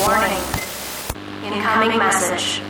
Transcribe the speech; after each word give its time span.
Warning. 0.00 0.42
Incoming 1.44 1.98
message. 1.98 2.62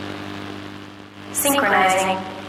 Synchronizing. 1.32 2.39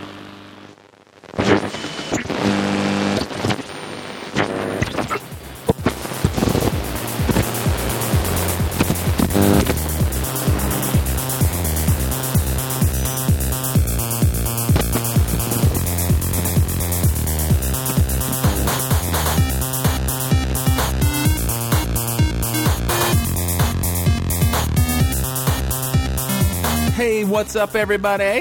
What's 27.41 27.55
up, 27.55 27.73
everybody? 27.73 28.39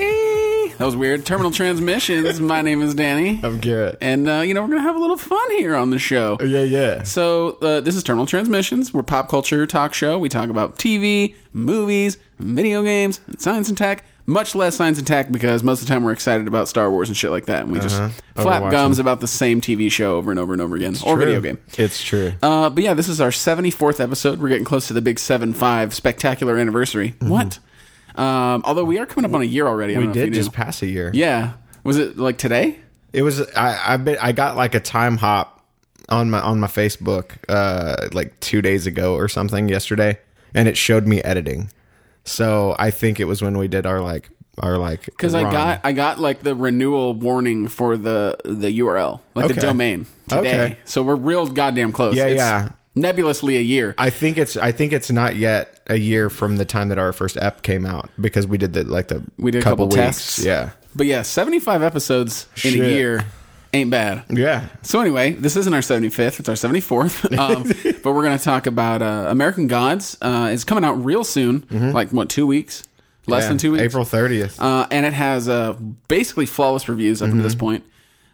That 0.76 0.84
was 0.84 0.94
weird. 0.94 1.24
Terminal 1.24 1.50
Transmissions. 1.50 2.38
My 2.38 2.60
name 2.60 2.82
is 2.82 2.94
Danny. 2.94 3.40
I'm 3.42 3.58
Garrett. 3.58 3.96
And, 4.02 4.28
uh, 4.28 4.40
you 4.40 4.52
know, 4.52 4.60
we're 4.60 4.66
going 4.68 4.80
to 4.80 4.86
have 4.86 4.94
a 4.94 4.98
little 4.98 5.16
fun 5.16 5.50
here 5.52 5.74
on 5.74 5.88
the 5.88 5.98
show. 5.98 6.36
Yeah, 6.42 6.64
yeah. 6.64 7.02
So, 7.04 7.56
uh, 7.62 7.80
this 7.80 7.96
is 7.96 8.02
Terminal 8.02 8.26
Transmissions. 8.26 8.92
We're 8.92 9.00
a 9.00 9.04
pop 9.04 9.30
culture 9.30 9.66
talk 9.66 9.94
show. 9.94 10.18
We 10.18 10.28
talk 10.28 10.50
about 10.50 10.76
TV, 10.76 11.34
movies, 11.54 12.18
video 12.38 12.82
games, 12.82 13.20
and 13.26 13.40
science 13.40 13.70
and 13.70 13.78
tech. 13.78 14.04
Much 14.26 14.54
less 14.54 14.76
science 14.76 14.98
and 14.98 15.06
tech 15.06 15.32
because 15.32 15.62
most 15.62 15.80
of 15.80 15.88
the 15.88 15.94
time 15.94 16.04
we're 16.04 16.12
excited 16.12 16.46
about 16.46 16.68
Star 16.68 16.90
Wars 16.90 17.08
and 17.08 17.16
shit 17.16 17.30
like 17.30 17.46
that. 17.46 17.62
And 17.62 17.72
we 17.72 17.80
just 17.80 17.96
flap 17.96 18.62
Overwatching. 18.64 18.70
gums 18.70 18.98
about 18.98 19.20
the 19.20 19.26
same 19.26 19.62
TV 19.62 19.90
show 19.90 20.16
over 20.16 20.30
and 20.30 20.38
over 20.38 20.52
and 20.52 20.60
over 20.60 20.76
again. 20.76 20.94
or 21.06 21.16
video 21.16 21.40
game. 21.40 21.56
It's 21.78 22.04
true. 22.04 22.34
Uh, 22.42 22.68
but 22.68 22.84
yeah, 22.84 22.92
this 22.92 23.08
is 23.08 23.18
our 23.18 23.30
74th 23.30 23.98
episode. 23.98 24.40
We're 24.40 24.50
getting 24.50 24.66
close 24.66 24.88
to 24.88 24.92
the 24.92 25.00
big 25.00 25.18
7 25.18 25.54
5 25.54 25.94
spectacular 25.94 26.58
anniversary. 26.58 27.14
What? 27.20 27.60
Um, 28.16 28.62
although 28.64 28.84
we 28.84 28.98
are 28.98 29.06
coming 29.06 29.28
up 29.28 29.34
on 29.34 29.42
a 29.42 29.46
year 29.46 29.66
already. 29.66 29.96
We 29.96 30.06
did 30.08 30.32
just 30.32 30.52
pass 30.52 30.82
a 30.82 30.86
year. 30.86 31.10
Yeah. 31.14 31.54
Was 31.84 31.96
it 31.96 32.18
like 32.18 32.38
today? 32.38 32.78
It 33.12 33.22
was. 33.22 33.40
I. 33.52 33.94
I 33.94 33.96
bet. 33.96 34.22
I 34.22 34.32
got 34.32 34.56
like 34.56 34.74
a 34.74 34.80
time 34.80 35.16
hop 35.16 35.64
on 36.08 36.30
my 36.30 36.40
on 36.40 36.58
my 36.58 36.66
Facebook 36.66 37.36
uh 37.48 38.08
like 38.12 38.38
two 38.40 38.60
days 38.60 38.86
ago 38.86 39.14
or 39.14 39.28
something 39.28 39.68
yesterday, 39.68 40.18
and 40.54 40.68
it 40.68 40.76
showed 40.76 41.06
me 41.06 41.22
editing. 41.22 41.70
So 42.24 42.76
I 42.78 42.90
think 42.90 43.20
it 43.20 43.24
was 43.24 43.42
when 43.42 43.56
we 43.56 43.68
did 43.68 43.86
our 43.86 44.00
like 44.00 44.28
our 44.58 44.76
like 44.76 45.06
Because 45.06 45.34
I 45.34 45.42
got 45.42 45.80
I 45.84 45.92
got 45.92 46.18
like 46.18 46.42
the 46.42 46.54
renewal 46.54 47.14
warning 47.14 47.68
for 47.68 47.96
the 47.96 48.36
the 48.44 48.78
URL, 48.80 49.20
like 49.34 49.48
the 49.54 49.60
domain 49.60 50.06
today. 50.28 50.64
Okay. 50.64 50.78
So 50.84 51.02
we're 51.02 51.16
real 51.16 51.46
goddamn 51.46 51.92
close. 51.92 52.14
Yeah, 52.14 52.26
It's 52.26 52.36
yeah. 52.38 52.70
Nebulously 53.00 53.56
a 53.56 53.60
year. 53.62 53.94
I 53.98 54.10
think 54.10 54.38
it's. 54.38 54.56
I 54.56 54.72
think 54.72 54.92
it's 54.92 55.10
not 55.10 55.36
yet 55.36 55.80
a 55.88 55.96
year 55.96 56.30
from 56.30 56.56
the 56.56 56.64
time 56.64 56.88
that 56.90 56.98
our 56.98 57.12
first 57.12 57.36
ep 57.40 57.62
came 57.62 57.84
out 57.86 58.10
because 58.20 58.46
we 58.46 58.58
did 58.58 58.72
the 58.72 58.84
like 58.84 59.08
the 59.08 59.22
We 59.38 59.50
did 59.50 59.62
a 59.62 59.64
couple 59.64 59.86
weeks. 59.86 59.96
tests. 59.96 60.44
Yeah. 60.44 60.70
But 60.94 61.06
yeah, 61.06 61.22
75 61.22 61.82
episodes 61.82 62.46
in 62.64 62.74
a 62.74 62.88
year 62.88 63.24
ain't 63.72 63.90
bad. 63.90 64.24
Yeah. 64.28 64.66
So 64.82 65.00
anyway, 65.00 65.32
this 65.32 65.54
isn't 65.56 65.72
our 65.72 65.80
75th; 65.80 66.40
it's 66.40 66.48
our 66.48 66.54
74th. 66.56 67.38
Um, 67.38 67.62
but 68.02 68.12
we're 68.12 68.24
going 68.24 68.36
to 68.36 68.42
talk 68.44 68.66
about 68.66 69.00
uh, 69.02 69.26
American 69.28 69.66
Gods. 69.68 70.18
Uh, 70.20 70.50
it's 70.52 70.64
coming 70.64 70.84
out 70.84 71.04
real 71.04 71.22
soon, 71.24 71.64
like 71.70 72.10
what 72.10 72.28
two 72.28 72.46
weeks? 72.46 72.82
Less 73.26 73.42
Mm-hmm. 73.42 73.42
Yeah. 73.44 73.48
than 73.48 73.58
two 73.58 73.72
weeks. 73.72 73.82
April 73.84 74.04
thirtieth. 74.04 74.60
uh, 74.60 74.86
and 74.90 75.06
it 75.06 75.12
has 75.12 75.48
uh, 75.48 75.74
basically 76.08 76.46
flawless 76.46 76.88
reviews 76.88 77.22
up 77.22 77.28
to 77.28 77.34
Mm-hmm. 77.34 77.42
this 77.44 77.54
point. 77.54 77.84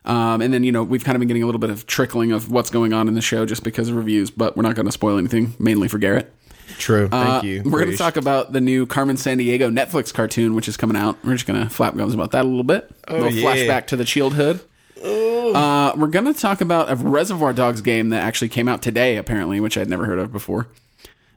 Um, 0.07 0.41
and 0.41 0.55
then 0.55 0.63
you 0.65 0.73
know 0.73 0.83
we've 0.85 1.03
kind 1.05 1.17
of 1.17 1.21
been 1.21 1.29
getting 1.29 1.43
a 1.43 1.47
little 1.47 1.59
bit 1.59 1.71
of 1.71 1.87
trickling 1.87 2.33
of 2.33 2.51
what's 2.51 2.71
going 2.71 2.93
on 2.93 3.09
in 3.09 3.15
the 3.15 3.21
show 3.23 3.45
just 3.45 3.65
because 3.65 3.89
of 3.89 3.97
reviews, 3.97 4.31
but 4.31 4.57
we're 4.57 4.63
not 4.63 4.75
going 4.77 4.87
to 4.87 4.93
spoil 4.93 5.19
anything, 5.19 5.55
mainly 5.59 5.89
for 5.89 5.99
Garrett. 5.99 6.33
True. 6.79 7.09
Thank 7.09 7.45
Uh, 7.45 7.47
you. 7.47 7.63
We're 7.65 7.79
going 7.81 7.91
to 7.93 7.97
talk 7.97 8.17
about 8.17 8.53
the 8.53 8.61
new 8.61 8.87
Carmen 8.87 9.17
Sandiego 9.17 9.73
Netflix 9.75 10.13
cartoon, 10.13 10.55
which 10.55 10.69
is 10.69 10.77
coming 10.77 10.97
out. 10.97 11.17
We're 11.25 11.33
just 11.35 11.47
going 11.47 11.61
to 11.63 11.69
flap 11.71 11.97
gums 11.97 12.13
about 12.15 12.33
that 12.33 12.45
a 12.45 12.49
little 12.49 12.65
bit. 12.65 12.91
a 13.09 13.13
little 13.15 13.29
Oh, 13.29 13.31
yeah. 13.31 13.55
flashback 13.55 13.87
to 13.89 13.97
the 13.97 14.05
childhood. 14.05 14.61
Uh, 15.03 15.93
we're 15.97 16.09
going 16.09 16.25
to 16.25 16.35
talk 16.39 16.61
about 16.61 16.91
a 16.91 16.97
Reservoir 16.97 17.53
Dogs 17.53 17.81
game 17.81 18.09
that 18.11 18.23
actually 18.23 18.49
came 18.49 18.69
out 18.69 18.83
today, 18.83 19.17
apparently, 19.17 19.61
which 19.61 19.79
I'd 19.79 19.89
never 19.89 20.05
heard 20.07 20.19
of 20.19 20.33
before. 20.33 20.67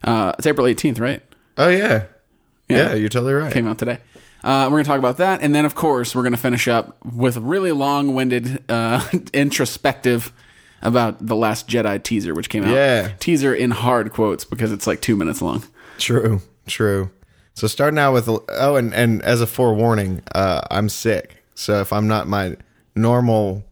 Uh, 0.03 0.33
it's 0.37 0.47
April 0.47 0.65
18th, 0.65 0.99
right? 0.99 1.21
Oh 1.57 1.69
yeah. 1.69 2.05
Yeah. 2.67 2.77
yeah. 2.89 2.93
you're 2.95 3.09
totally 3.09 3.33
right. 3.33 3.51
came 3.53 3.67
out 3.67 3.77
today. 3.77 3.99
Uh, 4.43 4.65
we're 4.65 4.77
going 4.77 4.83
to 4.83 4.87
talk 4.87 4.99
about 4.99 5.17
that, 5.17 5.41
and 5.41 5.53
then 5.53 5.65
of 5.65 5.75
course 5.75 6.15
we're 6.15 6.21
going 6.21 6.33
to 6.33 6.37
finish 6.39 6.67
up 6.67 6.97
with 7.05 7.37
a 7.37 7.41
really 7.41 7.71
long-winded 7.71 8.63
uh, 8.69 9.05
introspective 9.33 10.31
about 10.81 11.25
the 11.25 11.35
Last 11.35 11.67
Jedi 11.67 12.01
teaser, 12.01 12.33
which 12.33 12.49
came 12.49 12.63
out. 12.63 12.73
Yeah. 12.73 13.11
teaser 13.19 13.53
in 13.53 13.71
hard 13.71 14.13
quotes 14.13 14.45
because 14.45 14.71
it's 14.71 14.87
like 14.87 15.01
two 15.01 15.15
minutes 15.17 15.41
long. 15.41 15.63
True, 15.97 16.41
true. 16.67 17.09
So 17.53 17.67
starting 17.67 17.99
out 17.99 18.13
with 18.13 18.29
oh, 18.29 18.75
and 18.77 18.93
and 18.93 19.21
as 19.23 19.41
a 19.41 19.47
forewarning, 19.47 20.21
uh, 20.33 20.61
I'm 20.71 20.87
sick. 20.87 21.43
So 21.55 21.81
if 21.81 21.91
I'm 21.91 22.07
not 22.07 22.27
my 22.27 22.55
normal, 22.95 23.65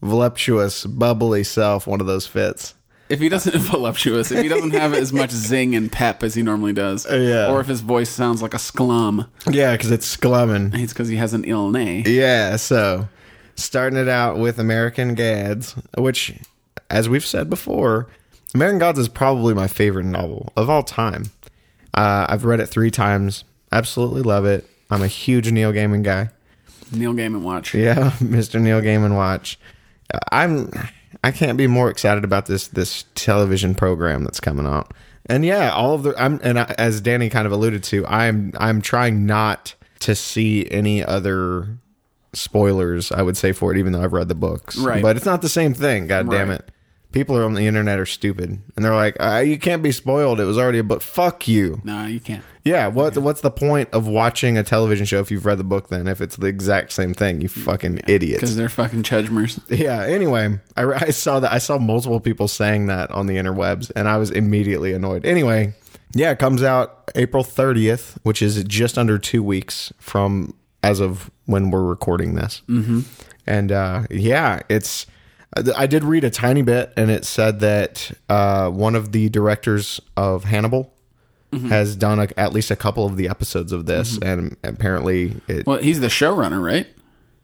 voluptuous, 0.00 0.86
bubbly 0.86 1.44
self, 1.44 1.86
one 1.86 2.00
of 2.00 2.06
those 2.06 2.26
fits. 2.26 2.74
If 3.08 3.20
he 3.20 3.28
doesn't 3.28 3.54
voluptuous, 3.70 4.30
if 4.30 4.42
he 4.42 4.48
doesn't 4.48 4.70
have 4.72 4.94
as 4.94 5.12
much 5.12 5.30
zing 5.48 5.74
and 5.74 5.90
pep 5.92 6.22
as 6.22 6.34
he 6.34 6.42
normally 6.42 6.72
does, 6.72 7.06
yeah. 7.10 7.50
or 7.50 7.60
if 7.60 7.66
his 7.66 7.80
voice 7.82 8.08
sounds 8.10 8.40
like 8.42 8.54
a 8.54 8.58
sklum, 8.58 9.28
Yeah, 9.50 9.72
because 9.72 9.90
it's 9.90 10.16
sklumming. 10.16 10.74
it's 10.78 10.92
because 10.92 11.08
he 11.08 11.16
has 11.16 11.34
an 11.34 11.44
ill 11.44 11.70
nay. 11.70 12.02
Yeah. 12.06 12.56
So 12.56 13.08
starting 13.56 13.98
it 13.98 14.08
out 14.08 14.38
with 14.38 14.58
American 14.58 15.14
Gods, 15.14 15.74
which, 15.98 16.34
as 16.90 17.08
we've 17.08 17.24
said 17.26 17.50
before, 17.50 18.06
American 18.54 18.78
Gods 18.78 18.98
is 18.98 19.08
probably 19.08 19.52
my 19.54 19.66
favorite 19.66 20.06
novel 20.06 20.52
of 20.56 20.70
all 20.70 20.82
time. 20.82 21.24
Uh, 21.92 22.26
I've 22.28 22.44
read 22.44 22.60
it 22.60 22.66
three 22.66 22.90
times. 22.90 23.44
Absolutely 23.70 24.22
love 24.22 24.44
it. 24.46 24.68
I'm 24.90 25.02
a 25.02 25.08
huge 25.08 25.50
Neil 25.52 25.72
Gaiman 25.72 26.02
guy. 26.02 26.30
Neil 26.92 27.12
Gaiman 27.12 27.42
watch. 27.42 27.74
Yeah, 27.74 28.10
Mr. 28.18 28.60
Neil 28.60 28.80
Gaiman 28.80 29.14
watch. 29.16 29.58
Uh, 30.12 30.18
I'm 30.32 30.70
I 31.22 31.30
can't 31.30 31.58
be 31.58 31.66
more 31.66 31.90
excited 31.90 32.24
about 32.24 32.46
this 32.46 32.68
this 32.68 33.04
television 33.14 33.74
program 33.74 34.24
that's 34.24 34.40
coming 34.40 34.66
out. 34.66 34.92
And 35.26 35.44
yeah, 35.44 35.72
all 35.72 35.94
of 35.94 36.02
the 36.02 36.14
I'm 36.20 36.40
and 36.42 36.58
I, 36.58 36.74
as 36.78 37.00
Danny 37.00 37.30
kind 37.30 37.46
of 37.46 37.52
alluded 37.52 37.82
to, 37.84 38.06
I'm 38.06 38.52
I'm 38.58 38.82
trying 38.82 39.26
not 39.26 39.74
to 40.00 40.14
see 40.14 40.70
any 40.70 41.04
other 41.04 41.78
spoilers, 42.34 43.12
I 43.12 43.22
would 43.22 43.36
say 43.36 43.52
for 43.52 43.72
it 43.72 43.78
even 43.78 43.92
though 43.92 44.02
I've 44.02 44.12
read 44.12 44.28
the 44.28 44.34
books. 44.34 44.76
Right. 44.76 45.02
But 45.02 45.16
it's 45.16 45.26
not 45.26 45.40
the 45.40 45.48
same 45.48 45.72
thing, 45.72 46.06
god 46.06 46.30
damn 46.30 46.50
it. 46.50 46.70
People 47.14 47.36
are 47.36 47.44
on 47.44 47.54
the 47.54 47.68
internet 47.68 48.00
are 48.00 48.06
stupid 48.06 48.60
and 48.74 48.84
they're 48.84 48.94
like, 48.94 49.16
uh, 49.20 49.38
you 49.38 49.56
can't 49.56 49.84
be 49.84 49.92
spoiled. 49.92 50.40
It 50.40 50.46
was 50.46 50.58
already 50.58 50.80
a 50.80 50.82
book. 50.82 51.00
Fuck 51.00 51.46
you. 51.46 51.80
No, 51.84 52.06
you 52.06 52.18
can't. 52.18 52.42
Yeah, 52.64 52.88
what 52.88 53.16
what's 53.18 53.40
the 53.40 53.52
point 53.52 53.88
of 53.92 54.08
watching 54.08 54.58
a 54.58 54.64
television 54.64 55.06
show 55.06 55.20
if 55.20 55.30
you've 55.30 55.46
read 55.46 55.58
the 55.58 55.64
book 55.64 55.90
then 55.90 56.08
if 56.08 56.20
it's 56.20 56.34
the 56.34 56.48
exact 56.48 56.92
same 56.92 57.14
thing? 57.14 57.40
You 57.40 57.48
fucking 57.48 58.00
idiots. 58.08 58.40
Because 58.40 58.56
they're 58.56 58.68
fucking 58.68 59.04
chudgmers. 59.04 59.60
Yeah. 59.84 60.02
Anyway, 60.02 60.58
I, 60.76 60.80
re- 60.80 60.96
I 61.00 61.10
saw 61.10 61.38
that. 61.38 61.52
I 61.52 61.58
saw 61.58 61.78
multiple 61.78 62.18
people 62.18 62.48
saying 62.48 62.86
that 62.86 63.12
on 63.12 63.26
the 63.26 63.36
interwebs, 63.36 63.92
and 63.94 64.08
I 64.08 64.16
was 64.16 64.32
immediately 64.32 64.92
annoyed. 64.92 65.24
Anyway, 65.24 65.74
yeah, 66.14 66.32
it 66.32 66.40
comes 66.40 66.64
out 66.64 67.10
April 67.14 67.44
30th, 67.44 68.18
which 68.24 68.42
is 68.42 68.62
just 68.64 68.98
under 68.98 69.18
two 69.18 69.42
weeks 69.42 69.92
from 69.98 70.54
as 70.82 70.98
of 70.98 71.30
when 71.46 71.70
we're 71.70 71.84
recording 71.84 72.34
this. 72.34 72.62
Mm-hmm. 72.68 73.00
And 73.46 73.70
uh, 73.70 74.02
yeah, 74.10 74.60
it's. 74.68 75.06
I 75.76 75.86
did 75.86 76.04
read 76.04 76.24
a 76.24 76.30
tiny 76.30 76.62
bit, 76.62 76.92
and 76.96 77.10
it 77.10 77.24
said 77.24 77.60
that 77.60 78.10
uh, 78.28 78.70
one 78.70 78.94
of 78.94 79.12
the 79.12 79.28
directors 79.28 80.00
of 80.16 80.44
Hannibal 80.44 80.92
has 81.68 81.94
done 81.94 82.18
a, 82.18 82.28
at 82.36 82.52
least 82.52 82.72
a 82.72 82.76
couple 82.76 83.06
of 83.06 83.16
the 83.16 83.28
episodes 83.28 83.70
of 83.70 83.86
this, 83.86 84.18
and 84.18 84.56
apparently, 84.64 85.36
it, 85.46 85.64
Well, 85.66 85.78
he's 85.78 86.00
the 86.00 86.08
showrunner, 86.08 86.60
right? 86.60 86.88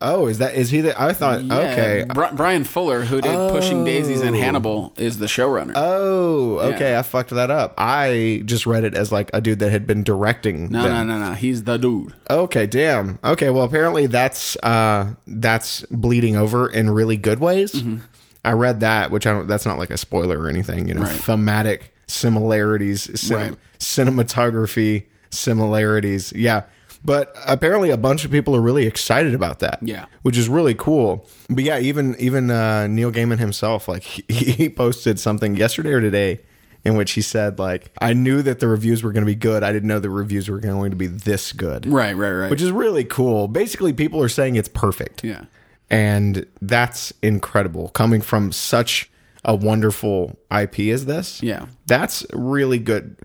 Oh, 0.03 0.29
is 0.29 0.39
that 0.39 0.55
is 0.55 0.71
he? 0.71 0.81
The, 0.81 0.99
I 1.01 1.13
thought 1.13 1.41
okay, 1.41 2.07
Bri- 2.15 2.33
Bryan 2.35 2.65
Fuller, 2.65 3.03
who 3.03 3.21
did 3.21 3.35
Pushing 3.51 3.85
Daisies 3.85 4.23
and 4.23 4.35
Hannibal, 4.35 4.95
is 4.97 5.19
the 5.19 5.27
showrunner. 5.27 5.73
Oh, 5.77 6.59
okay. 6.73 6.97
I 6.97 7.03
fucked 7.03 7.31
that 7.31 7.51
up. 7.51 7.75
I 7.77 8.43
just 8.47 8.67
read 8.67 8.85
it 8.85 8.95
as 8.95 9.13
like 9.13 9.31
a 9.35 9.41
dude 9.43 9.59
that 9.59 9.71
had 9.71 9.87
been 9.87 10.03
directing. 10.03 10.71
no, 10.71 10.83
them. 10.85 11.07
no, 11.09 11.19
no, 11.19 11.27
no. 11.29 11.35
He's 11.35 11.65
the 11.65 11.77
dude. 11.77 12.15
Okay, 12.31 12.67
damn. 12.67 13.19
Okay, 13.23 13.51
well, 13.51 13.65
apparently 13.65 14.07
that's 14.07 14.57
uh 14.63 15.15
that's 15.27 15.83
bleeding 15.91 16.35
over 16.37 16.67
in 16.71 16.89
really 16.91 17.19
good 17.19 17.39
ways. 17.41 17.73
Mm-hmm. 17.73 17.99
I 18.43 18.53
read 18.53 18.81
that, 18.81 19.11
which 19.11 19.27
I 19.27 19.33
don't. 19.33 19.47
That's 19.49 19.67
not 19.67 19.77
like 19.77 19.91
a 19.91 19.99
spoiler 19.99 20.39
or 20.41 20.49
anything. 20.49 20.89
You 20.89 20.95
know, 20.95 21.03
Right. 21.03 21.13
thematic 21.13 21.95
similarities, 22.07 23.21
cin- 23.21 23.37
Right. 23.37 23.55
cinematography 23.79 25.05
similarities. 25.31 26.33
Yeah. 26.35 26.63
But 27.05 27.35
apparently, 27.47 27.91
a 27.91 27.97
bunch 27.97 28.25
of 28.25 28.31
people 28.31 28.55
are 28.55 28.61
really 28.61 28.87
excited 28.87 29.35
about 29.35 29.61
that. 29.61 29.79
Yeah. 29.83 30.07
which 30.23 30.37
is 30.37 30.49
really 30.49 30.75
cool. 30.75 31.27
But 31.49 31.65
yeah, 31.65 31.79
even 31.79 32.15
even 32.19 32.51
uh, 32.51 32.87
Neil 32.89 33.11
Gaiman 33.11 33.39
himself, 33.39 33.89
like 33.89 34.03
he, 34.05 34.23
he 34.29 34.69
posted 34.69 35.19
something 35.19 35.57
yesterday 35.57 35.91
or 35.93 36.01
today 36.01 36.41
in 36.83 36.97
which 36.97 37.13
he 37.13 37.21
said 37.21 37.59
like 37.59 37.91
I 38.01 38.13
knew 38.15 38.41
that 38.43 38.61
the 38.61 38.67
reviews 38.69 39.03
were 39.03 39.13
going 39.13 39.23
to 39.23 39.27
be 39.31 39.35
good. 39.35 39.63
I 39.63 39.73
didn't 39.73 39.89
know 39.89 39.99
the 39.99 40.11
reviews 40.11 40.49
were 40.49 40.61
going 40.61 40.91
to 40.91 40.97
be 40.97 41.07
this 41.07 41.53
good. 41.53 41.87
Right, 41.87 42.17
right, 42.17 42.33
right. 42.33 42.51
Which 42.51 42.63
is 42.63 42.71
really 42.73 43.05
cool. 43.05 43.49
Basically, 43.49 43.93
people 43.93 44.23
are 44.23 44.29
saying 44.29 44.57
it's 44.57 44.69
perfect. 44.69 45.25
yeah. 45.25 45.45
And 45.93 46.47
that's 46.63 47.13
incredible 47.21 47.89
coming 47.89 48.21
from 48.21 48.53
such 48.53 49.11
a 49.45 49.55
wonderful 49.57 50.39
IP 50.57 50.81
as 50.81 51.07
this. 51.07 51.43
Yeah. 51.43 51.67
That's 51.87 52.25
really 52.33 52.79
good. 52.79 53.17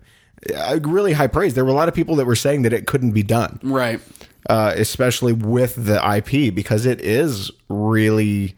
Uh, 0.54 0.78
really 0.82 1.12
high 1.12 1.26
praise. 1.26 1.54
There 1.54 1.64
were 1.64 1.70
a 1.70 1.74
lot 1.74 1.88
of 1.88 1.94
people 1.94 2.16
that 2.16 2.26
were 2.26 2.36
saying 2.36 2.62
that 2.62 2.72
it 2.72 2.86
couldn't 2.86 3.12
be 3.12 3.22
done, 3.22 3.58
Right. 3.62 4.00
uh, 4.48 4.72
especially 4.76 5.32
with 5.32 5.74
the 5.86 5.96
IP 6.16 6.54
because 6.54 6.86
it 6.86 7.00
is 7.00 7.50
really 7.68 8.54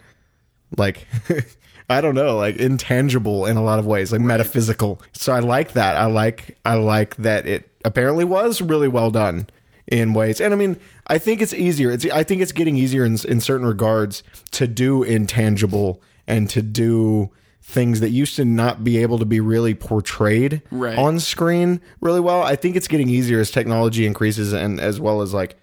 like 0.77 1.07
I 1.91 2.01
don't 2.03 2.15
know, 2.15 2.37
like 2.37 2.57
intangible 2.57 3.47
in 3.47 3.57
a 3.57 3.63
lot 3.63 3.79
of 3.79 3.87
ways, 3.87 4.13
like 4.13 4.21
metaphysical. 4.21 5.01
So 5.13 5.33
I 5.33 5.39
like 5.41 5.73
that. 5.73 5.97
I 5.97 6.05
like 6.07 6.59
I 6.65 6.75
like 6.75 7.17
that 7.17 7.47
it 7.47 7.71
apparently 7.85 8.25
was 8.25 8.61
really 8.61 8.89
well 8.89 9.11
done 9.11 9.47
in 9.87 10.13
ways. 10.13 10.39
And 10.41 10.53
I 10.53 10.57
mean, 10.59 10.77
I 11.07 11.17
think 11.17 11.41
it's 11.41 11.55
easier. 11.55 11.91
It's 11.91 12.05
I 12.11 12.23
think 12.25 12.43
it's 12.43 12.53
getting 12.53 12.77
easier 12.77 13.05
in 13.07 13.17
in 13.27 13.41
certain 13.41 13.67
regards 13.67 14.23
to 14.51 14.67
do 14.67 15.03
intangible 15.03 16.03
and 16.27 16.51
to 16.51 16.61
do 16.61 17.31
things 17.71 18.01
that 18.01 18.09
used 18.09 18.35
to 18.37 18.47
not 18.47 18.83
be 18.83 18.97
able 18.97 19.19
to 19.19 19.27
be 19.27 19.41
really 19.41 19.75
portrayed 19.75 20.63
Right. 20.71 20.97
on 20.97 21.21
screen 21.21 21.83
really 22.01 22.19
well. 22.19 22.43
I 22.43 22.57
think 22.57 22.77
it's 22.77 22.89
getting 22.89 23.11
easier 23.11 23.41
as 23.41 23.51
technology 23.51 24.07
increases 24.07 24.55
and 24.55 24.81
as 24.81 24.99
well 24.99 25.21
as 25.21 25.35
like 25.35 25.55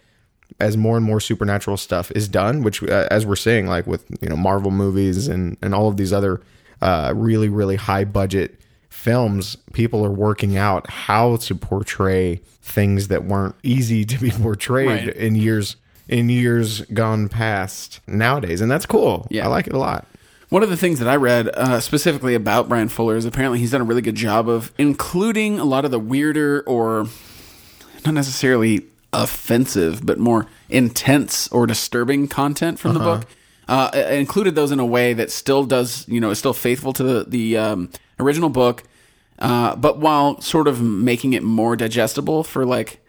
as 0.59 0.77
more 0.77 0.97
and 0.97 1.03
more 1.05 1.19
supernatural 1.19 1.77
stuff 1.77 2.11
is 2.11 2.27
done, 2.27 2.61
which 2.61 2.83
uh, 2.83 3.07
as 3.09 3.25
we're 3.25 3.35
seeing, 3.35 3.65
like 3.65 3.87
with 3.87 4.05
you 4.21 4.29
know 4.29 4.37
Marvel 4.37 4.69
movies 4.69 5.27
and 5.27 5.57
and 5.63 5.73
all 5.73 5.87
of 5.87 5.97
these 5.97 6.13
other 6.13 6.41
uh, 6.79 7.11
really 7.15 7.49
really 7.49 7.75
high 7.75 8.03
budget 8.05 8.59
films, 8.89 9.57
people 9.73 10.05
are 10.05 10.11
working 10.11 10.55
out 10.57 10.87
how 10.89 11.37
to 11.37 11.55
portray 11.55 12.39
things 12.61 13.07
that 13.07 13.25
weren't 13.25 13.55
easy 13.63 14.05
to 14.05 14.17
be 14.19 14.29
portrayed 14.29 15.07
Right. 15.07 15.15
in 15.17 15.33
years 15.33 15.75
in 16.07 16.29
years 16.29 16.81
gone 16.93 17.29
past 17.29 17.99
nowadays, 18.07 18.61
and 18.61 18.69
that's 18.69 18.85
cool. 18.85 19.25
Yeah. 19.31 19.45
I 19.45 19.47
like 19.47 19.65
it 19.65 19.73
a 19.73 19.79
lot. 19.79 20.05
One 20.49 20.61
of 20.63 20.69
the 20.69 20.77
things 20.77 20.99
that 20.99 21.07
I 21.07 21.15
read 21.15 21.47
uh, 21.49 21.79
specifically 21.79 22.35
about 22.35 22.69
Bryan 22.69 22.87
Fuller 22.89 23.15
is 23.15 23.25
apparently 23.25 23.59
he's 23.59 23.71
done 23.71 23.81
a 23.81 23.85
really 23.85 24.01
good 24.01 24.15
job 24.15 24.47
of 24.47 24.71
including 24.77 25.59
a 25.59 25.65
lot 25.65 25.85
of 25.85 25.91
the 25.91 25.99
weirder 25.99 26.63
or 26.67 27.07
not 28.05 28.13
necessarily 28.13 28.85
offensive, 29.11 30.05
but 30.05 30.19
more 30.19 30.45
intense 30.69 31.47
or 31.49 31.65
disturbing 31.65 32.27
content 32.27 32.77
from 32.79 32.93
the 32.93 32.99
book. 32.99 33.25
Uh, 33.67 33.89
I- 33.93 34.13
included 34.13 34.53
those 34.53 34.71
in 34.71 34.79
a 34.79 34.85
way 34.85 35.13
that 35.13 35.31
still 35.31 35.63
does, 35.65 36.07
you 36.07 36.19
know, 36.21 36.29
is 36.29 36.37
still 36.37 36.53
faithful 36.53 36.93
to 36.93 37.03
the, 37.03 37.23
the 37.27 37.57
um, 37.57 37.89
original 38.19 38.49
book, 38.49 38.83
uh, 39.39 39.75
but 39.75 39.97
while 39.97 40.39
sort 40.41 40.67
of 40.67 40.79
making 40.81 41.33
it 41.33 41.41
more 41.41 41.75
digestible 41.75 42.43
for 42.43 42.65
like 42.65 43.03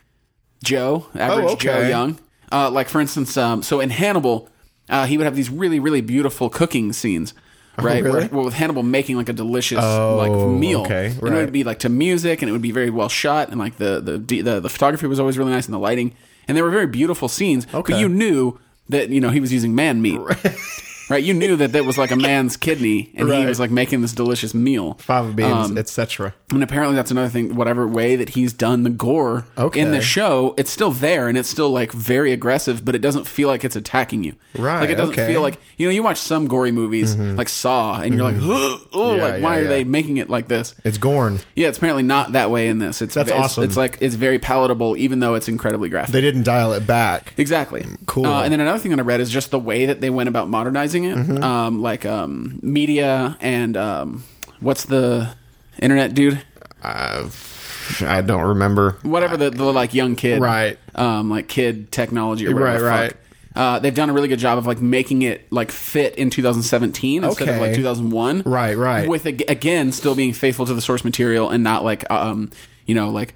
Joe, 0.64 1.06
average 1.14 1.44
Oh, 1.46 1.52
okay. 1.52 1.64
Joe 1.66 1.88
Young. 1.88 2.18
Uh, 2.50 2.70
like 2.70 2.88
for 2.88 3.00
instance, 3.00 3.36
um, 3.36 3.62
so 3.62 3.80
in 3.80 3.90
Hannibal, 3.90 4.48
uh, 4.88 5.06
he 5.06 5.16
would 5.16 5.24
have 5.24 5.36
these 5.36 5.50
really, 5.50 5.80
really 5.80 6.00
beautiful 6.00 6.48
cooking 6.48 6.92
scenes, 6.92 7.34
right? 7.78 8.00
Oh, 8.02 8.06
really? 8.06 8.26
Where, 8.28 8.44
with 8.44 8.54
Hannibal 8.54 8.82
making 8.82 9.16
like 9.16 9.28
a 9.28 9.32
delicious 9.32 9.78
like 9.82 10.30
meal, 10.32 10.82
okay, 10.82 11.06
and 11.06 11.28
it 11.34 11.40
would 11.40 11.52
be 11.52 11.64
like 11.64 11.80
to 11.80 11.88
music, 11.88 12.42
and 12.42 12.48
it 12.48 12.52
would 12.52 12.62
be 12.62 12.70
very 12.72 12.90
well 12.90 13.08
shot, 13.08 13.48
and 13.50 13.58
like 13.58 13.76
the 13.78 14.00
the 14.00 14.18
the, 14.42 14.60
the 14.60 14.68
photography 14.70 15.06
was 15.06 15.18
always 15.20 15.36
really 15.38 15.52
nice, 15.52 15.66
and 15.66 15.74
the 15.74 15.78
lighting, 15.78 16.14
and 16.48 16.56
they 16.56 16.62
were 16.62 16.70
very 16.70 16.86
beautiful 16.86 17.28
scenes. 17.28 17.66
But 17.94 18.00
you 18.00 18.08
knew 18.08 18.58
that 18.88 19.08
you 19.10 19.20
know 19.20 19.30
he 19.30 19.40
was 19.40 19.52
using 19.52 19.74
man 19.74 20.00
meat. 20.02 20.20
Right, 20.20 20.56
you 21.10 21.34
knew 21.34 21.56
that 21.56 21.72
that 21.72 21.84
was 21.84 21.96
like 21.98 22.10
a 22.10 22.16
man's 22.16 22.56
kidney, 22.56 23.10
and 23.14 23.32
he 23.32 23.46
was 23.46 23.60
like 23.60 23.70
making 23.70 24.02
this 24.02 24.12
delicious 24.12 24.54
meal. 24.54 24.94
Fava 24.94 25.32
beans, 25.32 25.70
Um, 25.70 25.78
etc. 25.78 26.34
and 26.50 26.62
apparently 26.62 26.96
that's 26.96 27.10
another 27.10 27.28
thing. 27.28 27.54
Whatever 27.54 27.86
way 27.86 28.16
that 28.16 28.30
he's 28.30 28.52
done 28.52 28.82
the 28.82 28.90
gore 28.90 29.44
Okay. 29.56 29.80
in 29.80 29.92
the 29.92 30.00
show, 30.00 30.54
it's 30.58 30.70
still 30.70 30.90
there 30.90 31.28
and 31.28 31.38
it's 31.38 31.48
still 31.48 31.70
like 31.70 31.92
very 31.92 32.32
aggressive, 32.32 32.84
but 32.84 32.94
it 32.94 33.00
doesn't 33.00 33.26
feel 33.26 33.48
like 33.48 33.64
it's 33.64 33.76
attacking 33.76 34.24
you. 34.24 34.34
Right, 34.58 34.80
Like 34.80 34.90
it 34.90 34.96
doesn't 34.96 35.14
okay. 35.14 35.26
feel 35.32 35.42
like 35.42 35.58
you 35.76 35.86
know 35.86 35.92
you 35.92 36.02
watch 36.02 36.18
some 36.18 36.48
gory 36.48 36.72
movies 36.72 37.14
like 37.16 37.48
Saw, 37.48 38.00
and 38.00 38.14
you're 38.14 38.24
like, 38.24 38.36
oh, 38.40 38.80
Mm-hmm. 38.96 39.16
Yeah, 39.18 39.22
like 39.24 39.42
why 39.42 39.58
yeah, 39.60 39.64
are 39.64 39.68
they 39.68 39.84
making 39.84 40.16
it 40.16 40.28
like 40.28 40.48
this? 40.48 40.74
It's 40.84 40.98
Gorn. 40.98 41.38
Yeah, 41.54 41.68
it's 41.68 41.78
apparently 41.78 42.02
not 42.02 42.32
that 42.32 42.50
way 42.50 42.68
in 42.68 42.78
this. 42.78 43.00
It's 43.02 43.14
That's 43.14 43.30
it's, 43.30 43.38
awesome. 43.38 43.64
It's 43.64 43.76
like 43.76 43.98
it's 44.00 44.14
very 44.14 44.38
palatable, 44.38 44.96
even 44.96 45.20
though 45.20 45.34
it's 45.34 45.48
incredibly 45.48 45.88
graphic. 45.88 46.12
They 46.12 46.20
didn't 46.20 46.42
dial 46.44 46.72
it 46.72 46.86
back. 46.86 47.34
Exactly. 47.36 47.84
Cool. 48.06 48.26
Uh, 48.26 48.42
and 48.42 48.52
then 48.52 48.60
another 48.60 48.78
thing 48.78 48.90
that 48.90 48.98
I 48.98 49.02
read 49.02 49.20
is 49.20 49.30
just 49.30 49.50
the 49.50 49.58
way 49.58 49.86
that 49.86 50.00
they 50.00 50.10
went 50.10 50.28
about 50.28 50.48
modernizing 50.48 50.95
it, 51.04 51.16
Mm-hmm. 51.16 51.42
um, 51.42 51.82
like 51.82 52.04
um, 52.06 52.58
media 52.62 53.36
and 53.40 53.76
um, 53.76 54.24
what's 54.60 54.84
the 54.84 55.28
internet 55.80 56.14
dude? 56.14 56.40
I 56.82 58.20
don't 58.20 58.42
remember. 58.42 58.96
whatever 59.02 59.36
the, 59.36 59.50
the 59.50 59.64
like 59.64 59.94
young 59.94 60.16
kid, 60.16 60.40
Right. 60.40 60.78
Um, 60.94 61.30
like 61.30 61.48
kid 61.48 61.92
technology 61.92 62.46
or 62.46 62.54
whatever. 62.54 62.84
Right, 62.84 63.08
the 63.10 63.14
right. 63.14 63.16
Uh, 63.54 63.78
they've 63.78 63.94
done 63.94 64.10
a 64.10 64.12
really 64.12 64.28
good 64.28 64.38
job 64.38 64.58
of 64.58 64.66
like 64.66 64.80
making 64.82 65.22
it 65.22 65.50
like 65.50 65.70
fit 65.70 66.14
in 66.16 66.28
2017 66.30 67.24
instead 67.24 67.48
of 67.48 67.58
like 67.60 67.74
2001. 67.74 68.42
Right, 68.44 68.76
right. 68.76 69.08
With 69.08 69.24
again 69.24 69.92
still 69.92 70.14
being 70.14 70.32
faithful 70.34 70.66
to 70.66 70.74
the 70.74 70.82
source 70.82 71.04
material 71.04 71.48
and 71.48 71.64
not 71.64 71.82
like 71.84 72.10
um 72.10 72.50
you 72.84 72.94
know 72.94 73.08
like 73.10 73.34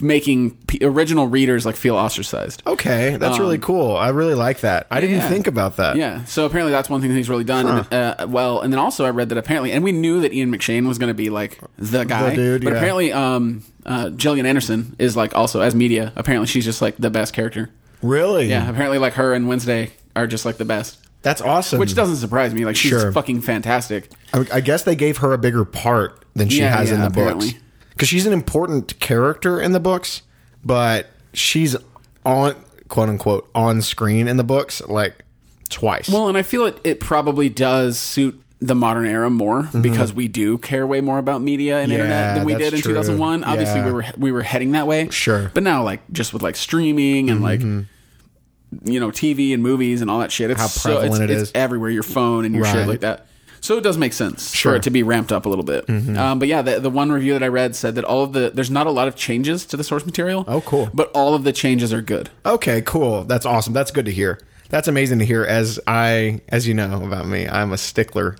making 0.00 0.52
p- 0.66 0.78
original 0.82 1.26
readers 1.26 1.64
like 1.66 1.76
feel 1.76 1.96
ostracized. 1.96 2.62
Okay, 2.66 3.16
that's 3.16 3.38
really 3.38 3.58
cool. 3.58 3.96
I 3.96 4.08
really 4.10 4.34
like 4.34 4.60
that. 4.60 4.86
I 4.90 5.00
didn't 5.00 5.16
Um, 5.16 5.22
yeah. 5.22 5.28
think 5.28 5.46
about 5.46 5.76
that. 5.76 5.96
Yeah, 5.96 6.24
so 6.24 6.44
apparently 6.46 6.72
that's 6.72 6.88
one 6.90 7.00
thing 7.00 7.10
that 7.10 7.16
he's 7.16 7.28
really 7.28 7.44
done 7.44 7.66
and, 7.90 7.94
uh, 7.94 8.26
well. 8.28 8.60
And 8.60 8.72
then 8.72 8.78
also 8.80 9.04
I 9.04 9.10
read 9.10 9.28
that 9.30 9.38
apparently, 9.38 9.72
and 9.72 9.84
we 9.84 9.92
knew 9.92 10.20
that 10.20 10.32
Ian 10.32 10.50
McShane 10.52 10.86
was 10.88 10.98
going 10.98 11.08
to 11.10 11.14
be 11.14 11.30
like 11.30 11.58
the 11.78 12.04
guy, 12.04 12.34
dude, 12.34 12.64
but 12.64 12.70
yeah. 12.72 12.76
apparently, 12.76 13.12
um, 13.12 13.62
uh, 13.86 14.10
Gillian 14.10 14.46
Anderson 14.46 14.96
is 14.98 15.16
like 15.16 15.34
also 15.36 15.60
as 15.60 15.74
media. 15.74 16.12
Apparently, 16.16 16.46
she's 16.46 16.64
just 16.64 16.80
like 16.82 16.96
the 16.96 17.10
best 17.10 17.32
character. 17.34 17.70
Really? 18.02 18.46
Yeah, 18.48 18.68
apparently, 18.68 18.98
like 18.98 19.14
her 19.14 19.32
and 19.34 19.48
Wednesday 19.48 19.90
are 20.16 20.26
just 20.26 20.44
like 20.44 20.58
the 20.58 20.64
best, 20.64 20.98
That's 21.22 21.40
awesome. 21.40 21.78
which 21.78 21.94
doesn't 21.94 22.16
surprise 22.16 22.52
me. 22.54 22.64
Like 22.64 22.76
she's 22.76 22.90
Sure. 22.90 23.10
fucking 23.12 23.40
fantastic. 23.40 24.10
I, 24.32 24.46
I 24.52 24.60
guess 24.60 24.82
they 24.84 24.94
gave 24.96 25.18
her 25.18 25.32
a 25.32 25.38
bigger 25.38 25.64
part 25.64 26.24
than 26.34 26.48
she 26.48 26.60
has 26.60 26.90
in 26.90 27.00
the 27.00 27.10
books. 27.10 27.54
Because 27.94 28.08
she's 28.08 28.26
an 28.26 28.32
important 28.32 28.98
character 29.00 29.60
in 29.60 29.72
the 29.72 29.80
books, 29.80 30.22
but 30.64 31.06
she's 31.32 31.76
on 32.24 32.56
quote 32.88 33.08
unquote 33.08 33.48
on 33.54 33.82
screen 33.82 34.28
in 34.28 34.36
the 34.36 34.44
books 34.44 34.82
like 34.88 35.24
twice. 35.68 36.08
Well, 36.08 36.28
and 36.28 36.36
I 36.36 36.42
feel 36.42 36.66
it. 36.66 36.78
It 36.84 37.00
probably 37.00 37.48
does 37.48 37.98
suit 37.98 38.40
the 38.60 38.74
modern 38.74 39.04
era 39.06 39.28
more 39.28 39.68
because 39.80 40.12
we 40.12 40.26
do 40.26 40.56
care 40.58 40.86
way 40.86 41.00
more 41.00 41.18
about 41.18 41.42
media 41.42 41.80
and 41.80 41.92
Mm-hmm. 41.92 41.98
Yeah, 41.98 42.04
internet 42.04 42.36
than 42.36 42.44
we 42.46 42.54
did 42.54 42.74
in 42.74 42.80
true. 42.80 42.92
2001. 42.94 43.44
Obviously, 43.44 43.82
we 43.82 43.92
were 43.92 44.04
we 44.16 44.32
were 44.32 44.42
heading 44.42 44.72
that 44.72 44.86
way. 44.86 45.08
Sure. 45.10 45.40
Mm-hmm. 45.40 45.54
but 45.54 45.62
now 45.62 45.82
like 45.82 46.00
just 46.12 46.32
with 46.32 46.42
like 46.42 46.56
streaming 46.56 47.30
and 47.30 47.42
like 47.42 47.60
you 47.60 49.00
know 49.00 49.10
TV 49.10 49.54
and 49.54 49.62
movies 49.62 50.00
and 50.00 50.10
all 50.10 50.20
that 50.20 50.32
shit, 50.32 50.50
it's 50.50 50.60
How 50.60 50.66
so, 50.66 50.90
it's, 51.00 51.00
prevalent 51.00 51.30
it's 51.30 51.52
everywhere. 51.54 51.90
Your 51.90 52.02
phone 52.02 52.44
and 52.44 52.54
your 52.54 52.64
shit 52.64 52.88
like 52.88 53.00
that. 53.00 53.26
So 53.64 53.78
it 53.78 53.80
does 53.80 53.96
make 53.96 54.12
sense 54.12 54.52
Sure. 54.54 54.72
Mm-hmm. 54.72 54.74
for 54.74 54.76
it 54.76 54.82
to 54.82 54.90
be 54.90 55.02
ramped 55.02 55.32
up 55.32 55.46
a 55.46 55.48
little 55.48 55.64
bit. 55.64 55.88
Um, 55.88 56.38
but 56.38 56.48
yeah, 56.48 56.60
the, 56.60 56.80
the 56.80 56.90
one 56.90 57.10
review 57.10 57.32
that 57.32 57.42
I 57.42 57.48
read 57.48 57.74
said 57.74 57.94
that 57.94 58.04
all 58.04 58.22
of 58.22 58.34
the 58.34 58.50
there's 58.52 58.70
not 58.70 58.86
a 58.86 58.90
lot 58.90 59.08
of 59.08 59.16
changes 59.16 59.64
to 59.66 59.78
the 59.78 59.82
source 59.84 60.04
material. 60.04 60.44
Oh, 60.46 60.60
cool. 60.60 60.90
But 60.92 61.10
all 61.14 61.34
of 61.34 61.44
the 61.44 61.52
changes 61.52 61.90
are 61.90 62.02
good. 62.02 62.28
Okay, 62.44 62.82
cool. 62.82 63.24
That's 63.24 63.46
awesome. 63.46 63.72
That's 63.72 63.90
good 63.90 64.04
to 64.04 64.12
hear. 64.12 64.38
That's 64.68 64.86
amazing 64.86 65.18
to 65.20 65.24
hear. 65.24 65.44
As 65.44 65.80
I, 65.86 66.42
as 66.48 66.68
you 66.68 66.74
know 66.74 67.04
about 67.04 67.26
me, 67.26 67.48
I'm 67.48 67.72
a 67.72 67.78
stickler 67.78 68.36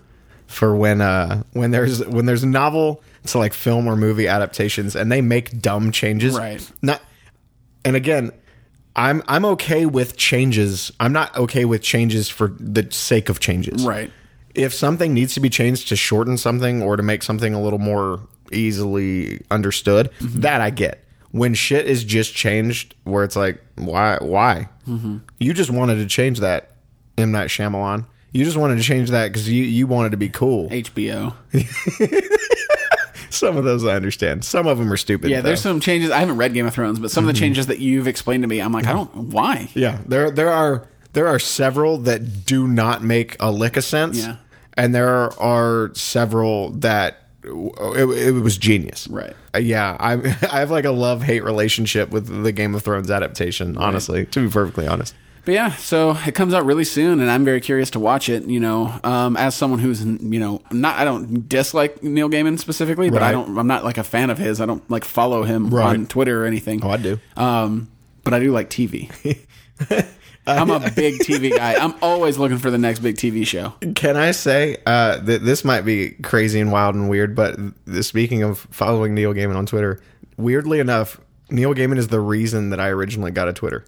for 0.47 0.77
when 0.77 1.01
uh 1.01 1.43
when 1.55 1.71
there's 1.71 2.05
when 2.07 2.27
there's 2.27 2.45
novel 2.45 3.03
to 3.29 3.39
like 3.39 3.55
film 3.55 3.87
or 3.89 3.97
movie 3.97 4.29
adaptations 4.29 4.95
and 4.95 5.11
they 5.11 5.23
make 5.23 5.59
dumb 5.63 5.91
changes. 5.91 6.37
Right. 6.37 6.71
Not. 6.83 7.01
And 7.83 7.97
again, 7.97 8.31
I'm 8.95 9.23
I'm 9.27 9.47
okay 9.47 9.87
with 9.87 10.19
changes. 10.19 10.93
I'm 11.01 11.15
not 11.15 11.35
okay 11.35 11.65
with 11.65 11.81
changes 11.81 12.29
for 12.29 12.49
the 12.61 12.87
sake 12.91 13.31
of 13.31 13.41
changes. 13.41 13.87
Right. 13.87 14.11
If 14.55 14.73
something 14.75 15.13
needs 15.13 15.35
to 15.35 15.41
be 15.41 15.51
changed 15.51 15.89
to 15.89 15.97
shorten 15.97 16.37
something 16.39 16.83
or 16.83 16.97
to 16.97 17.03
make 17.03 17.23
something 17.23 17.55
a 17.55 17.61
little 17.61 17.79
more 17.79 18.21
easily 18.53 19.43
understood, 19.51 20.11
Mm-hmm. 20.21 20.41
that 20.41 20.61
I 20.61 20.71
get. 20.71 21.01
When 21.33 21.55
shit 21.55 21.87
is 21.87 22.05
just 22.05 22.35
changed, 22.35 22.95
where 23.03 23.25
it's 23.25 23.35
like, 23.35 23.61
why? 23.75 24.19
Why? 24.21 24.69
Mm-hmm. 24.89 25.19
You 25.41 25.53
just 25.53 25.71
wanted 25.71 25.97
to 25.97 26.07
change 26.07 26.39
that, 26.41 26.77
M 27.19 27.33
Night 27.33 27.49
Shyamalan. 27.49 28.07
You 28.31 28.45
just 28.45 28.57
wanted 28.57 28.77
to 28.77 28.83
change 28.83 29.11
that 29.11 29.29
because 29.29 29.49
you 29.49 29.65
you 29.65 29.87
wanted 29.89 30.11
to 30.11 30.17
be 30.17 30.29
cool. 30.29 30.69
HBO. 30.71 31.35
Some 33.31 33.57
of 33.57 33.65
those 33.65 33.85
I 33.85 33.95
understand. 33.97 34.45
Some 34.45 34.67
of 34.69 34.79
them 34.79 34.93
are 34.93 34.97
stupid. 34.97 35.29
Yeah, 35.31 35.41
there's 35.41 35.63
though. 35.63 35.71
some 35.71 35.81
changes. 35.81 36.11
I 36.13 36.19
haven't 36.21 36.37
read 36.37 36.55
Game 36.55 36.67
of 36.67 36.75
Thrones, 36.75 37.01
but 37.01 37.11
some 37.11 37.23
Mm-hmm. 37.25 37.31
of 37.31 37.35
the 37.35 37.41
changes 37.41 37.67
that 37.67 37.81
you've 37.81 38.07
explained 38.07 38.43
to 38.45 38.49
me, 38.49 38.61
I'm 38.61 38.73
like, 38.73 38.87
I 38.87 38.93
don't. 38.93 39.13
Why? 39.33 39.69
Yeah, 39.75 39.99
there 40.07 40.31
there 40.31 40.51
are 40.51 40.87
there 41.15 41.27
are 41.27 41.39
several 41.41 41.99
that 41.99 42.45
do 42.47 42.69
not 42.69 43.03
make 43.03 43.37
a 43.41 43.51
lick 43.51 43.77
of 43.77 43.83
sense. 43.85 44.19
Yeah. 44.19 44.37
And 44.77 44.95
there 44.95 45.33
are 45.41 45.91
several 45.95 46.71
that 46.73 47.19
it, 47.43 48.05
it 48.29 48.31
was 48.33 48.57
genius. 48.59 49.07
Right. 49.09 49.35
Uh, 49.55 49.59
Yeah, 49.59 49.97
I 50.01 50.15
I 50.51 50.61
have 50.61 50.71
like 50.71 50.85
a 50.85 50.91
love 50.91 51.23
hate 51.23 51.45
relationship 51.45 52.11
with 52.11 52.43
the 52.43 52.53
Game 52.53 52.75
of 52.75 52.83
Thrones 52.83 53.11
adaptation. 53.11 53.77
Honestly, 53.77 54.27
to 54.27 54.47
be 54.47 54.51
perfectly 54.51 54.87
honest. 54.87 55.15
But 55.45 55.53
yeah, 55.53 55.73
so 55.73 56.17
it 56.27 56.35
comes 56.35 56.55
out 56.55 56.65
really 56.65 56.85
soon, 56.85 57.21
and 57.21 57.31
I'm 57.31 57.45
very 57.45 57.61
curious 57.61 57.91
to 57.91 58.01
watch 58.01 58.31
it. 58.31 58.45
You 58.45 58.61
know, 58.61 58.99
um, 59.05 59.37
as 59.37 59.55
someone 59.55 59.79
who's 59.79 60.03
you 60.03 60.41
know 60.41 60.63
not, 60.73 60.99
I 60.99 61.05
don't 61.05 61.47
dislike 61.47 62.03
Neil 62.03 62.31
Gaiman 62.31 62.59
specifically, 62.59 63.11
but 63.11 63.23
I 63.23 63.31
don't. 63.31 63.59
I'm 63.59 63.67
not 63.67 63.85
like 63.85 63.99
a 63.99 64.05
fan 64.05 64.31
of 64.31 64.39
his. 64.39 64.59
I 64.59 64.65
don't 64.65 64.89
like 64.91 65.05
follow 65.05 65.43
him 65.43 65.69
Right. 65.69 65.85
on 65.91 66.07
Twitter 66.07 66.43
or 66.43 66.47
anything. 66.47 66.83
Oh, 66.83 66.89
I 66.89 66.97
do. 66.97 67.19
Um, 67.37 67.89
but 68.23 68.33
I 68.33 68.41
do 68.41 68.53
like 68.53 68.71
TV. 68.71 69.11
I'm 70.47 70.71
a 70.71 70.91
big 70.91 71.21
TV 71.21 71.57
guy. 71.57 71.75
I'm 71.75 71.95
always 72.03 72.39
looking 72.39 72.59
for 72.59 72.71
the 72.71 72.79
next 72.79 73.01
big 73.01 73.17
TV 73.17 73.47
show. 73.47 73.75
Can 73.95 74.17
I 74.17 74.33
say 74.33 74.77
uh, 74.87 75.19
that 75.19 75.45
this 75.45 75.65
might 75.65 75.83
be 75.83 76.11
crazy 76.23 76.61
and 76.61 76.71
wild 76.71 76.95
and 76.95 77.09
weird, 77.09 77.35
but 77.35 77.57
speaking 78.03 78.43
of 78.43 78.59
following 78.71 79.15
Neil 79.15 79.33
Gaiman 79.33 79.57
on 79.57 79.67
Twitter, 79.67 80.01
weirdly 80.37 80.81
enough, 80.81 81.21
Neil 81.51 81.75
Gaiman 81.75 81.99
is 81.99 82.09
the 82.09 82.21
reason 82.21 82.71
that 82.71 82.81
I 82.81 82.89
originally 82.89 83.31
got 83.31 83.49
a 83.49 83.53
Twitter. 83.53 83.85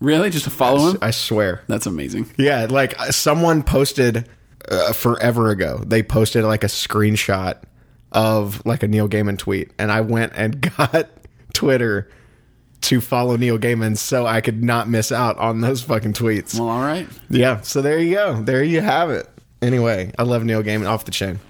Really? 0.00 0.30
Just 0.30 0.44
to 0.44 0.50
follow 0.50 0.90
him? 0.90 0.98
I 1.00 1.10
swear. 1.10 1.62
That's 1.68 1.86
amazing. 1.86 2.30
Yeah, 2.36 2.66
like 2.68 2.98
uh, 3.00 3.10
someone 3.10 3.62
posted 3.62 4.28
uh, 4.68 4.92
forever 4.92 5.50
ago. 5.50 5.82
They 5.84 6.02
posted 6.02 6.44
like 6.44 6.64
a 6.64 6.68
screenshot 6.68 7.62
of 8.12 8.64
like 8.66 8.82
a 8.82 8.88
Neil 8.88 9.08
Gaiman 9.08 9.38
tweet, 9.38 9.70
and 9.78 9.90
I 9.90 10.02
went 10.02 10.32
and 10.34 10.60
got 10.76 11.08
Twitter 11.54 12.08
to 12.84 13.00
follow 13.00 13.36
Neil 13.36 13.58
Gaiman 13.58 13.96
so 13.96 14.26
I 14.26 14.40
could 14.40 14.62
not 14.62 14.88
miss 14.88 15.10
out 15.12 15.36
on 15.38 15.60
those 15.60 15.82
fucking 15.82 16.12
tweets. 16.14 16.58
Well, 16.58 16.68
all 16.68 16.80
right. 16.82 17.08
Yeah, 17.30 17.60
so 17.62 17.82
there 17.82 17.98
you 17.98 18.14
go. 18.14 18.42
There 18.42 18.62
you 18.62 18.80
have 18.80 19.10
it. 19.10 19.28
Anyway, 19.62 20.12
I 20.18 20.22
love 20.24 20.44
Neil 20.44 20.62
Gaiman 20.62 20.88
off 20.88 21.04
the 21.04 21.10
chain. 21.10 21.40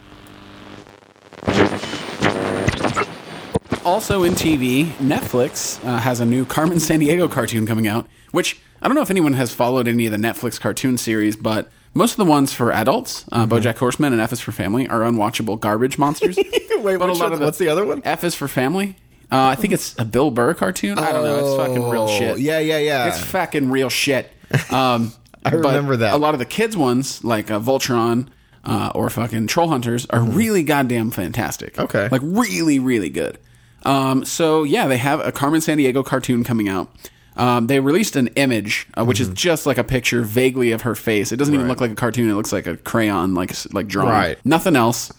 Also 3.84 4.22
in 4.22 4.32
TV, 4.32 4.86
Netflix 4.94 5.84
uh, 5.84 5.98
has 5.98 6.18
a 6.20 6.24
new 6.24 6.46
Carmen 6.46 6.80
San 6.80 7.00
Diego 7.00 7.28
cartoon 7.28 7.66
coming 7.66 7.86
out, 7.86 8.06
which 8.32 8.58
I 8.80 8.88
don't 8.88 8.94
know 8.94 9.02
if 9.02 9.10
anyone 9.10 9.34
has 9.34 9.52
followed 9.52 9.86
any 9.86 10.06
of 10.06 10.12
the 10.12 10.18
Netflix 10.18 10.58
cartoon 10.58 10.96
series, 10.96 11.36
but 11.36 11.68
most 11.92 12.12
of 12.12 12.16
the 12.16 12.24
ones 12.24 12.52
for 12.54 12.72
adults, 12.72 13.26
uh, 13.30 13.46
BoJack 13.46 13.76
Horseman 13.76 14.12
and 14.12 14.22
F 14.22 14.32
is 14.32 14.40
for 14.40 14.52
Family, 14.52 14.88
are 14.88 15.00
unwatchable 15.00 15.60
garbage 15.60 15.98
monsters. 15.98 16.36
Wait, 16.78 16.96
But 16.98 17.08
a 17.10 17.12
lot 17.12 17.32
of 17.34 17.38
the- 17.40 17.44
what's 17.44 17.58
the 17.58 17.68
other 17.68 17.84
one? 17.84 18.00
F 18.04 18.24
is 18.24 18.34
for 18.34 18.48
Family. 18.48 18.96
Uh, 19.32 19.46
I 19.48 19.54
think 19.54 19.72
it's 19.72 19.94
a 19.98 20.04
Bill 20.04 20.30
Burr 20.30 20.54
cartoon. 20.54 20.98
I 20.98 21.12
don't 21.12 21.24
know. 21.24 21.38
It's 21.46 21.56
fucking 21.56 21.90
real 21.90 22.02
Oh, 22.08 22.18
shit. 22.18 22.38
yeah, 22.38 22.58
yeah, 22.58 22.78
yeah. 22.78 23.08
It's 23.08 23.18
fucking 23.20 23.70
real 23.70 23.88
shit. 23.88 24.30
Um, 24.70 25.12
I 25.44 25.50
remember 25.50 25.96
that. 25.96 26.14
A 26.14 26.16
lot 26.16 26.34
of 26.34 26.38
the 26.38 26.46
kids 26.46 26.76
ones, 26.76 27.22
like 27.24 27.50
uh, 27.50 27.58
Voltron 27.60 28.28
uh, 28.64 28.92
or 28.94 29.10
fucking 29.10 29.46
Troll 29.48 29.68
Hunters, 29.68 30.06
are 30.10 30.22
really 30.22 30.62
goddamn 30.62 31.10
fantastic. 31.10 31.74
Mm-hmm. 31.74 31.82
Okay. 31.84 32.08
like 32.10 32.22
really, 32.24 32.78
really 32.78 33.10
good. 33.10 33.38
Um, 33.82 34.24
so 34.24 34.62
yeah, 34.62 34.86
they 34.86 34.96
have 34.98 35.20
a 35.20 35.32
Carmen 35.32 35.60
Sandiego 35.60 36.04
cartoon 36.04 36.44
coming 36.44 36.68
out. 36.68 36.90
Um, 37.36 37.66
they 37.66 37.80
released 37.80 38.14
an 38.16 38.28
image, 38.36 38.86
uh, 38.94 39.04
which 39.04 39.18
is 39.20 39.28
just 39.30 39.66
like 39.66 39.76
a 39.76 39.82
picture 39.84 40.22
vaguely 40.22 40.70
of 40.70 40.82
her 40.82 40.94
face. 40.94 41.32
It 41.32 41.36
doesn't 41.36 41.52
even 41.52 41.64
Mm-hmm. 41.64 41.70
Look 41.70 41.80
like 41.80 41.90
a 41.90 41.96
cartoon. 41.96 42.30
It 42.30 42.34
looks 42.34 42.52
like 42.52 42.66
a 42.68 42.76
crayon, 42.76 43.34
like 43.34 43.52
like 43.74 43.88
drawing. 43.88 44.10
Right. 44.10 44.38
Mm-hmm. 44.38 44.48
Nothing 44.48 44.76
else. 44.76 45.12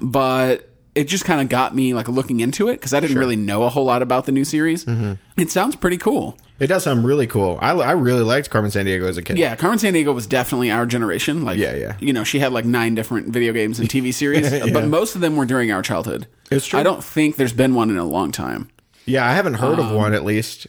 But 0.00 0.70
it 0.96 1.04
just 1.08 1.24
kind 1.24 1.40
of 1.40 1.48
got 1.48 1.74
me 1.74 1.92
like 1.94 2.08
looking 2.08 2.40
into 2.40 2.68
it 2.68 2.74
because 2.74 2.94
I 2.94 3.00
didn't 3.00 3.18
really 3.18 3.36
know 3.36 3.62
a 3.64 3.68
whole 3.68 3.84
lot 3.84 4.02
about 4.02 4.24
the 4.26 4.32
new 4.32 4.44
series. 4.44 4.84
Mm-hmm. 4.84 5.12
It 5.40 5.50
sounds 5.50 5.76
pretty 5.76 5.98
cool. 5.98 6.38
It 6.58 6.68
does 6.68 6.84
sound 6.84 7.04
really 7.04 7.26
cool. 7.26 7.58
I, 7.60 7.72
I 7.72 7.92
really 7.92 8.22
liked 8.22 8.48
Carmen 8.48 8.70
Sandiego 8.70 9.06
as 9.06 9.18
a 9.18 9.22
kid. 9.22 9.36
Yeah, 9.36 9.54
Carmen 9.56 9.78
Sandiego 9.78 10.14
was 10.14 10.26
definitely 10.26 10.70
our 10.70 10.86
generation. 10.86 11.44
Like, 11.44 11.58
Yeah, 11.58 11.74
yeah. 11.74 11.96
You 12.00 12.14
know, 12.14 12.24
she 12.24 12.38
had 12.38 12.50
like 12.52 12.64
nine 12.64 12.94
different 12.94 13.28
video 13.28 13.52
games 13.52 13.78
and 13.78 13.88
TV 13.90 14.12
series, 14.14 14.50
but 14.72 14.86
most 14.86 15.14
of 15.14 15.20
them 15.20 15.36
were 15.36 15.44
during 15.44 15.70
our 15.70 15.82
childhood. 15.82 16.26
It's 16.50 16.66
true. 16.66 16.80
I 16.80 16.82
don't 16.82 17.04
think 17.04 17.36
there's 17.36 17.52
been 17.52 17.74
one 17.74 17.90
in 17.90 17.98
a 17.98 18.04
long 18.06 18.32
time. 18.32 18.70
Yeah, 19.04 19.28
I 19.28 19.34
haven't 19.34 19.54
heard 19.54 19.78
Um, 19.78 19.86
of 19.90 19.94
one 19.94 20.14
at 20.14 20.24
least. 20.24 20.66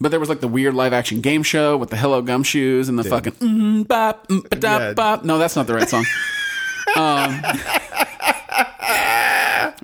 But 0.00 0.10
there 0.10 0.18
was 0.18 0.28
like 0.28 0.40
the 0.40 0.48
weird 0.48 0.74
live 0.74 0.92
action 0.92 1.20
game 1.20 1.44
show 1.44 1.76
with 1.76 1.90
the 1.90 1.96
Hello 1.96 2.20
Gumshoes 2.20 2.88
and 2.88 2.98
the 2.98 3.04
fucking 3.04 3.32
mm, 3.34 3.86
bop, 3.86 4.26
mm, 4.26 4.42
ba, 4.50 4.56
da, 4.56 4.78
Yeah. 4.78 4.92
bop. 4.94 5.22
No, 5.24 5.38
that's 5.38 5.54
not 5.54 5.68
the 5.68 5.74
right 5.74 5.88
song. 5.88 6.04
um, 6.96 7.40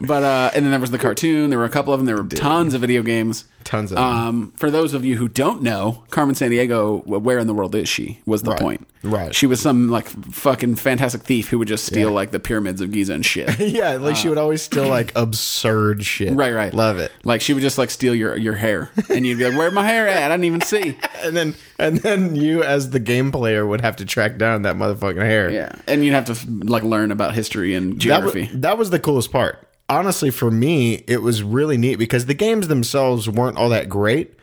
but 0.01 0.23
uh, 0.23 0.51
and 0.55 0.65
then 0.65 0.71
there 0.73 0.81
was 0.81 0.91
the 0.91 0.99
cartoon. 0.99 1.51
There 1.51 1.59
were 1.59 1.65
a 1.65 1.71
couple 1.71 1.93
of 1.93 2.01
them. 2.01 2.07
There 2.07 2.17
were 2.17 2.29
tons 2.29 2.75
of 2.75 2.81
video 2.81 3.03
games. 3.03 3.45
Tons 3.65 3.91
of 3.93 3.97
them. 3.97 4.05
Um, 4.05 4.53
for 4.57 4.71
those 4.71 4.95
of 4.95 5.05
you 5.05 5.17
who 5.17 5.29
don't 5.29 5.63
know, 5.63 6.05
Carmen 6.11 6.35
Sandiego, 6.35 7.05
where 7.07 7.39
in 7.39 7.47
the 7.47 7.53
world 7.55 7.75
is 7.75 7.89
she? 7.89 8.21
Was 8.25 8.43
the 8.43 8.53
Right. 8.53 8.61
point? 8.61 8.89
Right. 9.03 9.35
She 9.35 9.47
was 9.47 9.61
some 9.61 9.89
like 9.91 10.09
fucking 10.09 10.77
fantastic 10.77 11.23
thief 11.23 11.49
who 11.49 11.59
would 11.59 11.69
just 11.69 11.85
steal 11.87 12.09
Yeah. 12.09 12.15
like 12.15 12.31
the 12.31 12.41
pyramids 12.41 12.81
of 12.81 12.91
Giza 12.93 13.13
and 13.15 13.25
shit. 13.27 13.59
Yeah, 13.79 13.93
like 13.97 14.17
she 14.17 14.29
would 14.29 14.39
always 14.39 14.63
steal 14.63 14.89
like 14.89 15.13
absurd 15.17 16.05
shit. 16.05 16.33
Uh. 16.33 16.35
Right, 16.37 16.53
right. 16.55 16.73
Love 16.73 16.99
it. 16.99 17.13
Like 17.25 17.41
she 17.41 17.53
would 17.53 17.61
just 17.63 17.79
like 17.79 17.91
steal 17.91 18.15
your 18.15 18.37
your 18.37 18.55
hair, 18.55 18.91
and 19.11 19.27
you'd 19.27 19.39
be 19.39 19.45
like, 19.49 19.59
"Where'd 19.59 19.75
my 19.75 19.87
hair 19.87 20.09
at? 20.09 20.23
I 20.31 20.35
didn't 20.35 20.45
even 20.45 20.61
see." 20.63 20.97
And 21.21 21.37
then 21.37 21.57
and 21.81 21.99
then 21.99 22.37
you 22.37 22.63
as 22.63 22.91
the 22.91 23.01
game 23.01 23.33
player 23.33 23.67
would 23.67 23.81
have 23.81 23.97
to 23.97 24.05
track 24.05 24.39
down 24.39 24.63
that 24.63 24.77
motherfucking 24.77 25.17
hair. 25.21 25.51
Yeah, 25.51 25.73
and 25.89 26.05
you'd 26.05 26.15
have 26.15 26.27
to 26.27 26.37
like 26.65 26.85
learn 26.85 27.11
about 27.11 27.35
history 27.35 27.75
and 27.75 28.01
That 28.01 28.23
was, 28.23 28.33
geography. 28.33 28.51
that 28.59 28.79
was 28.79 28.91
the 28.91 29.01
coolest 29.01 29.33
part. 29.33 29.67
Honestly, 29.89 30.31
for 30.31 30.51
me, 30.51 31.05
it 31.07 31.23
was 31.23 31.43
really 31.43 31.79
neat 31.79 31.97
because 31.97 32.27
the 32.27 32.35
games 32.35 32.69
themselves 32.69 33.29
weren't 33.29 33.57
all 33.57 33.71
that 33.71 33.89
great, 33.89 34.35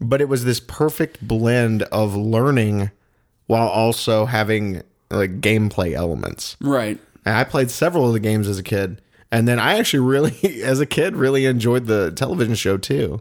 but 0.00 0.20
it 0.20 0.28
was 0.28 0.44
this 0.44 0.60
perfect 0.60 1.26
blend 1.26 1.82
of 1.84 2.16
learning 2.16 2.90
while 3.46 3.68
also 3.68 4.26
having 4.26 4.82
like 5.10 5.40
gameplay 5.40 5.92
elements. 5.94 6.56
right. 6.60 6.98
And 7.24 7.36
I 7.36 7.44
played 7.44 7.70
several 7.70 8.06
of 8.06 8.14
the 8.14 8.20
games 8.20 8.48
as 8.48 8.58
a 8.58 8.62
kid. 8.62 9.02
And 9.30 9.46
then 9.46 9.58
I 9.58 9.78
actually 9.78 10.00
really, 10.00 10.62
as 10.62 10.80
a 10.80 10.86
kid, 10.86 11.14
really 11.14 11.44
enjoyed 11.44 11.86
the 11.86 12.10
television 12.10 12.54
show 12.54 12.78
too. 12.78 13.20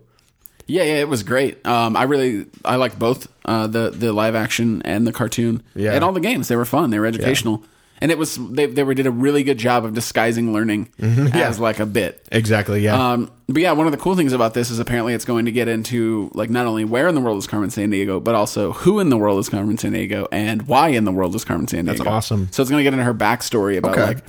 Yeah, 0.65 0.83
yeah, 0.83 0.95
it 0.95 1.09
was 1.09 1.23
great. 1.23 1.65
Um, 1.65 1.95
I 1.95 2.03
really 2.03 2.45
I 2.65 2.75
liked 2.75 2.99
both 2.99 3.27
uh, 3.45 3.67
the 3.67 3.89
the 3.89 4.11
live 4.13 4.35
action 4.35 4.81
and 4.83 5.07
the 5.07 5.13
cartoon. 5.13 5.63
Yeah. 5.75 5.93
and 5.93 6.03
all 6.03 6.11
the 6.11 6.19
games 6.19 6.47
they 6.47 6.55
were 6.55 6.65
fun. 6.65 6.89
They 6.89 6.99
were 6.99 7.05
educational, 7.05 7.63
and 7.99 8.11
it 8.11 8.17
was 8.17 8.35
they 8.51 8.65
they 8.65 8.83
were, 8.83 8.93
did 8.93 9.07
a 9.07 9.11
really 9.11 9.43
good 9.43 9.57
job 9.57 9.85
of 9.85 9.93
disguising 9.93 10.53
learning 10.53 10.89
as 11.33 11.59
like 11.59 11.79
a 11.79 11.85
bit. 11.85 12.25
Exactly. 12.31 12.81
Yeah. 12.81 13.11
Um, 13.13 13.31
but 13.47 13.61
yeah, 13.61 13.71
one 13.71 13.85
of 13.87 13.91
the 13.91 13.97
cool 13.97 14.15
things 14.15 14.33
about 14.33 14.53
this 14.53 14.69
is 14.69 14.79
apparently 14.79 15.13
it's 15.13 15.25
going 15.25 15.45
to 15.45 15.51
get 15.51 15.67
into 15.67 16.29
like 16.33 16.49
not 16.49 16.65
only 16.65 16.83
where 16.85 17.07
in 17.07 17.15
the 17.15 17.21
world 17.21 17.37
is 17.37 17.47
Carmen 17.47 17.69
Sandiego, 17.69 18.23
but 18.23 18.35
also 18.35 18.73
who 18.73 18.99
in 18.99 19.09
the 19.09 19.17
world 19.17 19.39
is 19.39 19.49
Carmen 19.49 19.77
Sandiego 19.77 20.27
and 20.31 20.63
why 20.67 20.89
in 20.89 21.05
the 21.05 21.11
world 21.11 21.33
is 21.35 21.45
Carmen 21.45 21.65
Sandiego. 21.67 22.05
awesome. 22.05 22.49
So 22.51 22.61
it's 22.61 22.69
going 22.69 22.79
to 22.79 22.83
get 22.83 22.93
into 22.93 23.05
her 23.05 23.13
backstory 23.13 23.77
about 23.77 23.93
Okay. 23.93 24.05
like 24.05 24.23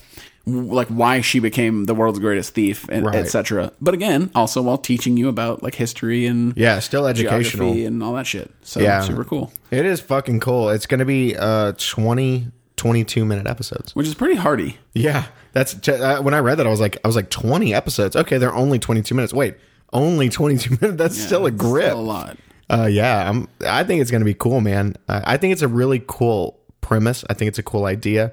like 0.47 0.89
why 0.89 1.21
she 1.21 1.41
became 1.41 1.85
the 1.85 1.95
world's 1.95 2.19
greatest 2.19 2.55
thief, 2.55 2.89
and 2.89 3.05
Right. 3.05 3.17
etc. 3.17 3.71
But 3.83 3.93
again, 3.93 4.31
also 4.35 4.63
while 4.63 4.79
teaching 4.79 5.19
you 5.19 5.29
about 5.29 5.63
like 5.63 5.75
history 5.75 6.25
and 6.25 6.55
yeah. 6.57 6.79
Still 6.79 7.07
educational. 7.07 7.73
and 7.73 8.03
all 8.03 8.15
that 8.15 8.27
shit. 8.27 8.51
So 8.63 8.81
Yeah. 8.81 9.03
super 9.03 9.25
cool. 9.25 9.53
It 9.71 9.85
is 9.85 10.01
fucking 10.01 10.41
cool. 10.41 10.71
It's 10.71 10.87
going 10.87 11.01
to 11.01 11.05
be 11.05 11.37
uh 11.37 11.73
20, 11.77 12.47
22 12.79 13.25
minute 13.27 13.47
episodes. 13.47 13.95
Which 13.95 14.07
is 14.07 14.15
pretty 14.15 14.37
hardy. 14.37 14.79
Yeah. 14.95 15.27
That's 15.53 15.89
uh, 15.89 16.21
when 16.23 16.33
I 16.35 16.39
read 16.39 16.57
that 16.57 16.67
I 16.67 16.71
was 16.71 16.81
like 16.81 16.97
I 17.05 17.09
was 17.09 17.17
like 17.17 17.31
20 17.31 17.75
episodes. 17.75 18.17
Okay, 18.17 18.39
they're 18.39 18.55
only 18.55 18.79
22 18.79 19.15
minutes. 19.15 19.35
Wait, 19.35 19.57
only 19.93 20.29
22 20.29 20.71
minutes. 20.81 20.97
That's 20.97 21.21
still 21.21 21.47
a 21.47 21.51
grip. 21.51 21.87
Still 21.87 22.01
a 22.01 22.03
lot. 22.03 22.37
Uh, 22.71 22.89
yeah, 22.91 23.29
I'm, 23.29 23.49
I 23.67 23.83
think 23.85 24.03
it's 24.03 24.11
to 24.11 24.25
be 24.25 24.35
cool, 24.35 24.61
man. 24.61 24.95
I, 25.09 25.35
I 25.35 25.37
think 25.37 25.53
it's 25.53 25.63
a 25.63 25.69
really 25.69 26.03
cool 26.07 26.61
premise. 26.81 27.25
I 27.31 27.35
think 27.35 27.49
it's 27.49 27.59
a 27.59 27.63
cool 27.63 27.87
idea, 27.87 28.33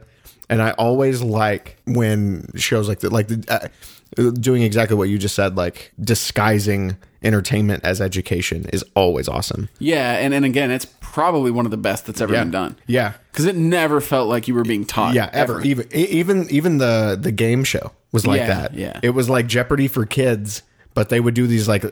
and 0.49 0.61
I 0.61 0.71
always 0.71 1.21
like 1.21 1.77
when 1.85 2.51
shows 2.55 2.89
like 2.89 2.99
that, 2.99 3.13
like 3.13 3.29
the, 3.29 3.71
uh, 4.17 4.31
doing 4.31 4.61
exactly 4.61 4.97
what 4.97 5.07
you 5.07 5.17
just 5.17 5.35
said, 5.35 5.55
like 5.55 5.93
disguising 6.01 6.97
entertainment 7.25 7.83
as 7.83 7.99
education 7.99 8.65
is 8.71 8.83
always 8.95 9.27
awesome. 9.27 9.67
Yeah, 9.79 10.13
and, 10.13 10.33
and 10.33 10.45
again, 10.45 10.71
it's 10.71 10.85
probably 11.01 11.51
one 11.51 11.65
of 11.65 11.71
the 11.71 11.77
best 11.77 12.05
that's 12.05 12.21
ever 12.21 12.33
Yeah. 12.33 12.43
been 12.43 12.51
done. 12.51 12.75
Yeah, 12.87 13.13
Because 13.31 13.45
it 13.45 13.55
never 13.55 13.99
felt 13.99 14.29
like 14.29 14.47
you 14.47 14.53
were 14.53 14.63
being 14.63 14.85
taught. 14.85 15.13
yeah, 15.15 15.29
ever. 15.33 15.61
Even 15.61 15.87
e- 15.93 16.05
even 16.07 16.47
even 16.49 16.77
the 16.77 17.17
the 17.19 17.31
game 17.31 17.63
show 17.63 17.91
was 18.11 18.25
like 18.27 18.39
Yeah, 18.41 18.47
that. 18.47 18.73
yeah. 18.75 18.99
it 19.03 19.09
was 19.09 19.29
like 19.29 19.47
Jeopardy 19.47 19.87
for 19.87 20.05
kids, 20.05 20.61
but 20.93 21.09
they 21.09 21.19
would 21.19 21.33
do 21.33 21.47
these 21.47 21.67
like. 21.67 21.83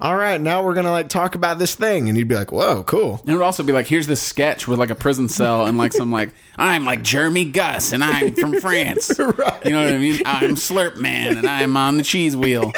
All 0.00 0.14
right, 0.14 0.40
now 0.40 0.62
we're 0.62 0.74
gonna 0.74 0.92
like 0.92 1.08
talk 1.08 1.34
about 1.34 1.58
this 1.58 1.74
thing, 1.74 2.08
and 2.08 2.16
you'd 2.16 2.28
be 2.28 2.36
like, 2.36 2.52
"Whoa, 2.52 2.84
cool!" 2.84 3.18
And 3.22 3.30
it 3.30 3.32
would 3.32 3.42
also 3.42 3.64
be 3.64 3.72
like, 3.72 3.88
here's 3.88 4.06
this 4.06 4.22
sketch 4.22 4.68
with 4.68 4.78
like 4.78 4.90
a 4.90 4.94
prison 4.94 5.28
cell 5.28 5.66
and 5.66 5.76
like 5.76 5.92
some 5.92 6.12
like, 6.12 6.30
I'm 6.56 6.84
like 6.84 7.02
Jeremy 7.02 7.46
Gus 7.46 7.90
and 7.92 8.04
I'm 8.04 8.32
from 8.36 8.60
France. 8.60 9.10
Right. 9.18 9.64
You 9.66 9.72
know 9.72 9.84
what 9.84 9.92
I 9.92 9.98
mean? 9.98 10.20
I'm 10.24 10.50
Slurp 10.54 10.98
Man 10.98 11.36
and 11.36 11.48
I'm 11.48 11.76
on 11.76 11.96
the 11.96 12.04
cheese 12.04 12.36
wheel. 12.36 12.72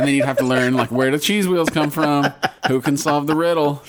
And 0.00 0.08
then 0.08 0.14
you'd 0.14 0.24
have 0.24 0.38
to 0.38 0.44
learn 0.44 0.74
like 0.74 0.90
where 0.90 1.10
the 1.10 1.18
cheese 1.18 1.46
wheels 1.46 1.68
come 1.70 1.90
from, 1.90 2.32
who 2.68 2.80
can 2.80 2.96
solve 2.96 3.26
the 3.26 3.36
riddle. 3.36 3.82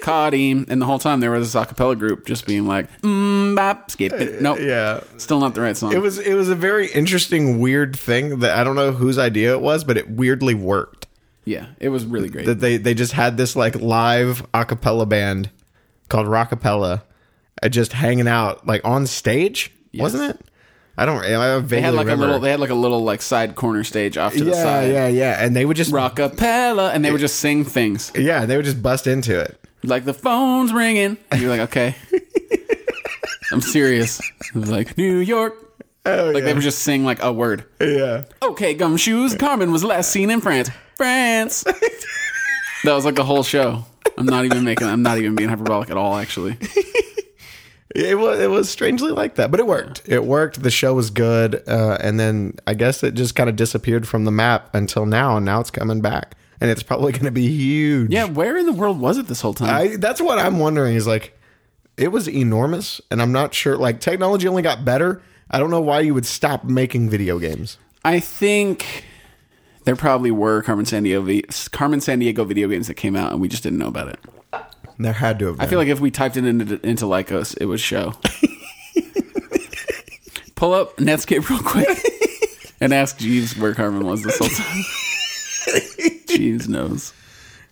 Caught 0.00 0.32
him. 0.32 0.64
And 0.68 0.80
the 0.80 0.86
whole 0.86 0.98
time 0.98 1.20
there 1.20 1.30
was 1.30 1.52
this 1.52 1.62
acapella 1.62 1.98
group 1.98 2.26
just 2.26 2.46
being 2.46 2.66
like, 2.66 2.90
mm, 3.02 3.54
bop, 3.54 3.90
skip 3.90 4.12
it. 4.14 4.40
Nope. 4.40 4.58
Yeah, 4.60 5.00
Still 5.18 5.40
not 5.40 5.54
the 5.54 5.60
right 5.60 5.76
song. 5.76 5.92
It 5.92 6.00
was 6.00 6.18
it 6.18 6.34
was 6.34 6.48
a 6.48 6.54
very 6.54 6.88
interesting, 6.90 7.58
weird 7.60 7.94
thing 7.96 8.38
that 8.38 8.58
I 8.58 8.64
don't 8.64 8.76
know 8.76 8.92
whose 8.92 9.18
idea 9.18 9.52
it 9.52 9.60
was, 9.60 9.84
but 9.84 9.96
it 9.98 10.08
weirdly 10.10 10.54
worked. 10.54 11.06
yeah, 11.44 11.66
it 11.78 11.90
was 11.90 12.06
really 12.06 12.28
great. 12.30 12.46
That 12.46 12.60
they 12.60 12.78
they 12.78 12.94
just 12.94 13.12
had 13.12 13.36
this 13.36 13.56
like 13.56 13.74
live 13.76 14.46
a 14.54 14.64
cappella 14.64 15.04
band 15.06 15.50
called 16.08 16.26
Rockapella, 16.26 17.02
uh, 17.62 17.68
just 17.68 17.92
hanging 17.92 18.28
out 18.28 18.66
like 18.66 18.80
on 18.84 19.06
stage, 19.06 19.70
wasn't 19.92 20.30
it? 20.30 20.46
I 20.98 21.06
don't. 21.06 21.24
I 21.24 21.58
they 21.60 21.80
had 21.80 21.94
like 21.94 22.06
remember. 22.06 22.24
a 22.24 22.26
little, 22.26 22.40
they 22.40 22.50
had 22.50 22.60
like 22.60 22.70
a 22.70 22.74
little 22.74 23.04
like 23.04 23.22
side 23.22 23.54
corner 23.54 23.84
stage 23.84 24.18
off 24.18 24.34
to 24.34 24.42
the 24.44 24.54
side. 24.54 24.90
yeah, 24.90 25.06
yeah, 25.06 25.08
yeah. 25.08 25.44
and 25.44 25.54
they 25.54 25.64
would 25.64 25.76
just 25.76 25.92
Rockapella, 25.92 26.92
and 26.92 27.04
they 27.04 27.12
would 27.12 27.20
just 27.20 27.38
sing 27.38 27.64
things. 27.64 28.10
yeah, 28.16 28.44
they 28.46 28.56
would 28.56 28.64
just 28.64 28.82
bust 28.82 29.06
into 29.06 29.38
it. 29.38 29.58
like 29.84 30.04
the 30.04 30.12
phone's 30.14 30.72
ringing. 30.72 31.16
And 31.30 31.40
you're 31.40 31.50
like, 31.50 31.60
okay. 31.70 31.94
I'm 33.52 33.60
serious. 33.60 34.20
Like 34.54 34.98
New 34.98 35.18
York. 35.18 35.54
Oh 36.04 36.30
Like 36.34 36.44
they 36.44 36.52
would 36.54 36.62
just 36.62 36.80
sing 36.80 37.04
like 37.04 37.22
a 37.22 37.32
word. 37.32 37.64
yeah, 37.80 38.24
Okay, 38.42 38.74
gumshoes. 38.74 39.38
Carmen 39.38 39.72
was 39.72 39.84
last 39.84 40.10
seen 40.10 40.30
in 40.30 40.40
France. 40.40 40.70
France. 40.96 41.62
that 42.84 42.92
was 42.92 43.04
like 43.04 43.14
the 43.14 43.24
whole 43.24 43.42
show. 43.42 43.84
I'm 44.16 44.26
not 44.26 44.44
even 44.44 44.64
making. 44.64 44.86
I'm 44.88 45.02
not 45.02 45.18
even 45.18 45.34
being 45.34 45.48
hyperbolic 45.48 45.90
at 45.90 45.96
all. 45.96 46.16
Actually, 46.16 46.56
it 47.94 48.18
was 48.18 48.38
it 48.40 48.50
was 48.50 48.68
strangely 48.68 49.10
like 49.10 49.36
that, 49.36 49.50
but 49.50 49.60
it 49.60 49.66
worked. 49.66 50.02
It 50.06 50.24
worked. 50.24 50.62
The 50.62 50.70
show 50.70 50.94
was 50.94 51.10
good, 51.10 51.62
uh, 51.66 51.98
and 52.00 52.18
then 52.20 52.54
I 52.66 52.74
guess 52.74 53.02
it 53.02 53.14
just 53.14 53.34
kind 53.34 53.48
of 53.48 53.56
disappeared 53.56 54.06
from 54.06 54.24
the 54.24 54.30
map 54.30 54.74
until 54.74 55.06
now, 55.06 55.36
and 55.36 55.46
now 55.46 55.60
it's 55.60 55.70
coming 55.70 56.00
back. 56.00 56.34
and 56.60 56.70
it's 56.70 56.82
probably 56.82 57.12
going 57.12 57.24
to 57.24 57.30
be 57.30 57.46
huge. 57.48 58.10
Yeah, 58.10 58.24
where 58.24 58.56
in 58.56 58.66
the 58.66 58.72
world 58.72 58.98
was 59.00 59.16
it 59.16 59.28
this 59.28 59.40
whole 59.40 59.54
time? 59.54 59.68
I, 59.74 59.96
that's 59.96 60.20
what 60.20 60.38
I'm 60.38 60.58
wondering 60.58 60.96
is 60.96 61.06
like, 61.06 61.38
it 61.96 62.08
was 62.08 62.28
enormous, 62.28 63.00
and 63.10 63.22
I'm 63.22 63.30
not 63.32 63.54
sure. 63.54 63.76
Like, 63.76 64.00
technology 64.00 64.48
only 64.48 64.62
got 64.62 64.84
better. 64.84 65.22
I 65.50 65.58
don't 65.58 65.70
know 65.70 65.80
why 65.80 66.00
you 66.00 66.14
would 66.14 66.26
stop 66.26 66.64
making 66.64 67.10
video 67.10 67.38
games. 67.38 67.78
I 68.04 68.20
think 68.20 69.04
there 69.84 69.96
probably 69.96 70.30
were 70.30 70.62
Carmen 70.62 70.84
Sandiego 70.84 71.70
Carmen 71.70 72.00
Sandiego 72.00 72.46
video 72.46 72.68
games 72.68 72.88
that 72.88 72.94
came 72.94 73.16
out 73.16 73.32
and 73.32 73.40
we 73.40 73.48
just 73.48 73.62
didn't 73.62 73.78
know 73.78 73.86
about 73.88 74.08
it. 74.08 74.18
There 74.98 75.12
had 75.12 75.38
to 75.38 75.46
have. 75.46 75.56
Been. 75.58 75.66
I 75.66 75.68
feel 75.68 75.78
like 75.78 75.88
if 75.88 76.00
we 76.00 76.10
typed 76.10 76.36
it 76.36 76.44
into 76.44 76.84
into 76.86 77.04
Lycos, 77.04 77.56
it 77.60 77.66
would 77.66 77.80
show. 77.80 78.14
Pull 80.56 80.74
up 80.74 80.96
Netscape 80.96 81.48
real 81.48 81.62
quick 81.62 81.88
and 82.80 82.92
ask 82.92 83.16
Jeeves 83.18 83.56
where 83.56 83.74
Carmen 83.74 84.04
was 84.04 84.24
this 84.24 84.38
whole 84.38 84.48
time. 84.48 84.84
Jeeves 86.26 86.68
knows. 86.68 87.12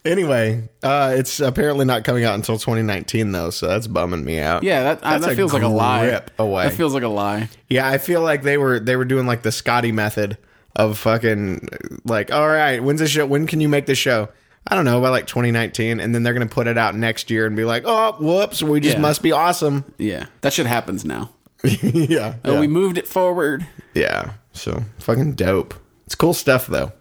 Anyway, 0.05 0.69
uh, 0.85 1.15
it's 1.17 1.41
apparently 1.41 1.85
not 1.85 2.05
coming 2.05 2.23
out 2.23 2.37
until 2.37 2.59
2019 2.59 3.33
though, 3.33 3.51
so 3.51 3.67
that's 3.67 3.89
bumming 3.89 4.25
me 4.25 4.39
out. 4.39 4.63
Yeah, 4.63 4.85
that 4.85 5.03
uh, 5.03 5.19
that 5.19 5.35
feels 5.35 5.53
like 5.53 5.65
a 5.65 5.69
lie. 5.69 6.23
away. 6.39 6.69
That 6.69 6.75
feels 6.75 6.95
like 6.95 7.03
a 7.03 7.09
lie. 7.09 7.49
Yeah, 7.69 7.89
I 7.89 7.99
feel 7.99 8.21
like 8.21 8.43
they 8.43 8.57
were 8.57 8.79
they 8.79 8.95
were 8.95 9.05
doing 9.05 9.27
like 9.27 9.43
the 9.43 9.51
Scotty 9.51 9.91
method 9.91 10.39
of 10.77 10.97
fucking 10.99 11.69
like, 12.05 12.31
all 12.31 12.47
right, 12.47 12.81
when's 12.81 13.01
the 13.01 13.09
show? 13.09 13.27
When 13.27 13.49
can 13.49 13.61
you 13.61 13.69
make 13.69 13.87
the 13.87 13.97
show? 13.97 14.29
I 14.69 14.75
don't 14.75 14.85
know 14.85 15.01
by 15.01 15.11
like 15.11 15.27
2019, 15.27 16.01
and 16.01 16.15
then 16.15 16.23
they're 16.23 16.33
gonna 16.35 16.47
put 16.47 16.67
it 16.67 16.77
out 16.77 16.95
next 16.97 17.31
year 17.31 17.47
and 17.47 17.55
be 17.57 17.65
like, 17.65 17.85
oh, 17.87 18.17
whoops, 18.19 18.63
we 18.63 18.81
just 18.81 18.97
Yeah. 18.97 19.01
must 19.03 19.23
be 19.23 19.33
awesome. 19.33 19.85
Yeah, 19.99 20.27
that 20.41 20.53
shit 20.53 20.67
happens 20.67 21.05
now. 21.05 21.31
yeah, 21.65 22.35
Oh, 22.45 22.55
yeah. 22.55 22.61
we 22.61 22.67
moved 22.67 22.99
it 22.99 23.07
forward. 23.07 23.67
yeah. 23.95 24.33
So 24.53 24.83
fucking 24.99 25.35
dope. 25.35 25.75
It's 26.07 26.15
cool 26.15 26.35
stuff 26.35 26.67
though. 26.67 26.93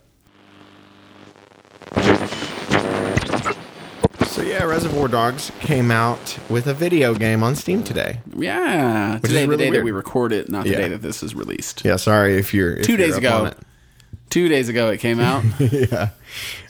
So 4.28 4.42
yeah, 4.42 4.64
Reservoir 4.66 5.08
Dogs 5.08 5.52
came 5.62 5.92
out 5.92 6.38
with 6.50 6.68
a 6.68 6.74
video 6.74 7.14
game 7.16 7.42
on 7.42 7.56
Steam 7.56 7.84
today. 7.84 8.20
Yeah, 8.38 9.16
is 9.16 9.22
today, 9.22 9.46
really 9.46 9.52
the 9.52 9.58
day 9.58 9.70
weird. 9.70 9.82
that 9.82 9.86
we 9.86 9.92
record 9.92 10.34
it, 10.34 10.50
not 10.50 10.66
the 10.66 10.72
Yeah. 10.72 10.78
day 10.78 10.88
that 10.90 11.02
this 11.02 11.24
is 11.24 11.34
released. 11.34 11.84
Yeah, 11.86 11.96
sorry 11.96 12.38
if 12.38 12.54
you're 12.54 12.76
if 12.76 12.86
Two 12.86 12.94
you're 12.94 12.98
days 12.98 13.14
up 13.14 13.20
ago. 13.20 13.38
on 13.42 13.48
it. 13.48 13.58
Two 14.30 14.50
days 14.50 14.68
ago, 14.68 14.90
it 14.90 15.00
came 15.00 15.22
out. 15.22 15.44
yeah. 15.60 16.10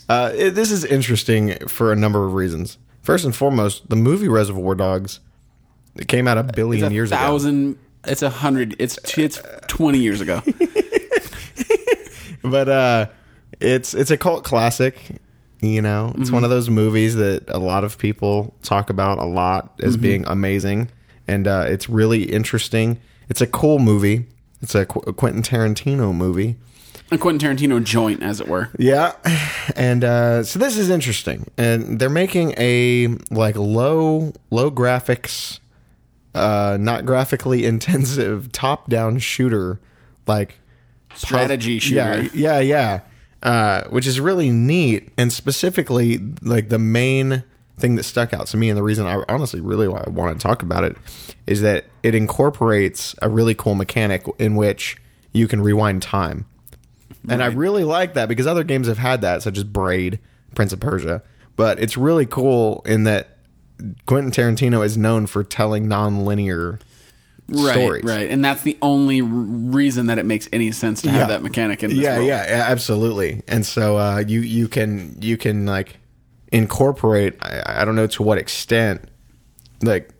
Uh, 0.08 0.32
it, 0.34 0.50
this 0.50 0.70
is 0.70 0.84
interesting 0.84 1.56
for 1.68 1.92
a 1.92 1.96
number 1.96 2.24
of 2.24 2.34
reasons. 2.34 2.78
First 3.02 3.24
and 3.24 3.34
foremost, 3.34 3.88
the 3.88 3.96
movie 3.96 4.28
Reservoir 4.28 4.74
Dogs 4.74 5.20
it 5.96 6.08
came 6.08 6.28
out 6.28 6.36
a 6.38 6.42
billion 6.44 6.84
It's 6.84 6.90
a 6.90 6.94
years 6.94 7.10
ago. 7.10 7.16
thousand. 7.18 7.78
It's 8.04 8.22
a 8.22 8.30
hundred. 8.30 8.76
It's 8.78 8.98
it's 9.18 9.40
twenty 9.66 9.98
years 9.98 10.20
ago. 10.20 10.42
But 12.42 12.68
uh, 12.68 13.06
it's 13.60 13.92
it's 13.94 14.10
a 14.12 14.16
cult 14.16 14.44
classic. 14.44 14.96
You 15.60 15.82
know, 15.82 16.12
it's 16.16 16.26
Mm-hmm. 16.26 16.34
one 16.34 16.44
of 16.44 16.50
those 16.50 16.70
movies 16.70 17.16
that 17.16 17.44
a 17.48 17.58
lot 17.58 17.82
of 17.82 17.98
people 17.98 18.54
talk 18.62 18.88
about 18.90 19.18
a 19.18 19.24
lot 19.24 19.72
as 19.82 19.94
Mm-hmm. 19.94 20.02
being 20.02 20.24
amazing, 20.28 20.90
and 21.26 21.48
uh, 21.48 21.64
it's 21.66 21.88
really 21.88 22.24
interesting. 22.24 23.00
It's 23.28 23.40
a 23.40 23.46
cool 23.48 23.78
movie. 23.80 24.26
It's 24.62 24.74
a, 24.76 24.86
Qu- 24.86 25.00
a 25.08 25.12
Quentin 25.12 25.42
Tarantino 25.42 26.14
movie. 26.14 26.56
A 27.10 27.18
Quentin 27.18 27.56
Tarantino 27.56 27.82
joint, 27.82 28.22
as 28.22 28.40
it 28.40 28.48
were. 28.48 28.68
Yeah, 28.78 29.12
and 29.76 30.02
uh, 30.02 30.42
so 30.42 30.58
this 30.58 30.76
is 30.76 30.90
interesting, 30.90 31.50
and 31.56 31.98
they're 31.98 32.10
making 32.10 32.54
a 32.56 33.08
like 33.30 33.56
low 33.56 34.32
low 34.50 34.70
graphics, 34.70 35.60
uh, 36.34 36.76
not 36.80 37.06
graphically 37.06 37.64
intensive 37.66 38.50
top 38.52 38.88
down 38.88 39.18
shooter, 39.18 39.80
like 40.26 40.58
Strategy 41.14 41.78
shooter. 41.78 42.22
Yeah, 42.22 42.28
yeah, 42.34 42.60
yeah. 42.60 43.00
Uh, 43.42 43.84
which 43.90 44.06
is 44.06 44.18
really 44.18 44.50
neat, 44.50 45.12
and 45.16 45.32
specifically 45.32 46.18
like 46.42 46.68
the 46.68 46.78
main 46.78 47.44
thing 47.78 47.94
that 47.96 48.02
stuck 48.02 48.32
out 48.32 48.46
to 48.48 48.56
me, 48.56 48.68
and 48.68 48.76
the 48.76 48.82
reason 48.82 49.06
I 49.06 49.22
honestly 49.28 49.60
really 49.60 49.86
wa- 49.86 50.04
want 50.08 50.38
to 50.38 50.42
talk 50.42 50.62
about 50.62 50.82
it 50.82 50.96
is 51.46 51.60
that 51.60 51.84
it 52.02 52.14
incorporates 52.14 53.14
a 53.22 53.28
really 53.28 53.54
cool 53.54 53.74
mechanic 53.74 54.24
in 54.38 54.56
which 54.56 54.96
you 55.32 55.46
can 55.46 55.60
rewind 55.60 56.02
time. 56.02 56.46
And 57.28 57.42
I 57.42 57.46
really 57.46 57.84
like 57.84 58.14
that 58.14 58.28
because 58.28 58.46
other 58.46 58.64
games 58.64 58.86
have 58.88 58.98
had 58.98 59.20
that, 59.22 59.42
such 59.42 59.56
as 59.58 59.64
Braid, 59.64 60.18
Prince 60.54 60.72
of 60.72 60.80
Persia. 60.80 61.22
But 61.56 61.80
it's 61.80 61.96
really 61.96 62.26
cool 62.26 62.82
in 62.86 63.04
that 63.04 63.38
Quentin 64.06 64.30
Tarantino 64.30 64.84
is 64.84 64.96
known 64.96 65.26
for 65.26 65.42
telling 65.44 65.88
non-linear 65.88 66.78
Right, 67.48 67.74
stories. 67.74 68.02
right, 68.04 68.28
and 68.28 68.44
that's 68.44 68.62
the 68.62 68.76
only 68.82 69.20
r- 69.20 69.26
reason 69.28 70.06
that 70.06 70.18
it 70.18 70.26
makes 70.26 70.48
any 70.52 70.72
sense 70.72 71.00
to 71.02 71.10
have 71.10 71.20
Yeah. 71.20 71.26
that 71.28 71.42
mechanic 71.44 71.82
in 71.84 71.90
this 71.90 71.98
Yeah, 72.00 72.16
world. 72.16 72.26
yeah, 72.28 72.44
yeah, 72.48 72.64
absolutely. 72.68 73.42
And 73.46 73.64
so 73.64 73.96
uh, 73.98 74.24
you 74.26 74.40
you 74.40 74.66
can 74.66 75.16
you 75.20 75.36
can 75.36 75.64
like 75.64 75.98
incorporate. 76.50 77.34
I, 77.42 77.62
I 77.82 77.84
don't 77.84 77.94
know 77.94 78.08
to 78.08 78.22
what 78.24 78.38
extent, 78.38 79.08
like 79.82 80.10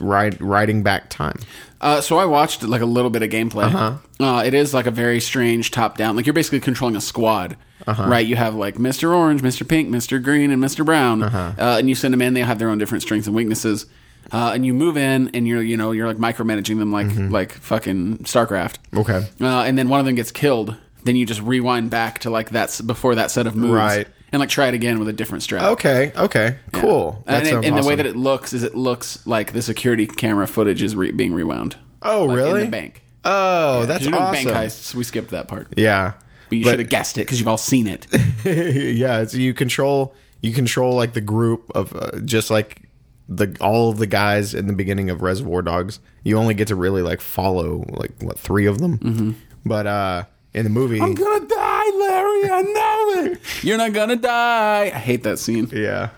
ride, 0.00 0.40
riding 0.40 0.82
back 0.82 1.10
time. 1.10 1.38
Uh, 1.80 2.00
so 2.00 2.18
I 2.18 2.24
watched 2.24 2.62
like 2.64 2.80
a 2.80 2.86
little 2.86 3.10
bit 3.10 3.22
of 3.22 3.30
gameplay. 3.30 3.64
Uh-huh. 3.72 3.94
Uh, 4.18 4.42
it 4.44 4.52
is 4.54 4.74
like 4.74 4.86
a 4.86 4.90
very 4.90 5.20
strange 5.20 5.70
top 5.70 5.96
down. 5.96 6.16
Like 6.16 6.26
you're 6.26 6.32
basically 6.32 6.60
controlling 6.60 6.96
a 6.96 7.00
squad, 7.00 7.56
Uh-huh. 7.86 8.08
right? 8.08 8.26
You 8.26 8.34
have 8.36 8.54
like 8.56 8.76
Mr. 8.76 9.14
Orange, 9.14 9.42
Mr. 9.42 9.66
Pink, 9.66 9.88
Mr. 9.88 10.22
Green, 10.22 10.50
and 10.50 10.62
Mr. 10.62 10.84
Brown, 10.84 11.22
Uh-huh. 11.22 11.52
uh, 11.58 11.76
and 11.78 11.88
you 11.88 11.94
send 11.94 12.12
them 12.12 12.20
in. 12.22 12.34
They 12.34 12.40
have 12.42 12.58
their 12.58 12.68
own 12.68 12.78
different 12.78 13.02
strengths 13.02 13.26
and 13.28 13.36
weaknesses. 13.36 13.86
Uh, 14.32 14.50
and 14.54 14.66
you 14.66 14.74
move 14.74 14.96
in, 14.96 15.30
and 15.34 15.46
you're 15.48 15.62
you 15.62 15.76
know 15.76 15.92
you're 15.92 16.06
like 16.12 16.18
micromanaging 16.18 16.78
them 16.78 16.92
like 16.92 17.06
Mm-hmm. 17.06 17.30
like 17.32 17.52
fucking 17.52 18.18
Starcraft. 18.24 18.76
Okay. 18.94 19.24
Uh, 19.40 19.62
and 19.62 19.78
then 19.78 19.88
one 19.88 20.00
of 20.00 20.06
them 20.06 20.16
gets 20.16 20.30
killed. 20.32 20.76
Then 21.04 21.14
you 21.16 21.24
just 21.24 21.40
rewind 21.40 21.90
back 21.90 22.18
to 22.20 22.30
like 22.30 22.50
that's 22.50 22.80
before 22.80 23.14
that 23.14 23.30
set 23.30 23.46
of 23.46 23.54
moves, 23.56 23.72
Right. 23.74 24.08
And 24.30 24.40
like 24.40 24.48
try 24.50 24.68
it 24.68 24.74
again 24.74 24.98
with 24.98 25.08
a 25.08 25.12
different 25.12 25.42
strat. 25.42 25.62
Okay. 25.62 26.12
Okay. 26.14 26.58
Cool. 26.72 27.22
That 27.26 27.38
and, 27.40 27.46
sounds 27.46 27.66
and 27.66 27.76
the 27.76 27.84
way 27.86 27.94
that 27.94 28.06
it 28.06 28.16
looks 28.16 28.52
is 28.52 28.62
it 28.62 28.74
looks 28.74 29.26
like 29.26 29.52
the 29.52 29.62
security 29.62 30.06
camera 30.06 30.46
footage 30.46 30.82
is 30.82 30.94
re- 30.94 31.12
being 31.12 31.32
rewound. 31.32 31.76
Oh, 32.02 32.26
Like, 32.26 32.36
really? 32.36 32.60
In 32.60 32.66
the 32.66 32.70
bank. 32.70 33.02
Oh, 33.24 33.86
that's 33.86 34.04
You're 34.04 34.12
doing 34.12 34.22
awesome. 34.22 34.44
bank 34.44 34.56
heists. 34.56 34.94
We 34.94 35.04
skipped 35.04 35.30
that 35.30 35.48
part. 35.48 35.72
Yeah. 35.76 36.12
But 36.48 36.56
you 36.58 36.64
should 36.64 36.78
have 36.78 36.88
guessed 36.88 37.18
it 37.18 37.22
because 37.22 37.38
you've 37.38 37.48
all 37.48 37.58
seen 37.58 37.86
it. 37.86 38.06
yeah, 38.44 39.20
it's 39.20 39.34
you 39.34 39.52
control 39.54 40.14
you 40.40 40.52
control 40.52 40.94
like 40.94 41.12
the 41.12 41.20
group 41.20 41.70
of 41.74 41.94
uh, 41.94 42.20
just 42.20 42.50
like 42.50 42.88
the 43.28 43.54
all 43.60 43.90
of 43.90 43.98
the 43.98 44.06
guys 44.06 44.54
in 44.54 44.66
the 44.66 44.72
beginning 44.72 45.10
of 45.10 45.20
Reservoir 45.20 45.62
Dogs. 45.62 46.00
You 46.24 46.38
only 46.38 46.54
get 46.54 46.68
to 46.68 46.74
really 46.74 47.02
like 47.02 47.20
follow 47.20 47.84
like 47.88 48.12
what 48.20 48.38
three 48.38 48.66
of 48.66 48.78
them. 48.78 48.98
Mm-hmm. 48.98 49.30
But 49.66 49.86
uh 49.86 50.24
in 50.58 50.64
the 50.64 50.70
movie, 50.70 51.00
I'm 51.00 51.14
gonna 51.14 51.46
die, 51.46 51.90
Larry. 51.98 52.50
I 52.50 52.62
know 52.62 53.22
it. 53.32 53.40
You're 53.64 53.78
not 53.78 53.92
gonna 53.92 54.16
die. 54.16 54.86
I 54.94 54.98
hate 54.98 55.22
that 55.22 55.38
scene. 55.38 55.68
yeah, 55.72 56.10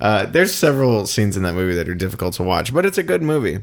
uh, 0.00 0.26
there's 0.26 0.54
several 0.54 1.06
scenes 1.06 1.36
in 1.36 1.42
that 1.44 1.54
movie 1.54 1.74
that 1.74 1.88
are 1.88 1.94
difficult 1.94 2.34
to 2.34 2.42
watch, 2.42 2.72
but 2.72 2.84
it's 2.86 2.98
a 2.98 3.02
good 3.02 3.22
movie. 3.22 3.58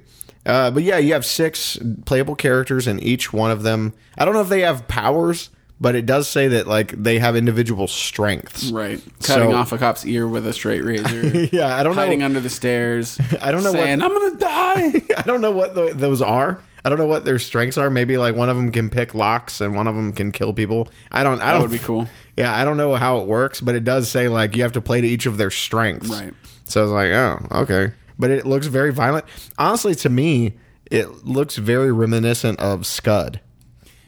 Uh, 0.45 0.69
but 0.71 0.83
yeah, 0.83 0.97
you 0.97 1.13
have 1.13 1.25
six 1.25 1.77
playable 2.05 2.35
characters, 2.35 2.87
and 2.87 3.01
each 3.01 3.31
one 3.33 3.51
of 3.51 3.63
them. 3.63 3.93
I 4.17 4.25
don't 4.25 4.33
know 4.33 4.41
if 4.41 4.49
they 4.49 4.61
have 4.61 4.87
powers, 4.87 5.49
but 5.81 5.95
it 5.95 6.05
does 6.05 6.27
say 6.29 6.47
that 6.49 6.67
like 6.67 6.91
they 7.01 7.17
have 7.19 7.35
individual 7.35 7.87
strengths. 7.87 8.69
Right. 8.71 9.01
Cutting 9.23 9.51
So- 9.51 9.55
off 9.55 9.71
a 9.71 9.77
cop's 9.77 10.05
ear 10.05 10.27
with 10.27 10.45
a 10.45 10.53
straight 10.53 10.83
razor. 10.83 11.47
Yeah, 11.51 11.75
I 11.75 11.81
don't 11.83 11.95
Hiding 11.95 12.19
know. 12.19 12.25
under 12.25 12.39
the 12.39 12.49
stairs. 12.49 13.19
I 13.41 13.51
don't 13.51 13.63
know 13.63 13.71
what- 13.73 13.87
I'm 13.89 13.99
gonna 13.99 14.37
die. 14.37 15.01
I 15.17 15.23
don't 15.25 15.41
know 15.41 15.51
what 15.51 15.73
tho- 15.75 15.93
those 15.93 16.21
are. 16.21 16.61
I 16.85 16.89
don't 16.89 16.99
know 16.99 17.07
what 17.07 17.25
their 17.25 17.39
strengths 17.39 17.77
are. 17.79 17.89
Maybe 17.89 18.17
like 18.17 18.35
one 18.35 18.47
of 18.47 18.55
them 18.55 18.71
can 18.71 18.89
pick 18.91 19.15
locks 19.15 19.59
and 19.59 19.75
one 19.75 19.87
of 19.87 19.95
them 19.95 20.13
can 20.13 20.31
kill 20.31 20.53
people. 20.53 20.87
I 21.11 21.23
don't. 21.23 21.41
I 21.41 21.45
That 21.47 21.51
don't. 21.53 21.61
would 21.63 21.71
be 21.71 21.79
cool. 21.79 22.07
Yeah, 22.37 22.55
I 22.55 22.63
don't 22.63 22.77
know 22.77 22.93
how 22.95 23.17
it 23.17 23.27
works, 23.27 23.59
but 23.59 23.73
it 23.75 23.83
does 23.83 24.07
say 24.07 24.27
like 24.29 24.55
you 24.55 24.61
have 24.63 24.73
to 24.73 24.81
play 24.81 25.01
to 25.01 25.07
each 25.07 25.25
of 25.25 25.37
their 25.37 25.49
strengths. 25.51 26.09
Right. 26.09 26.33
So 26.65 26.81
I 26.81 26.83
was 26.83 26.91
like, 26.91 27.11
oh, 27.11 27.47
okay. 27.63 27.91
But 28.19 28.29
it 28.31 28.45
looks 28.45 28.67
very 28.67 28.93
violent. 28.93 29.25
Honestly, 29.57 29.95
to 29.95 30.09
me, 30.09 30.53
it 30.91 31.25
looks 31.25 31.55
very 31.57 31.91
reminiscent 31.91 32.59
of 32.59 32.85
Scud. 32.85 33.39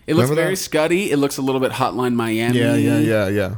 It 0.05 0.13
looks 0.15 0.29
Remember 0.29 0.35
very 0.35 0.55
that? 0.55 0.59
scuddy. 0.61 1.09
It 1.09 1.17
looks 1.17 1.37
a 1.37 1.41
little 1.41 1.59
bit 1.59 1.71
Hotline 1.73 2.13
Miami. 2.13 2.59
Yeah, 2.59 2.75
yeah, 2.75 2.99
yeah, 2.99 3.27
yeah. 3.27 3.55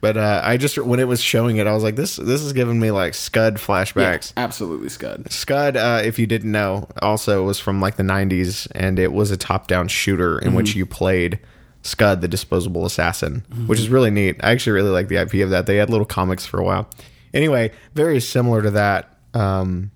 But 0.00 0.16
uh, 0.16 0.42
I 0.44 0.56
just 0.58 0.76
when 0.78 1.00
it 1.00 1.08
was 1.08 1.20
showing 1.22 1.56
it, 1.56 1.66
I 1.66 1.72
was 1.72 1.82
like, 1.82 1.96
this 1.96 2.16
this 2.16 2.42
is 2.42 2.52
giving 2.52 2.78
me 2.78 2.90
like 2.90 3.14
Scud 3.14 3.54
Yeah, 3.54 3.58
flashbacks. 3.58 4.32
absolutely 4.36 4.88
scud. 4.90 5.30
Scud, 5.32 5.76
uh, 5.76 6.02
if 6.04 6.18
you 6.18 6.26
didn't 6.26 6.52
know, 6.52 6.86
also 7.00 7.42
was 7.44 7.58
from 7.58 7.80
like 7.80 7.96
the 7.96 8.02
'90s, 8.02 8.68
and 8.74 8.98
it 8.98 9.12
was 9.12 9.30
a 9.30 9.36
top-down 9.36 9.88
shooter 9.88 10.38
in 10.38 10.52
which 10.54 10.74
you 10.76 10.84
played 10.86 11.38
Scud, 11.82 12.20
the 12.20 12.28
disposable 12.28 12.84
assassin, 12.84 13.44
which 13.66 13.78
is 13.80 13.88
really 13.88 14.10
neat. 14.10 14.36
I 14.42 14.50
actually 14.50 14.72
really 14.72 14.90
like 14.90 15.08
the 15.08 15.16
IP 15.16 15.34
of 15.42 15.50
that. 15.50 15.66
They 15.66 15.76
had 15.76 15.88
little 15.88 16.06
comics 16.06 16.44
for 16.44 16.60
a 16.60 16.64
while. 16.64 16.88
Anyway, 17.32 17.72
very 17.94 18.20
similar 18.20 18.60
to 18.62 18.70
that 18.72 19.16
um, 19.34 19.90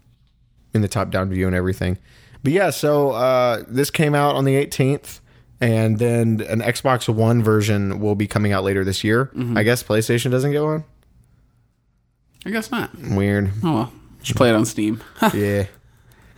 in 0.72 0.80
the 0.82 0.88
top-down 0.88 1.28
view 1.30 1.46
and 1.46 1.54
everything. 1.54 1.98
But 2.42 2.52
yeah, 2.52 2.70
so 2.70 3.10
uh, 3.10 3.64
this 3.68 3.90
came 3.90 4.14
out 4.14 4.34
on 4.34 4.44
the 4.44 4.54
18th, 4.54 5.20
and 5.60 5.98
then 5.98 6.40
an 6.48 6.60
Xbox 6.60 7.08
One 7.08 7.42
version 7.42 8.00
will 8.00 8.14
be 8.14 8.26
coming 8.26 8.52
out 8.52 8.64
later 8.64 8.84
this 8.84 9.04
year. 9.04 9.30
I 9.56 9.62
guess 9.62 9.82
PlayStation 9.82 10.30
doesn't 10.30 10.52
get 10.52 10.62
one. 10.62 10.84
I 12.46 12.50
guess 12.50 12.70
not. 12.70 12.90
Weird. 12.98 13.50
Oh 13.62 13.74
well. 13.74 13.92
Just 14.22 14.36
play 14.36 14.50
it 14.50 14.54
on 14.54 14.64
Steam. 14.66 15.02
Yeah. 15.34 15.66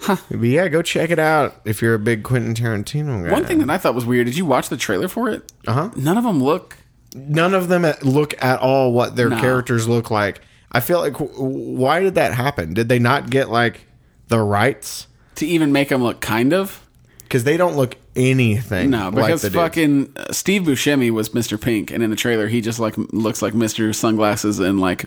But 0.06 0.40
yeah, 0.42 0.66
go 0.66 0.82
check 0.82 1.10
it 1.10 1.20
out 1.20 1.60
if 1.64 1.80
you're 1.80 1.94
a 1.94 1.98
big 1.98 2.24
Quentin 2.24 2.54
Tarantino 2.54 3.24
guy. 3.24 3.30
One 3.30 3.44
thing 3.44 3.58
that 3.60 3.70
I 3.70 3.78
thought 3.78 3.94
was 3.94 4.04
weird, 4.04 4.26
did 4.26 4.36
you 4.36 4.44
watch 4.44 4.68
the 4.68 4.76
trailer 4.76 5.06
for 5.06 5.30
it? 5.30 5.52
Uh 5.64 5.72
huh. 5.72 5.90
None 5.94 6.18
of 6.18 6.24
them 6.24 6.42
look 6.42 6.76
none 7.14 7.54
of 7.54 7.68
them 7.68 7.82
look 8.02 8.34
at 8.42 8.58
all 8.58 8.92
what 8.92 9.14
their 9.16 9.28
No. 9.28 9.38
characters 9.40 9.86
look 9.86 10.10
like. 10.10 10.40
I 10.72 10.80
feel 10.80 10.98
like 10.98 11.14
why 11.18 12.00
did 12.00 12.16
that 12.16 12.34
happen? 12.34 12.74
Did 12.74 12.88
they 12.88 12.98
not 12.98 13.30
get 13.30 13.48
like 13.48 13.86
the 14.28 14.40
rights? 14.40 15.06
To 15.36 15.46
even 15.46 15.70
make 15.70 15.90
them 15.90 16.02
look 16.02 16.20
kind 16.20 16.52
of. 16.52 16.84
Because 17.32 17.44
they 17.44 17.56
don't 17.56 17.76
look 17.76 17.96
anything. 18.14 18.90
No, 18.90 19.08
like 19.08 19.28
because 19.28 19.40
the 19.40 19.50
fucking 19.50 20.12
uh, 20.18 20.34
Steve 20.34 20.64
Buscemi 20.64 21.10
was 21.10 21.30
Mr. 21.30 21.58
Pink, 21.58 21.90
and 21.90 22.02
in 22.02 22.10
the 22.10 22.16
trailer 22.16 22.46
he 22.46 22.60
just 22.60 22.78
like 22.78 22.92
looks 22.98 23.40
like 23.40 23.54
Mr. 23.54 23.94
Sunglasses 23.94 24.58
and 24.58 24.82
like 24.82 25.06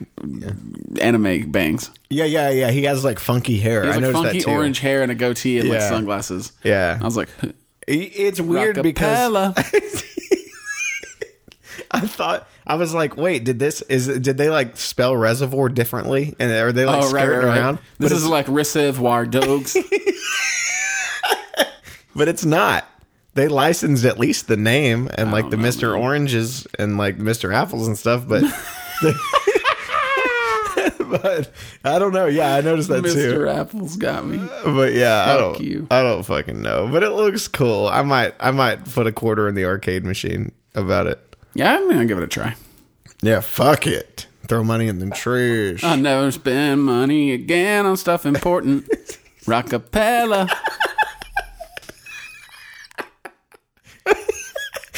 anime 0.99 1.51
bangs. 1.51 1.91
yeah, 2.09 2.25
yeah, 2.25 2.49
yeah. 2.49 2.71
He 2.71 2.81
has 2.85 3.03
like 3.03 3.19
funky 3.19 3.59
hair. 3.59 3.83
He 3.83 3.89
has 3.89 3.97
I 3.97 3.99
noticed 3.99 4.23
funky 4.23 4.39
that 4.39 4.45
too. 4.45 4.51
orange 4.51 4.79
hair 4.79 5.03
and 5.03 5.11
a 5.11 5.15
goatee 5.15 5.59
and 5.59 5.69
like 5.69 5.81
sunglasses. 5.81 6.51
Yeah. 6.63 6.97
I 6.99 7.05
was 7.05 7.15
like, 7.15 7.29
It's 7.87 8.41
weird 8.41 8.81
because 8.81 9.35
I 11.91 11.99
thought 11.99 12.49
I 12.65 12.73
was 12.73 12.95
like, 12.95 13.17
wait, 13.17 13.43
did 13.43 13.59
this 13.59 13.83
is 13.83 14.07
did 14.07 14.37
they 14.37 14.49
like 14.49 14.77
spell 14.77 15.15
reservoir 15.15 15.69
differently? 15.69 16.33
And 16.39 16.51
are 16.51 16.71
they 16.71 16.85
like 16.85 17.03
oh 17.03 17.11
right, 17.11 17.27
right. 17.27 17.43
around? 17.43 17.77
This 17.99 18.09
but 18.09 18.11
is 18.13 18.25
like 18.25 18.47
Reservoir 18.47 19.27
Dogs. 19.27 19.77
but 22.15 22.27
it's 22.27 22.45
not. 22.45 22.85
They 23.33 23.49
licensed 23.49 24.05
at 24.05 24.17
least 24.17 24.47
the 24.47 24.55
name 24.55 25.09
and 25.15 25.31
like 25.31 25.49
the 25.49 25.57
know, 25.57 25.67
Mr. 25.67 25.99
Oranges 25.99 26.65
and 26.79 26.97
like 26.97 27.17
Mr. 27.17 27.53
Apples 27.53 27.87
and 27.87 27.97
stuff, 27.97 28.25
but 28.27 28.43
but 31.09 31.51
I 31.83 31.99
don't 31.99 32.13
know. 32.13 32.27
Yeah, 32.27 32.55
I 32.55 32.61
noticed 32.61 32.89
that 32.89 33.03
too. 33.03 33.09
Mr. 33.09 33.53
Apple's 33.53 33.97
got 33.97 34.25
me. 34.25 34.37
But 34.63 34.93
yeah, 34.93 35.25
I 35.27 35.37
don't. 35.37 35.59
you. 35.59 35.87
I 35.91 36.01
don't 36.01 36.23
fucking 36.23 36.61
know. 36.61 36.87
But 36.91 37.03
it 37.03 37.11
looks 37.11 37.47
cool. 37.47 37.87
I 37.87 38.01
might. 38.03 38.33
I 38.39 38.51
might 38.51 38.85
put 38.85 39.07
a 39.07 39.11
quarter 39.11 39.47
in 39.47 39.55
the 39.55 39.65
arcade 39.65 40.03
machine 40.03 40.51
about 40.73 41.07
it. 41.07 41.19
Yeah, 41.53 41.75
I'm 41.75 41.89
gonna 41.89 42.05
give 42.05 42.17
it 42.17 42.23
a 42.23 42.27
try. 42.27 42.55
Yeah, 43.21 43.41
fuck 43.41 43.87
it. 43.87 44.27
Throw 44.47 44.63
money 44.63 44.87
in 44.87 44.99
the 44.99 45.09
trash. 45.09 45.83
I 45.83 45.95
never 45.95 46.31
spend 46.31 46.83
money 46.83 47.31
again 47.31 47.85
on 47.85 47.97
stuff 47.97 48.25
important. 48.25 48.87
Rockapella. 49.45 50.49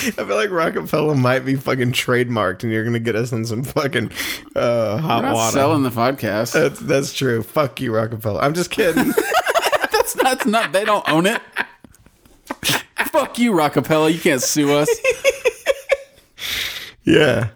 I 0.08 0.12
feel 0.12 0.36
like 0.36 0.50
Rockefeller 0.50 1.15
might 1.15 1.39
be 1.39 1.56
fucking 1.56 1.91
trademarked, 1.91 2.63
and 2.63 2.72
you're 2.72 2.84
gonna 2.84 3.00
get 3.00 3.15
us 3.15 3.32
in 3.32 3.46
some 3.46 3.63
fucking 3.63 4.12
uh, 4.56 4.98
hot 4.98 5.24
We're 5.24 5.30
not 5.30 5.36
water. 5.36 5.54
selling 5.54 5.84
the 5.84 5.89
podcast. 5.89 6.54
that's, 6.54 6.80
that's 6.80 7.13
true. 7.13 7.43
Fuck 7.43 7.82
you, 7.82 7.93
Rockefeller. 7.93 8.41
I'm 8.41 8.54
just 8.54 8.72
kidding. 8.72 9.13
That's 9.91 10.15
not, 10.15 10.24
that's 10.24 10.46
not. 10.46 10.72
They 10.72 10.86
don't 10.86 11.08
own 11.10 11.26
it. 11.26 11.41
Fuck 13.12 13.38
you, 13.39 13.52
Rockapella. 13.52 14.13
You 14.13 14.20
can't 14.20 14.41
sue 14.41 14.72
us. 14.74 14.89
yeah. 17.04 17.50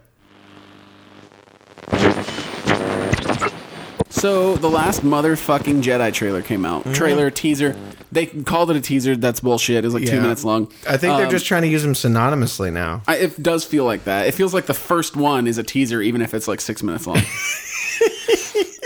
So 4.21 4.55
the 4.55 4.69
last 4.69 5.01
motherfucking 5.01 5.81
Jedi 5.81 6.13
trailer 6.13 6.43
came 6.43 6.63
out. 6.63 6.81
Mm-hmm. 6.83 6.93
Trailer 6.93 7.31
teaser. 7.31 7.75
They 8.11 8.27
called 8.27 8.69
it 8.69 8.77
a 8.77 8.81
teaser. 8.81 9.15
That's 9.15 9.39
bullshit. 9.39 9.83
It's 9.83 9.95
like 9.95 10.05
two 10.05 10.21
minutes 10.21 10.43
long. 10.43 10.65
I 10.87 10.97
think 10.97 11.17
they're 11.17 11.25
Um, 11.25 11.31
just 11.31 11.47
trying 11.47 11.63
to 11.63 11.67
use 11.67 11.81
them 11.81 11.93
synonymously 11.93 12.71
now. 12.71 13.01
I, 13.07 13.15
it 13.15 13.41
does 13.41 13.63
feel 13.65 13.83
like 13.83 14.03
that. 14.03 14.27
It 14.27 14.33
feels 14.35 14.53
like 14.53 14.67
the 14.67 14.75
first 14.75 15.15
one 15.15 15.47
is 15.47 15.57
a 15.57 15.63
teaser, 15.63 16.03
even 16.03 16.21
if 16.21 16.35
it's 16.35 16.47
like 16.47 16.61
six 16.61 16.83
minutes 16.83 17.07
long. 17.07 17.17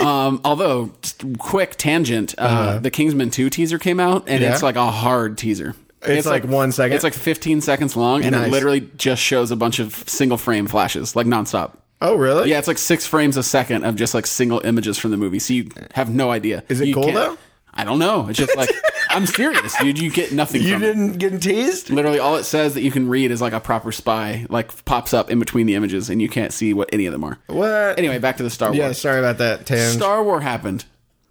um, 0.00 0.40
although, 0.42 0.90
quick 1.36 1.76
tangent, 1.76 2.34
uh, 2.38 2.78
the 2.78 2.90
Kingsman 2.90 3.28
Two 3.28 3.50
teaser 3.50 3.78
came 3.78 4.00
out, 4.00 4.22
and 4.28 4.36
Uh-huh. 4.36 4.44
Yeah? 4.44 4.52
it's 4.54 4.62
like 4.62 4.76
a 4.76 4.90
hard 4.90 5.36
teaser. 5.36 5.74
It's 6.02 6.26
like 6.26 6.44
one 6.44 6.72
second? 6.72 6.94
It's 6.94 7.04
like 7.04 7.12
15 7.14 7.60
seconds 7.60 7.94
long, 7.94 8.22
and 8.24 8.34
Nice. 8.34 8.46
it 8.46 8.50
literally 8.52 8.88
just 8.96 9.20
shows 9.20 9.50
a 9.50 9.56
bunch 9.56 9.80
of 9.80 9.92
single 10.08 10.38
frame 10.38 10.66
flashes, 10.66 11.14
like 11.14 11.26
nonstop. 11.26 11.72
Oh, 12.00 12.14
really? 12.16 12.50
Yeah, 12.50 12.58
it's 12.58 12.68
like 12.68 12.78
six 12.78 13.06
frames 13.06 13.36
a 13.36 13.42
second 13.42 13.84
of 13.84 13.96
just 13.96 14.12
like 14.14 14.26
single 14.26 14.60
images 14.64 14.98
from 14.98 15.10
the 15.12 15.16
movie, 15.16 15.38
so 15.38 15.54
you 15.54 15.70
have 15.94 16.10
no 16.14 16.30
idea. 16.30 16.62
Is 16.68 16.80
it 16.80 16.88
You 16.88 16.94
cool, 16.94 17.12
though? 17.12 17.38
I 17.72 17.84
don't 17.84 17.98
know. 17.98 18.28
It's 18.28 18.38
just 18.38 18.56
like 18.56 18.70
I'm 19.10 19.26
serious, 19.26 19.74
dude. 19.78 19.98
You 19.98 20.10
get 20.10 20.32
nothing. 20.32 20.62
You 20.62 20.74
from 20.74 20.82
it. 20.82 20.86
didn't 20.86 21.12
get 21.18 21.40
teased? 21.42 21.90
Literally, 21.90 22.18
all 22.18 22.36
it 22.36 22.44
says 22.44 22.74
that 22.74 22.82
you 22.82 22.90
can 22.90 23.08
read 23.08 23.30
is 23.30 23.40
like 23.40 23.52
a 23.52 23.60
proper 23.60 23.92
spy, 23.92 24.46
like 24.50 24.84
pops 24.84 25.14
up 25.14 25.30
in 25.30 25.38
between 25.38 25.66
the 25.66 25.74
images, 25.74 26.10
and 26.10 26.20
you 26.20 26.28
can't 26.28 26.52
see 26.52 26.74
what 26.74 26.88
any 26.92 27.06
of 27.06 27.12
them 27.12 27.24
are. 27.24 27.38
What? 27.46 27.98
Anyway, 27.98 28.18
back 28.18 28.36
to 28.38 28.42
the 28.42 28.50
Star 28.50 28.68
Wars. 28.70 28.78
Yeah, 28.78 28.92
sorry 28.92 29.18
about 29.18 29.38
that, 29.38 29.66
Tan. 29.66 29.92
Star 29.92 30.22
War 30.22 30.40
happened. 30.40 30.84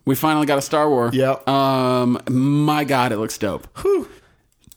We 0.06 0.14
finally 0.16 0.46
got 0.46 0.58
a 0.60 0.62
Star 0.62 0.88
War. 0.90 1.10
Yep. 1.14 1.48
Um, 1.50 2.20
my 2.30 2.84
God, 2.84 3.12
it 3.12 3.18
looks 3.18 3.38
dope. 3.40 3.68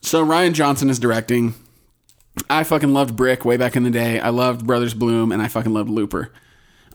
So 0.01 0.25
Rian 0.25 0.53
Johnson 0.53 0.89
is 0.89 0.97
directing. 0.97 1.53
I 2.49 2.63
fucking 2.63 2.93
loved 2.93 3.15
Brick 3.15 3.45
way 3.45 3.57
back 3.57 3.75
in 3.75 3.83
the 3.83 3.89
day. 3.89 4.19
I 4.19 4.29
loved 4.29 4.65
Brothers 4.65 4.93
Bloom, 4.93 5.31
and 5.31 5.41
I 5.41 5.47
fucking 5.47 5.73
loved 5.73 5.89
Looper. 5.89 6.31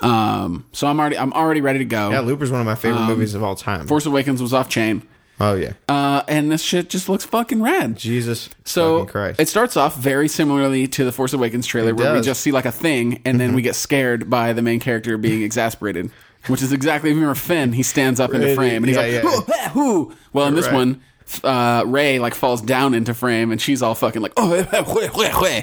Um, 0.01 0.67
so 0.73 0.87
I'm 0.87 0.99
already 0.99 1.17
I'm 1.17 1.33
already 1.33 1.61
ready 1.61 1.79
to 1.81 1.85
go. 1.85 2.11
yeah, 2.11 2.21
Looper's 2.21 2.51
one 2.51 2.61
of 2.61 2.67
my 2.67 2.75
favorite 2.75 3.07
movies 3.07 3.35
of 3.35 3.43
all 3.43 3.55
time. 3.55 3.87
Force 3.87 4.07
Awakens 4.07 4.43
was 4.43 4.53
off 4.53 4.69
chain. 4.69 5.03
oh, 5.41 5.55
yeah. 5.55 5.73
Uh, 5.89 6.23
and 6.29 6.51
this 6.51 6.63
shit 6.63 6.89
just 6.91 7.09
looks 7.09 7.25
fucking 7.25 7.61
rad. 7.63 7.97
Jesus 7.97 8.49
So 8.65 9.01
fucking 9.01 9.13
Christ. 9.13 9.41
it 9.41 9.49
starts 9.49 9.77
off 9.77 9.97
very 9.97 10.29
similarly 10.29 10.87
to 10.89 11.05
the 11.05 11.13
Force 11.13 11.33
Awakens 11.33 11.67
trailer, 11.67 11.95
where 11.95 12.13
we 12.13 12.19
does. 12.19 12.25
Mm-hmm. 12.25 12.31
just 12.31 12.41
see 12.41 12.53
like 12.53 12.67
a 12.67 12.73
thing, 12.73 13.21
and 13.25 13.41
then 13.41 13.55
we 13.55 13.63
get 13.63 13.75
scared 13.75 14.29
by 14.31 14.53
the 14.53 14.63
main 14.63 14.81
character 14.81 15.17
being 15.17 15.43
exasperated, 15.49 16.11
which 16.49 16.63
is 16.63 16.73
exactly 16.73 17.11
remember 17.13 17.35
Finn. 17.35 17.73
He 17.73 17.83
stands 17.83 18.19
up 18.21 18.35
in 18.35 18.41
the 18.41 18.55
frame, 18.55 18.83
and 18.85 18.87
he's 18.87 18.97
yeah, 18.97 19.03
like, 19.03 19.13
yeah. 19.13 19.21
"Oh, 19.25 19.45
ah, 19.49 19.73
whoo." 19.75 20.17
Well, 20.33 20.47
in 20.49 20.55
this 20.55 20.67
Right. 20.67 20.75
one, 20.75 21.01
uh, 21.43 21.85
Rey 21.87 22.19
like 22.19 22.35
falls 22.35 22.61
down 22.63 22.95
into 22.95 23.15
frame, 23.15 23.51
and 23.53 23.61
she's 23.61 23.83
all 23.83 23.95
fucking 23.95 24.23
like, 24.23 24.33
"Oh, 24.37 24.51
weh, 24.51 25.09
weh, 25.15 25.41
weh." 25.41 25.63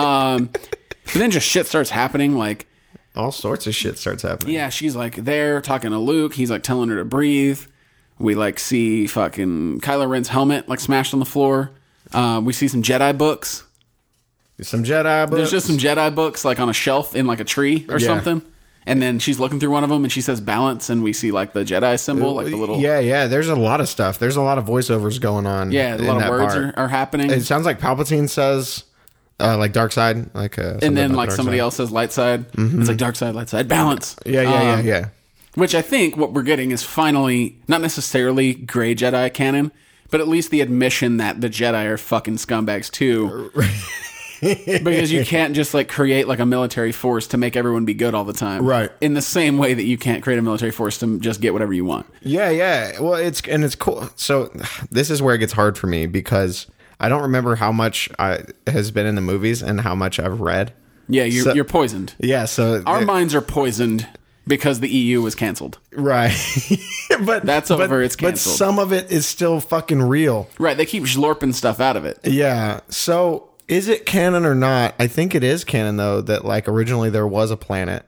um." 0.00 0.50
But 0.52 1.14
then 1.14 1.30
just 1.30 1.46
shit 1.46 1.66
starts 1.66 1.90
happening, 1.90 2.36
like. 2.36 2.66
all 3.14 3.30
sorts 3.30 3.66
of 3.68 3.74
shit 3.74 3.96
starts 3.98 4.22
happening. 4.24 4.54
Yeah, 4.54 4.68
she's 4.70 4.96
like 4.96 5.14
there 5.16 5.60
talking 5.60 5.90
to 5.90 5.98
Luke. 5.98 6.34
He's 6.34 6.50
like 6.50 6.62
telling 6.64 6.88
her 6.88 6.96
to 6.96 7.04
breathe. 7.04 7.60
We 8.18 8.34
like 8.34 8.58
see 8.58 9.06
fucking 9.06 9.80
Kylo 9.82 10.08
Ren's 10.08 10.28
helmet 10.28 10.68
like 10.68 10.80
smashed 10.80 11.12
on 11.14 11.20
the 11.20 11.26
floor. 11.26 11.70
Uh, 12.12 12.40
we 12.44 12.52
see 12.52 12.66
some 12.66 12.82
Jedi 12.82 13.16
books. 13.16 13.62
Some 14.62 14.84
Jedi 14.84 15.26
books. 15.28 15.36
There's 15.36 15.50
just 15.50 15.66
some 15.66 15.76
Jedi 15.76 16.14
books 16.14 16.44
like 16.44 16.58
on 16.58 16.68
a 16.68 16.72
shelf 16.72 17.14
in 17.14 17.26
like 17.26 17.40
a 17.40 17.44
tree 17.44 17.84
or 17.88 17.98
Yeah. 17.98 18.06
something. 18.06 18.42
And 18.88 19.02
then 19.02 19.18
she's 19.18 19.40
looking 19.40 19.58
through 19.58 19.70
one 19.72 19.82
of 19.82 19.90
them 19.90 20.04
and 20.04 20.12
she 20.12 20.20
says 20.20 20.40
balance, 20.40 20.88
and 20.88 21.02
we 21.02 21.12
see 21.12 21.32
like 21.32 21.52
the 21.54 21.64
Jedi 21.64 21.98
symbol, 21.98 22.34
like 22.34 22.46
the 22.46 22.56
little 22.56 22.78
Yeah, 22.78 23.00
yeah. 23.00 23.26
There's 23.26 23.48
a 23.48 23.56
lot 23.56 23.80
of 23.80 23.88
stuff. 23.88 24.18
There's 24.20 24.36
a 24.36 24.42
lot 24.42 24.58
of 24.58 24.64
voiceovers 24.64 25.20
going 25.20 25.44
on. 25.44 25.72
yeah, 25.72 25.96
a 25.96 25.98
lot 25.98 26.22
of 26.22 26.28
words 26.30 26.54
are, 26.54 26.72
are 26.76 26.88
happening. 26.88 27.30
It 27.30 27.42
sounds 27.42 27.66
like 27.66 27.80
Palpatine 27.80 28.28
says, 28.28 28.84
uh, 29.40 29.58
like 29.58 29.72
dark 29.72 29.90
side, 29.90 30.32
like, 30.34 30.56
uh, 30.58 30.78
and 30.82 30.96
then 30.96 31.14
like 31.14 31.32
somebody 31.32 31.58
else 31.58 31.76
says 31.76 31.90
light 31.90 32.12
side. 32.12 32.46
It's 32.56 32.88
like 32.88 32.96
dark 32.96 33.16
side, 33.16 33.34
light 33.34 33.48
side, 33.48 33.66
balance. 33.66 34.14
Yeah, 34.24 34.42
yeah, 34.42 34.54
Um, 34.54 34.64
yeah, 34.64 34.80
yeah. 34.82 35.08
Which 35.56 35.74
I 35.74 35.82
think 35.82 36.16
what 36.16 36.32
we're 36.32 36.42
getting 36.42 36.70
is 36.70 36.82
finally 36.82 37.58
not 37.66 37.80
necessarily 37.80 38.54
gray 38.54 38.94
Jedi 38.94 39.32
canon, 39.34 39.72
but 40.10 40.20
at 40.20 40.28
least 40.28 40.50
the 40.52 40.60
admission 40.60 41.16
that 41.16 41.40
the 41.40 41.48
Jedi 41.48 41.86
are 41.86 41.98
fucking 41.98 42.36
scumbags 42.36 42.90
too. 42.90 43.50
because 44.40 45.12
you 45.12 45.24
can't 45.24 45.54
just 45.54 45.74
like 45.74 45.88
create 45.88 46.28
like 46.28 46.38
a 46.38 46.46
military 46.46 46.92
force 46.92 47.26
to 47.28 47.36
make 47.36 47.56
everyone 47.56 47.84
be 47.84 47.94
good 47.94 48.14
all 48.14 48.24
the 48.24 48.32
time. 48.32 48.64
Right. 48.64 48.90
In 49.00 49.14
the 49.14 49.22
same 49.22 49.58
way 49.58 49.74
that 49.74 49.84
you 49.84 49.98
can't 49.98 50.22
create 50.22 50.38
a 50.38 50.42
military 50.42 50.70
force 50.72 50.98
to 50.98 51.18
just 51.20 51.40
get 51.40 51.52
whatever 51.52 51.72
you 51.72 51.84
want. 51.84 52.06
Yeah, 52.22 52.50
yeah. 52.50 53.00
Well, 53.00 53.14
it's 53.14 53.40
and 53.48 53.64
it's 53.64 53.74
cool. 53.74 54.08
So 54.16 54.50
this 54.90 55.10
is 55.10 55.22
where 55.22 55.34
it 55.34 55.38
gets 55.38 55.52
hard 55.52 55.76
for 55.78 55.86
me 55.86 56.06
because 56.06 56.66
I 57.00 57.08
don't 57.08 57.22
remember 57.22 57.56
how 57.56 57.72
much 57.72 58.08
I, 58.18 58.44
has 58.66 58.90
been 58.90 59.06
in 59.06 59.14
the 59.14 59.20
movies 59.20 59.62
and 59.62 59.80
how 59.80 59.94
much 59.94 60.18
I've 60.18 60.40
read. 60.40 60.72
Yeah, 61.08 61.24
you're, 61.24 61.44
So- 61.44 61.54
you're 61.54 61.64
poisoned. 61.64 62.14
Yeah, 62.18 62.46
so 62.46 62.82
Our 62.86 63.00
the- 63.00 63.06
minds 63.06 63.34
are 63.34 63.40
poisoned 63.40 64.08
because 64.48 64.80
the 64.80 64.88
EU 64.88 65.22
was 65.22 65.34
canceled. 65.34 65.78
right, 65.92 66.32
but 67.24 67.44
That's 67.44 67.68
but- 67.68 67.80
over, 67.80 68.02
it's 68.02 68.16
canceled. 68.16 68.54
But 68.54 68.58
some 68.58 68.78
of 68.78 68.92
it 68.92 69.10
is 69.10 69.26
still 69.26 69.60
fucking 69.60 70.02
real. 70.02 70.48
Right. 70.58 70.76
They 70.76 70.86
keep 70.86 71.04
slurping 71.04 71.52
stuff 71.54 71.80
out 71.80 71.96
of 71.96 72.04
it. 72.04 72.18
Yeah. 72.24 72.80
So 72.88 73.50
is 73.68 73.88
it 73.88 74.06
canon 74.06 74.44
or 74.46 74.54
not? 74.54 74.94
I 74.98 75.06
think 75.06 75.34
it 75.34 75.42
is 75.44 75.64
canon 75.64 75.96
though. 75.96 76.20
That 76.20 76.44
like 76.44 76.68
originally 76.68 77.10
there 77.10 77.26
was 77.26 77.50
a 77.50 77.56
planet, 77.56 78.04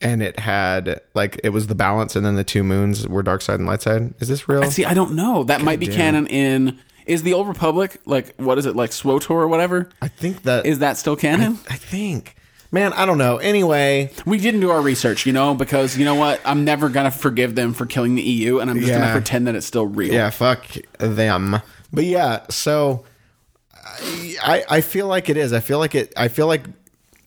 and 0.00 0.22
it 0.22 0.38
had 0.38 1.00
like 1.14 1.40
it 1.44 1.50
was 1.50 1.66
the 1.66 1.74
balance, 1.74 2.16
and 2.16 2.24
then 2.24 2.36
the 2.36 2.44
two 2.44 2.62
moons 2.64 3.06
were 3.08 3.22
dark 3.22 3.42
side 3.42 3.58
and 3.60 3.66
light 3.68 3.82
side. 3.82 4.14
Is 4.20 4.28
this 4.28 4.48
real? 4.48 4.70
See, 4.70 4.84
I 4.84 4.94
don't 4.94 5.14
know. 5.14 5.44
That 5.44 5.62
might 5.62 5.80
be 5.80 5.86
damn. 5.86 5.96
canon 5.96 6.26
in. 6.26 6.78
Is 7.06 7.22
the 7.24 7.32
Old 7.32 7.48
Republic 7.48 8.00
like 8.04 8.36
what 8.36 8.56
is 8.58 8.66
it 8.66 8.76
like 8.76 8.90
SWOTOR 8.92 9.30
or 9.30 9.48
whatever? 9.48 9.88
I 10.00 10.08
think 10.08 10.42
that 10.44 10.64
Is 10.66 10.78
that 10.78 10.96
still 10.96 11.16
canon? 11.16 11.58
I 11.68 11.74
think. 11.76 12.36
Man, 12.72 12.92
I 12.92 13.04
don't 13.04 13.18
know. 13.18 13.38
Anyway, 13.38 14.12
We 14.26 14.38
didn't 14.38 14.60
do 14.60 14.70
our 14.70 14.80
research, 14.80 15.26
you 15.26 15.32
know, 15.32 15.54
because 15.54 15.98
you 15.98 16.04
know 16.04 16.14
what? 16.14 16.40
I'm 16.44 16.64
never 16.64 16.88
gonna 16.88 17.10
forgive 17.10 17.56
them 17.56 17.72
for 17.72 17.84
killing 17.84 18.14
the 18.14 18.22
EU, 18.22 18.60
and 18.60 18.70
I'm 18.70 18.76
just 18.78 18.90
Yeah. 18.90 19.00
gonna 19.00 19.12
pretend 19.12 19.48
that 19.48 19.56
it's 19.56 19.66
still 19.66 19.86
real. 19.86 20.12
yeah, 20.12 20.30
fuck 20.30 20.64
them. 20.98 21.60
But 21.92 22.04
yeah, 22.04 22.42
so 22.48 23.04
I 24.42 24.64
I 24.68 24.80
feel 24.80 25.06
like 25.06 25.28
it 25.28 25.36
is. 25.36 25.52
I 25.52 25.60
feel 25.60 25.78
like 25.78 25.94
it. 25.94 26.12
I 26.16 26.28
feel 26.28 26.46
like 26.46 26.64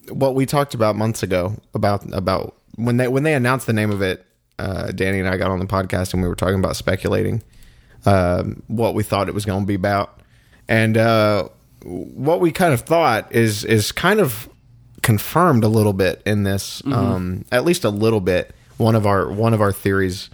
what 0.10 0.36
we 0.36 0.46
talked 0.46 0.74
about 0.74 0.96
months 0.96 1.24
ago 1.24 1.56
about 1.74 2.12
about 2.14 2.56
when 2.76 2.98
they 2.98 3.08
when 3.08 3.24
they 3.24 3.34
announced 3.34 3.68
the 3.68 3.74
name 3.74 3.92
of 3.92 4.02
it. 4.02 4.26
Uh, 4.60 4.92
Danny 4.92 5.20
and 5.20 5.28
I 5.28 5.38
got 5.38 5.50
on 5.50 5.60
the 5.60 5.66
podcast 5.66 6.14
and 6.14 6.22
we 6.22 6.30
were 6.30 6.36
talking 6.36 6.60
about 6.60 6.76
speculating 6.76 7.42
um, 8.06 8.62
what 8.68 8.94
we 8.94 9.04
thought 9.04 9.28
it 9.28 9.34
was 9.34 9.46
going 9.46 9.62
to 9.62 9.66
be 9.66 9.74
about, 9.74 10.20
and 10.68 10.96
uh, 10.98 11.50
what 11.84 12.40
we 12.40 12.52
kind 12.52 12.74
of 12.74 12.82
thought 12.82 13.32
is 13.32 13.66
is 13.66 13.92
kind 13.92 14.20
of 14.20 14.48
confirmed 15.02 15.64
a 15.64 15.68
little 15.68 15.92
bit 15.94 16.22
in 16.26 16.44
this, 16.44 16.82
um, 16.86 17.46
at 17.52 17.66
least 17.66 17.84
a 17.84 17.90
little 17.90 18.22
bit. 18.22 18.54
One 18.78 18.96
of 18.96 19.06
our 19.06 19.32
one 19.32 19.54
of 19.54 19.62
our 19.62 19.72
theories 19.72 20.30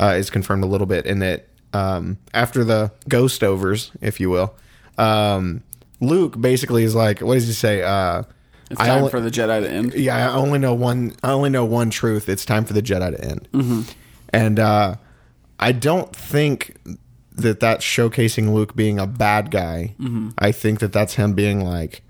uh, 0.00 0.14
is 0.16 0.30
confirmed 0.30 0.64
a 0.64 0.66
little 0.66 0.86
bit 0.86 1.06
in 1.06 1.18
that 1.20 1.48
um, 1.72 2.18
after 2.32 2.64
the 2.64 2.92
ghost 3.08 3.42
overs, 3.42 3.90
if 4.00 4.20
you 4.20 4.30
will, 4.30 4.54
um, 4.98 5.62
Luke 6.04 6.40
basically 6.40 6.84
is 6.84 6.94
like, 6.94 7.20
what 7.20 7.34
does 7.34 7.46
he 7.46 7.52
say? 7.52 7.82
Uh, 7.82 8.22
It's 8.70 8.80
I 8.80 8.86
time 8.88 8.98
only- 8.98 9.10
for 9.10 9.20
the 9.20 9.30
Jedi 9.30 9.60
to 9.62 9.70
end. 9.70 9.94
yeah, 9.94 10.30
I 10.30 10.34
only 10.34 10.58
know 10.58 10.74
one. 10.74 11.12
I 11.22 11.30
only 11.32 11.50
know 11.50 11.64
one 11.64 11.90
truth. 11.90 12.28
It's 12.28 12.44
time 12.44 12.64
for 12.64 12.72
the 12.72 12.82
Jedi 12.82 13.16
to 13.16 13.24
end. 13.24 13.94
And 14.30 14.58
uh, 14.58 14.96
I 15.60 15.72
don't 15.72 16.14
think 16.14 16.76
that 17.36 17.60
that's 17.60 17.84
showcasing 17.84 18.52
Luke 18.54 18.74
being 18.76 18.98
a 18.98 19.06
bad 19.06 19.50
guy. 19.50 19.94
I 20.38 20.50
think 20.52 20.80
that 20.80 20.92
that's 20.92 21.14
him 21.14 21.34
being 21.34 21.60
like, 21.64 22.02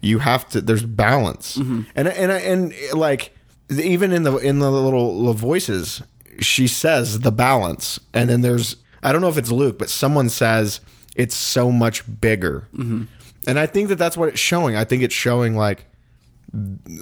you 0.00 0.18
have 0.20 0.48
to. 0.50 0.60
There's 0.60 0.84
balance, 0.84 1.56
and 1.56 1.86
and 1.94 2.08
and, 2.08 2.32
and 2.32 2.74
like 2.94 3.36
even 3.70 4.12
in 4.12 4.24
the 4.24 4.36
in 4.38 4.58
the 4.58 4.70
little, 4.70 5.16
little 5.16 5.34
voices, 5.34 6.02
she 6.40 6.66
says 6.66 7.20
the 7.20 7.30
balance, 7.32 8.00
and 8.12 8.28
then 8.28 8.40
there's 8.40 8.76
I 9.02 9.12
don't 9.12 9.20
know 9.20 9.28
if 9.28 9.38
it's 9.38 9.52
Luke, 9.52 9.78
but 9.78 9.88
someone 9.90 10.28
says 10.28 10.80
it's 11.14 11.34
so 11.36 11.70
much 11.70 12.02
bigger, 12.20 12.66
and 13.46 13.58
I 13.58 13.66
think 13.66 13.88
that 13.88 13.96
that's 13.96 14.16
what 14.16 14.28
it's 14.28 14.40
showing. 14.40 14.76
I 14.76 14.84
think 14.84 15.02
it's 15.02 15.14
showing 15.14 15.56
like 15.56 15.86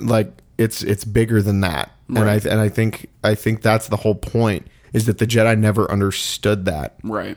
like 0.01 0.33
it's 0.59 0.83
it's 0.83 1.05
bigger 1.05 1.43
than 1.43 1.61
that 1.61 1.91
and 2.09 2.19
i 2.29 2.35
and 2.35 2.61
i 2.61 2.69
think 2.69 3.07
i 3.25 3.35
think 3.35 3.63
that's 3.63 3.89
the 3.89 3.97
whole 3.97 4.15
point 4.15 4.67
is 4.93 5.07
that 5.07 5.19
the 5.19 5.27
jedi 5.27 5.59
never 5.59 5.91
understood 5.91 6.67
that 6.67 6.97
Right. 7.03 7.37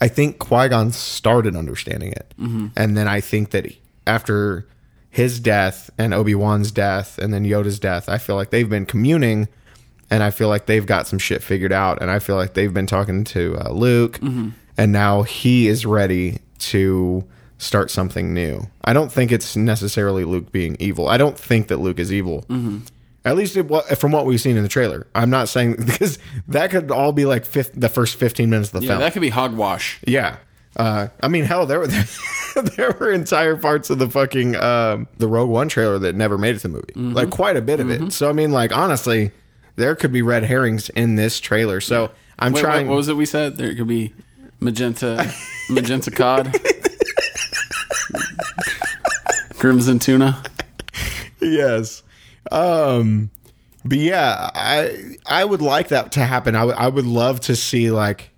i 0.00 0.08
think 0.08 0.38
qui-gon 0.38 0.92
started 0.92 1.56
understanding 1.56 2.12
it 2.12 2.34
Mm-hmm. 2.38 2.66
and 2.76 2.96
then 2.96 3.08
i 3.08 3.20
think 3.20 3.50
that 3.50 3.66
after 4.06 4.66
his 5.08 5.40
death 5.40 5.88
and 5.96 6.12
obi-wan's 6.12 6.70
death 6.72 7.16
and 7.18 7.32
then 7.32 7.44
yoda's 7.44 7.78
death 7.78 8.08
i 8.08 8.18
feel 8.18 8.36
like 8.36 8.50
they've 8.50 8.68
been 8.68 8.84
communing 8.86 9.48
and 10.10 10.22
i 10.22 10.30
feel 10.30 10.48
like 10.48 10.66
they've 10.66 10.86
got 10.86 11.06
some 11.06 11.18
shit 11.18 11.42
figured 11.42 11.72
out 11.72 12.02
and 12.02 12.10
i 12.10 12.18
feel 12.18 12.36
like 12.36 12.52
they've 12.54 12.74
been 12.74 12.86
talking 12.86 13.24
to 13.24 13.56
uh, 13.64 13.70
luke 13.70 14.18
Mm-hmm. 14.20 14.50
and 14.76 14.92
now 14.92 15.22
he 15.22 15.68
is 15.68 15.86
ready 15.86 16.38
to 16.58 17.24
start 17.58 17.90
something 17.90 18.34
new 18.34 18.60
i 18.84 18.92
don't 18.92 19.10
think 19.12 19.30
it's 19.32 19.56
necessarily 19.56 20.24
luke 20.24 20.50
being 20.52 20.76
evil 20.80 21.08
i 21.08 21.16
don't 21.16 21.38
think 21.38 21.68
that 21.68 21.78
luke 21.78 21.98
is 21.98 22.12
evil 22.12 22.42
Mm-hmm. 22.48 22.78
at 23.24 23.36
least 23.36 23.56
it, 23.56 23.64
from 23.96 24.12
what 24.12 24.26
we've 24.26 24.40
seen 24.40 24.56
in 24.56 24.62
the 24.62 24.68
trailer 24.68 25.06
i'm 25.14 25.30
not 25.30 25.48
saying 25.48 25.76
because 25.86 26.18
that 26.48 26.70
could 26.70 26.90
all 26.90 27.12
be 27.12 27.24
like 27.24 27.44
fif- 27.44 27.72
the 27.72 27.88
first 27.88 28.16
15 28.16 28.50
minutes 28.50 28.72
of 28.74 28.80
the 28.80 28.86
Yeah, 28.86 28.92
film 28.92 29.00
that 29.00 29.12
could 29.12 29.22
be 29.22 29.30
hogwash. 29.30 30.00
yeah. 30.06 30.36
Uh, 30.76 31.06
I 31.22 31.28
mean, 31.28 31.44
hell, 31.44 31.66
there 31.66 31.78
were 31.78 31.86
there 32.76 32.96
were 32.98 33.12
entire 33.12 33.54
parts 33.56 33.90
of 33.90 34.00
the 34.00 34.10
fucking 34.10 34.56
um, 34.56 35.06
the 35.18 35.28
Rogue 35.28 35.48
One 35.48 35.68
trailer 35.68 36.00
that 36.00 36.16
never 36.16 36.36
made 36.36 36.56
it 36.56 36.58
to 36.62 36.68
the 36.68 36.74
movie, 36.74 37.14
like 37.14 37.30
quite 37.30 37.56
a 37.56 37.62
bit 37.62 37.78
of 37.78 37.90
it. 37.90 38.12
So 38.12 38.28
I 38.28 38.32
mean, 38.32 38.50
like 38.50 38.76
honestly, 38.76 39.30
there 39.76 39.94
could 39.94 40.10
be 40.10 40.20
red 40.20 40.42
herrings 40.42 40.88
in 40.88 41.14
this 41.14 41.38
trailer. 41.38 41.80
So 41.80 42.10
I'm 42.40 42.52
Wait, 42.54 42.60
trying. 42.60 42.86
What, 42.88 42.94
what 42.94 42.96
was 42.96 43.08
it 43.08 43.14
we 43.16 43.24
said? 43.24 43.56
There 43.56 43.72
could 43.72 43.86
be 43.86 44.14
magenta, 44.58 45.32
magenta 45.70 46.10
cod, 46.10 46.52
crimson 49.64 49.98
tuna. 49.98 50.42
yes. 51.40 52.02
Um, 52.52 53.30
but 53.82 53.96
yeah, 53.96 54.50
I 54.54 55.16
I 55.26 55.44
would 55.44 55.62
like 55.62 55.88
that 55.88 56.12
to 56.12 56.20
happen. 56.20 56.54
I 56.54 56.64
would 56.64 56.74
I 56.74 56.88
would 56.88 57.06
love 57.06 57.40
to 57.40 57.56
see 57.56 57.90
like 57.90 58.30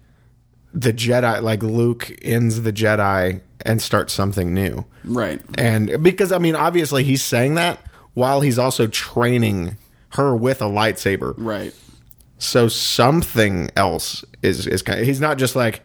the 0.73 0.93
Jedi, 0.93 1.43
like 1.43 1.65
Luke 1.65 2.17
ends 2.23 2.63
the 2.63 2.73
Jedi 2.73 3.41
and 3.63 3.83
starts 3.83 4.13
something 4.13 4.55
new. 4.55 4.85
Right. 5.05 5.41
And 5.59 6.01
because 6.01 6.31
I 6.31 6.39
mean, 6.39 6.55
obviously 6.55 7.03
he's 7.03 7.25
saying 7.25 7.55
that 7.55 7.81
while 8.15 8.41
he's 8.41 8.59
also 8.59 8.87
training 8.87 9.77
her 10.11 10.37
with 10.37 10.63
a 10.63 10.67
lightsaber. 10.67 11.35
Right. 11.37 11.75
So 12.39 12.69
something 12.69 13.71
else 13.75 14.25
is 14.43 14.69
is 14.69 14.83
kind. 14.83 15.05
he's 15.05 15.21
not 15.21 15.39
just 15.39 15.57
like 15.57 15.83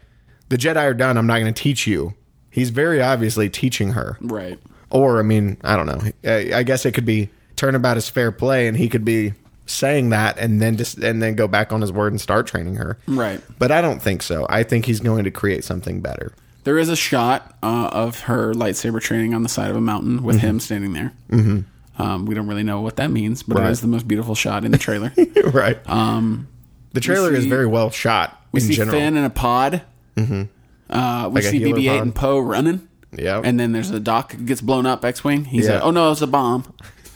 the 0.50 0.58
Jedi 0.58 0.84
are 0.84 0.94
done. 0.94 1.18
I'm 1.18 1.26
not 1.26 1.40
going 1.40 1.52
to 1.52 1.64
teach 1.64 1.88
you. 1.88 2.14
He's 2.52 2.70
very 2.70 3.02
obviously 3.02 3.50
teaching 3.50 3.94
her. 3.94 4.18
Right. 4.22 4.60
Or 4.92 5.20
I 5.20 5.24
mean, 5.24 5.58
I 5.64 5.76
don't 5.76 5.86
know. 5.88 6.02
I, 6.24 6.60
I 6.60 6.64
guess 6.64 6.86
it 6.86 6.94
could 6.94 7.06
be 7.06 7.30
turnabout 7.56 7.98
is 7.98 8.10
fair 8.10 8.32
play, 8.32 8.68
and 8.68 8.76
he 8.78 8.90
could 8.90 9.06
be 9.06 9.34
saying 9.68 10.10
that 10.10 10.38
and 10.38 10.62
then 10.62 10.76
just 10.76 10.98
and 10.98 11.22
then 11.24 11.34
go 11.36 11.48
back 11.48 11.72
on 11.72 11.80
his 11.82 11.92
word 11.92 12.12
and 12.12 12.20
start 12.20 12.46
training 12.48 12.76
her. 12.76 12.98
Right. 13.08 13.42
But 13.58 13.72
I 13.72 13.82
don't 13.82 14.02
think 14.02 14.22
so. 14.22 14.46
I 14.50 14.64
think 14.64 14.86
he's 14.86 15.00
going 15.00 15.24
to 15.24 15.32
create 15.32 15.64
something 15.64 16.02
better. 16.02 16.34
There 16.64 16.78
is 16.78 16.90
a 16.90 16.96
shot 16.96 17.58
uh, 17.64 17.90
of 17.92 18.20
her 18.22 18.54
lightsaber 18.54 19.02
training 19.02 19.34
on 19.34 19.44
the 19.44 19.50
side 19.50 19.72
of 19.72 19.76
a 19.78 19.82
mountain 19.82 20.22
with 20.24 20.40
him 20.40 20.60
standing 20.60 20.94
there. 20.94 21.12
Mm-hmm. 21.32 22.02
Um, 22.02 22.26
we 22.26 22.36
don't 22.36 22.48
really 22.48 22.64
know 22.64 22.82
what 22.82 22.98
that 22.98 23.10
means, 23.12 23.44
but 23.44 23.58
Right. 23.58 23.68
it 23.68 23.72
is 23.72 23.82
the 23.82 23.88
most 23.88 24.08
beautiful 24.08 24.36
shot 24.36 24.64
in 24.66 24.72
the 24.72 24.78
trailer. 24.78 25.12
right. 25.46 25.80
Um, 25.90 26.48
the 26.94 27.00
trailer 27.00 27.34
is 27.34 27.46
very 27.46 27.66
well 27.68 27.90
shot 27.90 28.40
We 28.52 28.60
see 28.60 28.74
general. 28.76 28.98
Finn 29.00 29.18
in 29.18 29.24
a 29.24 29.30
pod. 29.30 29.82
Mm-hmm. 30.18 30.94
Uh, 30.94 31.30
we 31.30 31.36
Like 31.36 31.44
see 31.46 31.60
BB-8 31.62 31.88
pod? 31.88 32.02
and 32.02 32.16
Poe 32.16 32.40
running. 32.40 32.88
Yeah. 33.18 33.42
And 33.44 33.60
then 33.60 33.72
there's 33.72 33.90
a 33.90 34.00
dock 34.00 34.36
gets 34.46 34.62
blown 34.62 34.86
up 34.86 35.04
X-wing. 35.04 35.46
He's 35.46 35.68
Yeah. 35.68 35.76
like, 35.76 35.84
"Oh 35.84 35.92
no, 35.92 36.12
it's 36.12 36.22
a 36.22 36.28
bomb." 36.28 36.74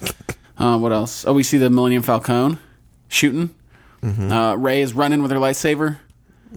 uh, 0.58 0.78
what 0.78 0.92
else? 0.92 1.26
Oh, 1.26 1.34
we 1.34 1.44
see 1.44 1.58
the 1.58 1.70
Millennium 1.70 2.04
Falcon 2.04 2.60
shooting. 3.08 3.52
Mm-hmm. 4.04 4.32
Uh, 4.32 4.56
Rey 4.56 4.82
is 4.82 4.94
running 4.94 5.22
with 5.22 5.32
her 5.32 5.38
lightsaber. 5.38 5.98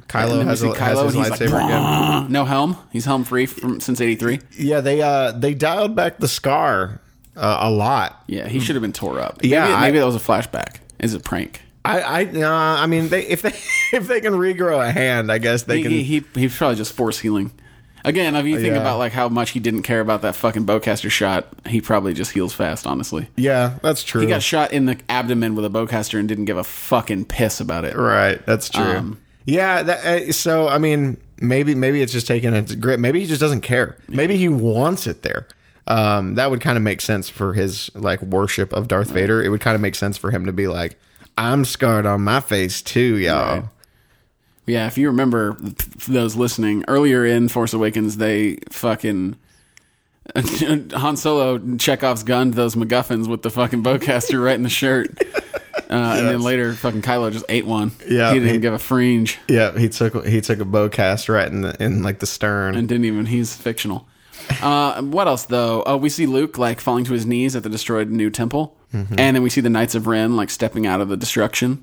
Kylo 0.08 0.40
and 0.40 0.48
has, 0.48 0.62
a, 0.62 0.72
has 0.78 1.00
his 1.00 1.16
like, 1.16 1.32
lightsaber 1.32 1.64
again. 1.64 1.82
"Brrr." 1.82 2.28
no 2.28 2.44
helm. 2.44 2.76
He's 2.92 3.04
helm 3.04 3.24
free 3.24 3.46
from 3.46 3.80
since 3.80 4.00
'83. 4.00 4.40
Yeah, 4.56 4.80
they 4.80 5.02
uh 5.02 5.32
they 5.32 5.54
dialed 5.54 5.96
back 5.96 6.18
the 6.18 6.28
scar 6.28 7.00
uh, 7.36 7.58
a 7.62 7.70
lot. 7.70 8.22
Yeah, 8.28 8.46
he 8.48 8.60
should 8.60 8.76
have 8.76 8.82
been 8.82 8.92
tore 8.92 9.18
up. 9.20 9.38
Yeah, 9.42 9.62
maybe, 9.64 9.74
I- 9.74 9.80
maybe 9.82 9.98
that 9.98 10.04
was 10.06 10.14
a 10.16 10.20
flashback. 10.20 10.76
Is 11.00 11.14
it 11.14 11.20
a 11.20 11.24
prank? 11.24 11.62
I 11.84 12.00
I 12.00 12.24
uh, 12.26 12.48
I 12.82 12.86
mean 12.86 13.08
they 13.08 13.22
if 13.26 13.42
they 13.42 13.54
if 13.96 14.06
they 14.06 14.20
can 14.20 14.34
regrow 14.34 14.86
a 14.86 14.92
hand, 14.92 15.32
I 15.32 15.38
guess 15.38 15.62
they 15.64 15.78
He, 15.78 15.82
can. 15.82 15.90
he, 15.92 16.02
he 16.02 16.24
he's 16.34 16.56
probably 16.56 16.76
just 16.76 16.92
force 16.92 17.18
healing. 17.18 17.50
Again, 18.04 18.36
if 18.36 18.46
you 18.46 18.56
think 18.60 18.74
Yeah. 18.74 18.80
about 18.80 18.98
like 18.98 19.12
how 19.12 19.28
much 19.28 19.50
he 19.50 19.60
didn't 19.60 19.82
care 19.82 20.00
about 20.00 20.22
that 20.22 20.34
fucking 20.36 20.64
bowcaster 20.66 21.10
shot, 21.10 21.48
he 21.66 21.80
probably 21.80 22.14
just 22.14 22.32
heals 22.32 22.52
fast. 22.54 22.86
Honestly, 22.86 23.28
yeah, 23.36 23.74
that's 23.82 24.02
true. 24.04 24.20
he 24.20 24.26
got 24.26 24.42
shot 24.42 24.72
in 24.72 24.86
the 24.86 24.96
abdomen 25.08 25.54
with 25.54 25.64
a 25.64 25.70
bowcaster 25.70 26.18
and 26.18 26.28
didn't 26.28 26.44
give 26.46 26.56
a 26.56 26.64
fucking 26.64 27.24
piss 27.26 27.60
about 27.60 27.84
it. 27.84 27.96
right, 27.96 28.44
that's 28.46 28.68
true. 28.68 28.82
Um, 28.82 29.18
yeah, 29.44 29.82
that, 29.82 30.04
uh, 30.28 30.32
so 30.32 30.68
I 30.68 30.78
mean 30.78 31.16
maybe 31.40 31.74
maybe 31.74 32.02
it's 32.02 32.12
just 32.12 32.26
taking 32.26 32.54
a 32.54 32.62
grip. 32.62 33.00
Maybe 33.00 33.20
he 33.20 33.26
just 33.26 33.40
doesn't 33.40 33.62
care. 33.62 33.96
Maybe 34.08 34.36
he 34.36 34.48
wants 34.48 35.06
it 35.06 35.22
there. 35.22 35.46
Um, 35.86 36.34
that 36.34 36.50
would 36.50 36.60
kind 36.60 36.76
of 36.76 36.82
make 36.82 37.00
sense 37.00 37.28
for 37.30 37.54
his 37.54 37.90
like 37.94 38.20
worship 38.22 38.72
of 38.74 38.88
Darth 38.88 39.10
Vader. 39.10 39.42
It 39.42 39.48
would 39.48 39.60
kind 39.62 39.74
of 39.74 39.80
make 39.80 39.94
sense 39.94 40.18
for 40.18 40.30
him 40.30 40.44
to 40.44 40.52
be 40.52 40.66
like, 40.68 40.98
I'm 41.38 41.64
scarred 41.64 42.04
on 42.04 42.22
my 42.24 42.40
face 42.40 42.82
too, 42.82 43.16
y'all. 43.16 43.60
Right. 43.60 43.64
Yeah, 44.68 44.86
if 44.86 44.96
you 44.98 45.08
remember 45.08 45.56
those 46.06 46.36
listening 46.36 46.84
earlier 46.88 47.24
in 47.24 47.48
Force 47.48 47.72
Awakens, 47.72 48.16
they 48.18 48.58
fucking 48.70 49.36
Han 50.36 51.16
Solo 51.16 51.58
Chekhov's 51.76 52.22
gunned 52.22 52.54
those 52.54 52.74
MacGuffins 52.74 53.28
with 53.28 53.42
the 53.42 53.50
fucking 53.50 53.82
bowcaster 53.82 54.42
right 54.44 54.54
in 54.54 54.62
the 54.62 54.68
shirt. 54.68 55.10
Uh, 55.90 56.16
And 56.18 56.28
then 56.28 56.42
later, 56.42 56.74
fucking 56.74 57.00
Kylo 57.00 57.32
just 57.32 57.46
ate 57.48 57.64
one. 57.64 57.92
Yeah, 58.06 58.34
he 58.34 58.40
didn't 58.40 58.52
he- 58.54 58.60
give 58.60 58.74
a 58.74 58.78
fringe 58.78 59.38
Yeah, 59.48 59.78
he 59.78 59.88
took 59.88 60.26
he 60.26 60.42
took 60.42 60.60
a 60.60 60.64
bowcast 60.66 61.30
right 61.32 61.48
in 61.50 61.62
the 61.62 61.82
in 61.82 62.02
like 62.02 62.18
the 62.18 62.26
stern. 62.26 62.74
and 62.76 62.86
didn't 62.86 63.06
even. 63.06 63.24
He's 63.24 63.54
fictional. 63.56 64.06
Uh, 64.60 65.00
what 65.00 65.28
else 65.28 65.46
though? 65.46 65.82
Oh, 65.86 65.96
we 65.96 66.10
see 66.10 66.26
Luke 66.26 66.58
like 66.58 66.80
falling 66.80 67.04
to 67.06 67.14
his 67.14 67.24
knees 67.24 67.56
at 67.56 67.62
the 67.62 67.70
destroyed 67.70 68.10
new 68.10 68.28
temple, 68.28 68.76
Mm-hmm. 68.92 69.14
and 69.18 69.34
then 69.36 69.42
we 69.42 69.48
see 69.48 69.62
the 69.62 69.70
Knights 69.70 69.94
of 69.94 70.06
Ren 70.06 70.36
like 70.36 70.50
stepping 70.50 70.86
out 70.86 71.00
of 71.00 71.08
the 71.08 71.16
destruction. 71.16 71.82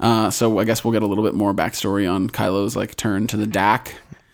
Uh, 0.00 0.30
so 0.30 0.58
I 0.58 0.64
guess 0.64 0.82
we'll 0.82 0.92
get 0.92 1.02
a 1.02 1.06
little 1.06 1.24
bit 1.24 1.34
more 1.34 1.52
backstory 1.54 2.10
on 2.10 2.28
Kylo's 2.30 2.74
like 2.74 2.96
turn 2.96 3.26
to 3.28 3.36
the 3.36 3.46
DAC. 3.46 3.92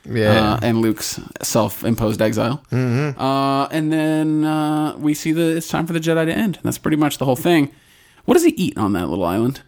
Yeah. 0.09 0.52
uh, 0.55 0.61
and 0.62 0.79
Luke's 0.83 1.18
self-imposed 1.42 2.22
exile. 2.22 2.62
Mm-hmm. 2.70 3.20
Uh, 3.20 3.66
and 3.66 3.92
then 3.92 4.44
uh, 4.44 4.96
we 4.98 5.14
see 5.14 5.33
the 5.33 5.57
it's 5.57 5.68
time 5.68 5.85
for 5.87 5.92
the 5.92 5.98
Jedi 5.98 6.26
to 6.26 6.33
end. 6.33 6.61
That's 6.62 6.79
pretty 6.79 6.96
much 6.96 7.18
the 7.18 7.24
whole 7.24 7.35
thing. 7.35 7.72
What 8.24 8.35
does 8.35 8.44
he 8.44 8.50
eat 8.50 8.79
on 8.79 8.92
that 8.92 9.09
little 9.09 9.24
island? 9.24 9.62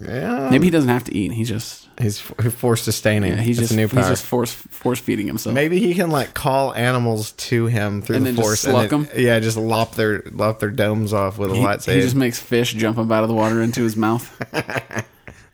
yeah, 0.00 0.48
Maybe 0.50 0.66
he 0.66 0.70
doesn't 0.70 0.88
have 0.88 1.04
to 1.04 1.14
eat. 1.14 1.32
He's 1.32 1.48
just 1.48 1.88
he's 2.00 2.18
force 2.20 2.82
sustaining. 2.82 3.36
he's 3.38 3.58
It's 3.58 3.68
just 3.68 3.76
new 3.76 3.86
he's 3.88 4.08
just 4.08 4.24
force 4.26 4.52
force 4.52 4.98
feeding 5.00 5.26
himself. 5.26 5.54
Maybe 5.54 5.78
he 5.78 5.94
can 5.94 6.10
like 6.10 6.34
call 6.34 6.74
animals 6.74 7.32
to 7.32 7.66
him 7.66 8.02
through 8.02 8.16
And 8.16 8.26
the 8.26 8.32
then 8.32 8.42
force, 8.42 8.64
and 8.64 8.92
'em? 8.92 9.08
yeah, 9.16 9.38
just 9.40 9.56
lop 9.56 9.94
their 9.94 10.22
lop 10.32 10.60
their 10.60 10.70
domes 10.70 11.12
off 11.12 11.38
with 11.38 11.50
a 11.52 11.54
He, 11.56 11.60
lightsaber. 11.62 11.94
he 11.94 12.00
just 12.00 12.16
makes 12.16 12.38
fish 12.40 12.72
jump 12.74 12.98
up 12.98 13.10
out 13.10 13.22
of 13.22 13.28
the 13.28 13.34
water 13.34 13.60
into 13.62 13.82
his 13.82 13.96
mouth. 13.96 14.26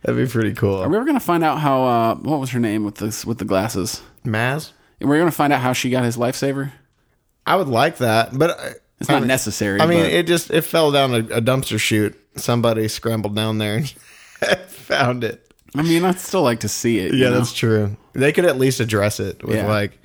That'd 0.02 0.16
be 0.24 0.30
pretty 0.30 0.54
cool. 0.54 0.76
Are 0.76 0.88
we 0.88 0.96
ever 0.96 1.04
gonna 1.04 1.18
find 1.20 1.42
out 1.42 1.59
how? 1.61 1.85
Uh, 1.85 2.14
what 2.16 2.38
was 2.40 2.50
her 2.50 2.61
name 2.61 2.85
with 2.85 2.96
this 2.96 3.24
with 3.24 3.38
the 3.38 3.44
glasses? 3.44 4.02
Maz, 4.24 4.70
We're 5.00 5.18
gonna 5.18 5.30
find 5.32 5.52
out 5.52 5.61
how 5.61 5.72
she 5.72 5.90
got 5.90 6.04
his 6.04 6.16
lifesaver. 6.16 6.70
I 7.46 7.56
would 7.56 7.68
like 7.68 7.98
that, 7.98 8.37
but 8.37 8.50
uh, 8.50 8.70
It's 9.00 9.09
not 9.09 9.16
I 9.16 9.20
mean, 9.20 9.28
necessary. 9.28 9.80
I 9.80 9.87
mean, 9.87 10.02
but- 10.04 10.12
it 10.12 10.26
just 10.26 10.50
it 10.50 10.62
fell 10.62 10.92
down 10.92 11.14
a, 11.14 11.18
a 11.18 11.40
dumpster 11.42 11.78
chute. 11.80 12.16
Somebody 12.37 12.87
scrambled 12.88 13.35
down 13.35 13.59
there 13.59 13.76
and 13.76 13.88
found 14.68 15.24
it. 15.24 15.45
I 15.79 15.83
mean, 15.83 16.05
I'd 16.05 16.19
still 16.21 16.43
like 16.43 16.61
to 16.61 16.69
see 16.69 16.99
it. 16.99 17.15
Yeah, 17.15 17.31
know? 17.31 17.39
that's 17.39 17.53
true. 17.53 17.97
They 18.12 18.33
could 18.33 18.45
at 18.45 18.59
least 18.59 18.81
address 18.81 19.21
it 19.21 19.43
with 19.45 19.57
Yeah. 19.57 19.67
like, 19.67 19.99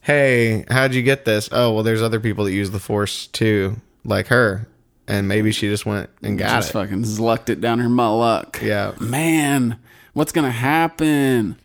"Hey, 0.00 0.64
how'd 0.70 0.94
you 0.94 1.02
get 1.02 1.24
this? 1.24 1.48
Oh, 1.52 1.72
well, 1.72 1.82
there's 1.82 2.02
other 2.02 2.20
people 2.20 2.44
that 2.44 2.52
use 2.52 2.70
the 2.70 2.78
force 2.78 3.26
too, 3.26 3.76
like 4.04 4.28
her. 4.28 4.68
and 5.10 5.26
maybe 5.26 5.50
she 5.52 5.68
just 5.68 5.86
went 5.86 6.10
and 6.22 6.38
got 6.38 6.50
Just 6.50 6.68
it. 6.68 6.72
fucking 6.74 7.02
zlucked 7.04 7.48
it 7.48 7.62
down 7.62 7.78
her 7.78 7.88
mulluck. 7.88 8.60
Yeah. 8.60 8.92
Man, 9.00 9.78
what's 10.12 10.32
gonna 10.32 10.50
happen? 10.50 11.56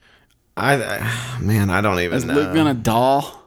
I, 0.56 0.76
I 0.82 1.40
man, 1.42 1.70
I 1.70 1.82
don't 1.82 2.00
even 2.00 2.18
Is 2.18 2.24
know. 2.24 2.36
Luke 2.36 2.54
gonna 2.54 2.74
doll? 2.74 3.44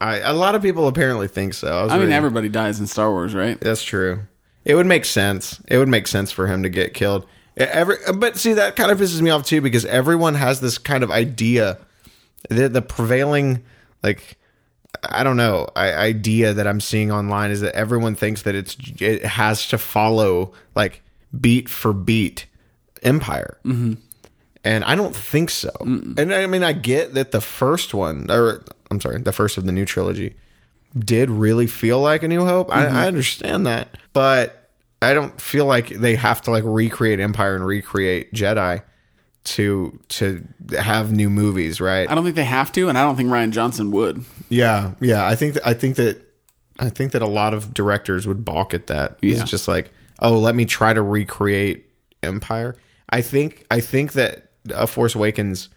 I, 0.00 0.16
a 0.18 0.32
lot 0.32 0.54
of 0.56 0.62
people 0.62 0.88
apparently 0.88 1.28
think 1.28 1.54
so. 1.54 1.68
I, 1.68 1.80
I 1.82 1.86
mean, 1.90 1.98
reading- 2.00 2.12
everybody 2.14 2.48
dies 2.48 2.80
in 2.80 2.88
Star 2.88 3.10
Wars, 3.12 3.32
right? 3.34 3.60
That's 3.60 3.84
true. 3.84 4.22
It 4.64 4.74
would 4.74 4.86
make 4.86 5.04
sense. 5.04 5.60
It 5.68 5.78
would 5.78 5.88
make 5.88 6.08
sense 6.08 6.32
for 6.32 6.46
him 6.48 6.64
to 6.64 6.68
get 6.68 6.92
killed. 6.92 7.24
Every, 7.56 7.96
but 8.14 8.36
see, 8.36 8.54
that 8.54 8.76
kind 8.76 8.90
of 8.90 8.98
pisses 8.98 9.20
me 9.20 9.30
off 9.30 9.44
too 9.44 9.60
because 9.60 9.84
everyone 9.84 10.34
has 10.34 10.60
this 10.60 10.78
kind 10.78 11.04
of 11.04 11.10
idea. 11.10 11.78
The, 12.48 12.68
the 12.68 12.82
prevailing, 12.82 13.62
like, 14.02 14.38
I 15.02 15.22
don't 15.24 15.36
know, 15.36 15.68
I, 15.76 15.92
idea 15.92 16.54
that 16.54 16.66
I'm 16.66 16.80
seeing 16.80 17.12
online 17.12 17.50
is 17.50 17.60
that 17.60 17.74
everyone 17.74 18.14
thinks 18.14 18.42
that 18.42 18.54
it's 18.54 18.76
it 19.00 19.24
has 19.24 19.68
to 19.68 19.78
follow 19.78 20.52
like 20.74 21.02
beat 21.38 21.68
for 21.68 21.92
beat 21.92 22.46
Empire. 23.02 23.58
Mm-hmm. 23.64 23.94
And 24.62 24.84
I 24.84 24.94
don't 24.94 25.16
think 25.16 25.48
so. 25.50 25.70
And 25.80 26.34
I 26.34 26.46
mean, 26.46 26.62
I 26.62 26.72
get 26.72 27.14
that 27.14 27.30
the 27.30 27.40
first 27.40 27.94
one, 27.94 28.30
or 28.30 28.62
I'm 28.90 29.00
sorry, 29.00 29.18
the 29.18 29.32
first 29.32 29.56
of 29.56 29.64
the 29.64 29.72
new 29.72 29.86
trilogy, 29.86 30.34
did 30.98 31.30
really 31.30 31.66
feel 31.66 32.00
like 32.00 32.22
a 32.22 32.28
new 32.28 32.44
hope 32.44 32.74
I, 32.74 32.86
I 32.86 33.06
understand 33.06 33.66
that 33.66 33.96
but 34.12 34.59
i 35.02 35.14
don't 35.14 35.40
feel 35.40 35.66
like 35.66 35.88
they 35.88 36.14
have 36.16 36.40
to 36.42 36.50
like 36.50 36.64
recreate 36.66 37.20
empire 37.20 37.54
and 37.54 37.64
recreate 37.66 38.32
jedi 38.32 38.82
to 39.44 39.98
to 40.08 40.44
have 40.78 41.12
new 41.12 41.30
movies 41.30 41.80
right 41.80 42.08
I 42.10 42.14
don't 42.14 42.24
think 42.24 42.36
they 42.36 42.44
have 42.44 42.70
to, 42.72 42.90
and 42.90 42.98
I 42.98 43.02
don't 43.04 43.16
think 43.16 43.30
Rian 43.30 43.52
Johnson 43.52 43.90
would. 43.92 44.24
yeah 44.50 44.92
yeah 45.00 45.26
i 45.26 45.34
think 45.34 45.54
that 45.54 45.66
i 45.66 45.72
think 45.72 45.96
that 45.96 46.20
i 46.78 46.90
think 46.90 47.12
that 47.12 47.22
a 47.22 47.26
lot 47.26 47.54
of 47.54 47.72
directors 47.72 48.26
would 48.26 48.44
balk 48.44 48.74
at 48.74 48.86
that 48.88 49.16
Yeah. 49.22 49.40
it's 49.40 49.50
just 49.50 49.66
like 49.66 49.92
oh 50.20 50.38
let 50.38 50.54
me 50.54 50.66
try 50.66 50.92
to 50.92 51.00
recreate 51.02 51.86
empire 52.22 52.76
i 53.08 53.22
think 53.22 53.64
i 53.70 53.80
think 53.80 54.12
that 54.12 54.50
a 54.74 54.86
force 54.86 55.14
awakens 55.14 55.70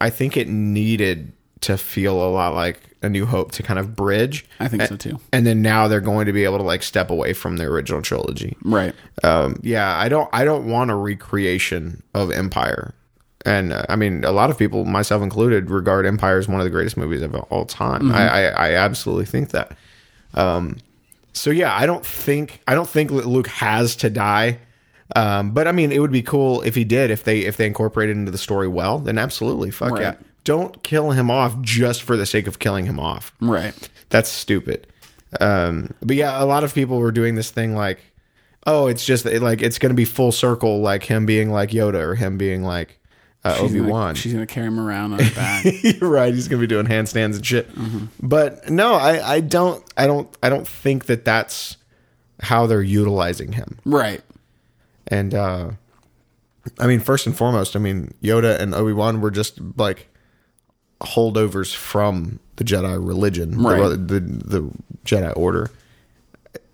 i 0.00 0.08
think 0.08 0.36
it 0.38 0.48
needed 0.48 1.32
to 1.62 1.76
feel 1.78 2.22
a 2.22 2.30
lot 2.30 2.54
like 2.54 2.80
a 3.02 3.08
new 3.08 3.26
hope 3.26 3.50
to 3.52 3.62
kind 3.64 3.80
of 3.80 3.96
bridge 3.96 4.44
I 4.60 4.68
think 4.68 4.84
so 4.84 4.96
too. 4.96 5.18
and 5.32 5.44
then 5.44 5.60
now 5.62 5.88
they're 5.88 6.00
going 6.00 6.26
to 6.26 6.32
be 6.32 6.44
able 6.44 6.58
to 6.58 6.62
like 6.64 6.82
step 6.84 7.10
away 7.10 7.32
from 7.32 7.56
the 7.56 7.64
original 7.64 8.00
trilogy. 8.02 8.56
Right. 8.62 8.94
Um, 9.24 9.58
yeah, 9.62 9.96
I 9.96 10.08
don't, 10.08 10.28
I 10.32 10.44
don't 10.44 10.66
want 10.66 10.90
a 10.92 10.94
recreation 10.94 12.02
of 12.14 12.30
Empire, 12.30 12.94
and 13.44 13.72
uh, 13.72 13.84
I 13.88 13.96
mean, 13.96 14.22
a 14.24 14.30
lot 14.30 14.50
of 14.50 14.58
people, 14.58 14.84
myself 14.84 15.20
included, 15.22 15.68
regard 15.70 16.06
Empire 16.06 16.38
as 16.38 16.46
one 16.46 16.60
of 16.60 16.64
the 16.64 16.70
greatest 16.70 16.96
movies 16.96 17.22
of 17.22 17.34
all 17.34 17.64
time. 17.64 18.12
I, 18.12 18.28
I, 18.28 18.42
I 18.68 18.72
absolutely 18.74 19.24
think 19.26 19.50
that. 19.50 19.76
Um, 20.34 20.76
so 21.32 21.50
yeah, 21.50 21.74
I 21.76 21.86
don't 21.86 22.06
think, 22.06 22.60
I 22.68 22.74
don't 22.74 22.88
think 22.88 23.10
Luke 23.10 23.48
has 23.48 23.96
to 23.96 24.10
die. 24.10 24.58
Um, 25.16 25.50
but 25.52 25.66
I 25.68 25.72
mean, 25.72 25.90
it 25.92 25.98
would 25.98 26.12
be 26.12 26.22
cool 26.22 26.62
if 26.62 26.74
he 26.74 26.84
did, 26.84 27.10
if 27.10 27.24
they, 27.24 27.40
if 27.40 27.56
they 27.56 27.66
incorporated 27.66 28.16
into 28.16 28.30
the 28.30 28.38
story 28.38 28.68
well, 28.68 28.98
then 28.98 29.18
absolutely, 29.18 29.70
fuck 29.72 29.92
Right. 29.92 30.00
yeah. 30.02 30.14
Don't 30.44 30.82
kill 30.82 31.12
him 31.12 31.30
off 31.30 31.60
just 31.60 32.02
for 32.02 32.16
the 32.16 32.26
sake 32.26 32.46
of 32.46 32.58
killing 32.58 32.86
him 32.86 32.98
off. 32.98 33.32
Right. 33.40 33.74
That's 34.10 34.28
stupid. 34.28 34.86
Um, 35.40 35.94
but 36.02 36.16
yeah, 36.16 36.42
a 36.42 36.44
lot 36.44 36.64
of 36.64 36.74
people 36.74 36.98
were 36.98 37.12
doing 37.12 37.36
this 37.36 37.50
thing 37.50 37.74
like, 37.74 38.00
oh, 38.66 38.86
it's 38.86 39.04
just 39.04 39.24
like 39.24 39.62
it's 39.62 39.78
going 39.78 39.90
to 39.90 39.94
be 39.94 40.04
full 40.04 40.32
circle, 40.32 40.80
like 40.80 41.04
him 41.04 41.26
being 41.26 41.50
like 41.50 41.70
Yoda 41.70 42.00
or 42.00 42.14
him 42.14 42.38
being 42.38 42.62
like 42.62 42.98
uh, 43.44 43.56
Obi 43.60 43.80
Wan. 43.80 44.14
She's 44.14 44.32
gonna 44.32 44.46
carry 44.46 44.66
him 44.66 44.78
around 44.78 45.14
on 45.14 45.18
her 45.22 45.34
back. 45.34 45.64
You're 45.82 46.10
right, 46.10 46.34
he's 46.34 46.48
going 46.48 46.60
to 46.60 46.66
be 46.66 46.72
doing 46.72 46.86
handstands 46.86 47.36
and 47.36 47.46
shit. 47.46 47.68
But 48.20 48.68
no, 48.70 48.94
I, 48.94 49.34
I 49.36 49.40
don't, 49.40 49.82
I 49.96 50.06
don't, 50.06 50.28
I 50.42 50.48
don't 50.48 50.66
think 50.66 51.06
that 51.06 51.24
that's 51.24 51.76
how 52.40 52.66
they're 52.66 52.82
utilizing 52.82 53.52
him. 53.52 53.78
right. 53.84 54.20
And 55.08 55.34
uh, 55.34 55.70
I 56.78 56.86
mean, 56.86 57.00
first 57.00 57.26
and 57.26 57.36
foremost, 57.36 57.74
I 57.74 57.80
mean, 57.80 58.14
Yoda 58.22 58.58
and 58.58 58.72
Obi 58.74 58.92
Wan 58.92 59.20
were 59.20 59.32
just 59.32 59.60
like 59.76 60.08
holdovers 61.02 61.74
from 61.74 62.38
the 62.56 62.64
Jedi 62.64 62.94
religion, 63.06 63.58
Right. 63.60 63.88
the, 63.88 63.96
the 63.96 64.20
the 64.20 64.70
Jedi 65.04 65.32
Order. 65.36 65.70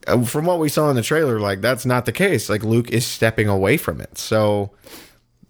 Uh, 0.06 0.22
From 0.24 0.46
what 0.46 0.58
we 0.58 0.68
saw 0.68 0.88
in 0.90 0.96
the 0.96 1.02
trailer, 1.02 1.38
like 1.40 1.60
that's 1.60 1.84
not 1.86 2.04
the 2.06 2.12
case. 2.12 2.48
Like 2.48 2.62
Luke 2.64 2.90
is 2.90 3.06
stepping 3.06 3.48
away 3.48 3.76
from 3.76 4.00
it. 4.00 4.16
So 4.18 4.70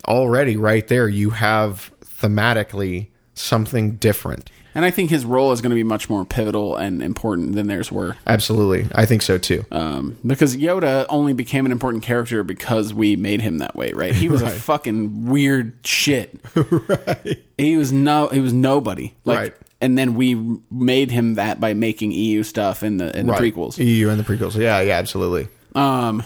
already, 0.06 0.56
right 0.56 0.86
there, 0.88 1.08
you 1.08 1.30
have 1.30 1.90
thematically 2.04 3.08
something 3.34 3.96
different. 3.96 4.50
And 4.78 4.84
I 4.84 4.92
think 4.92 5.10
his 5.10 5.24
role 5.24 5.50
is 5.50 5.60
going 5.60 5.70
to 5.70 5.74
be 5.74 5.82
much 5.82 6.08
more 6.08 6.24
pivotal 6.24 6.76
and 6.76 7.02
important 7.02 7.56
than 7.56 7.66
theirs 7.66 7.90
were. 7.90 8.16
Absolutely, 8.28 8.86
I 8.94 9.06
think 9.06 9.22
so 9.22 9.36
too. 9.36 9.64
Um, 9.72 10.16
because 10.24 10.56
Yoda 10.56 11.04
only 11.08 11.32
became 11.32 11.66
an 11.66 11.72
important 11.72 12.04
character 12.04 12.44
because 12.44 12.94
we 12.94 13.16
made 13.16 13.40
him 13.40 13.58
that 13.58 13.74
way, 13.74 13.90
right? 13.92 14.14
He 14.14 14.28
was 14.28 14.40
a 14.40 14.48
fucking 14.70 15.26
weird 15.26 15.72
shit. 15.84 16.38
right. 16.54 17.42
He 17.58 17.76
was 17.76 17.90
no, 17.90 18.28
he 18.28 18.38
was 18.38 18.52
nobody. 18.52 19.14
Like, 19.24 19.36
Right. 19.36 19.54
And 19.80 19.98
then 19.98 20.14
we 20.14 20.36
made 20.70 21.10
him 21.10 21.34
that 21.34 21.58
by 21.58 21.74
making 21.74 22.12
EU 22.12 22.44
stuff 22.44 22.84
in 22.84 22.98
the 22.98 23.18
in 23.18 23.26
the 23.26 23.32
Right. 23.32 23.52
prequels. 23.52 23.84
EU 23.84 24.10
and 24.10 24.20
the 24.20 24.24
prequels. 24.24 24.54
Yeah, 24.54 24.80
yeah, 24.80 24.96
absolutely. 24.96 25.48
Um, 25.74 26.22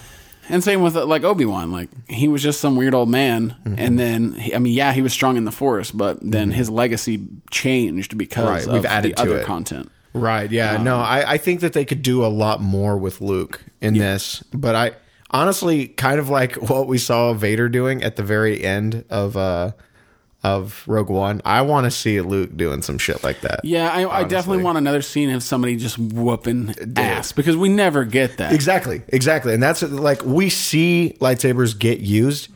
and 0.49 0.63
same 0.63 0.81
with 0.81 0.95
uh, 0.95 1.05
like 1.05 1.23
Obi 1.23 1.45
Wan. 1.45 1.71
Like 1.71 1.89
he 2.09 2.27
was 2.27 2.41
just 2.43 2.59
some 2.61 2.75
weird 2.75 2.93
old 2.93 3.09
man, 3.09 3.55
Mm-hmm. 3.65 3.75
and 3.77 3.99
then 3.99 4.33
he- 4.33 4.53
I 4.55 4.59
mean, 4.59 4.73
yeah, 4.73 4.93
he 4.93 5.01
was 5.01 5.13
strong 5.13 5.37
in 5.37 5.45
the 5.45 5.51
Force, 5.51 5.91
but 5.91 6.17
then 6.21 6.51
his 6.51 6.69
legacy 6.69 7.25
changed 7.51 8.17
because 8.17 8.65
Right, 8.67 8.73
we've 8.73 8.85
added 8.85 9.13
other 9.19 9.37
it. 9.39 9.45
content. 9.45 9.89
Right. 10.13 10.51
Yeah. 10.51 10.77
no, 10.77 10.97
I, 10.97 11.33
I 11.33 11.37
think 11.37 11.61
that 11.61 11.73
they 11.73 11.85
could 11.85 12.03
do 12.03 12.23
a 12.23 12.27
lot 12.27 12.61
more 12.61 12.97
with 12.97 13.19
Luke 13.21 13.61
in 13.81 13.95
this, 13.95 14.43
but 14.53 14.75
I 14.75 14.91
honestly 15.31 15.87
kind 15.87 16.19
of 16.19 16.29
like 16.29 16.55
what 16.69 16.87
we 16.87 16.97
saw 16.99 17.33
Vader 17.33 17.67
doing 17.67 18.03
at 18.03 18.15
the 18.15 18.23
very 18.23 18.63
end 18.63 19.05
of 19.09 19.35
uh 19.35 19.71
of 20.43 20.83
Rogue 20.87 21.09
One. 21.09 21.41
I 21.45 21.61
want 21.61 21.85
to 21.85 21.91
see 21.91 22.19
Luke 22.19 22.55
doing 22.57 22.81
some 22.81 22.97
shit 22.97 23.23
like 23.23 23.41
that. 23.41 23.61
Yeah, 23.63 23.89
I, 23.89 24.19
I 24.19 24.23
definitely 24.25 24.63
want 24.63 24.77
another 24.77 25.01
scene 25.01 25.29
of 25.29 25.41
somebody 25.41 25.77
just 25.77 25.97
whooping 25.97 26.75
ass 26.97 27.31
because 27.31 27.55
we 27.55 27.69
never 27.69 28.03
get 28.03 28.37
that. 28.37 28.51
Exactly. 28.51 29.01
Exactly. 29.07 29.53
And 29.53 29.63
that's 29.63 29.81
like 29.81 30.23
we 30.25 30.49
see 30.49 31.15
lightsabers 31.19 31.77
get 31.77 31.99
used, 31.99 32.49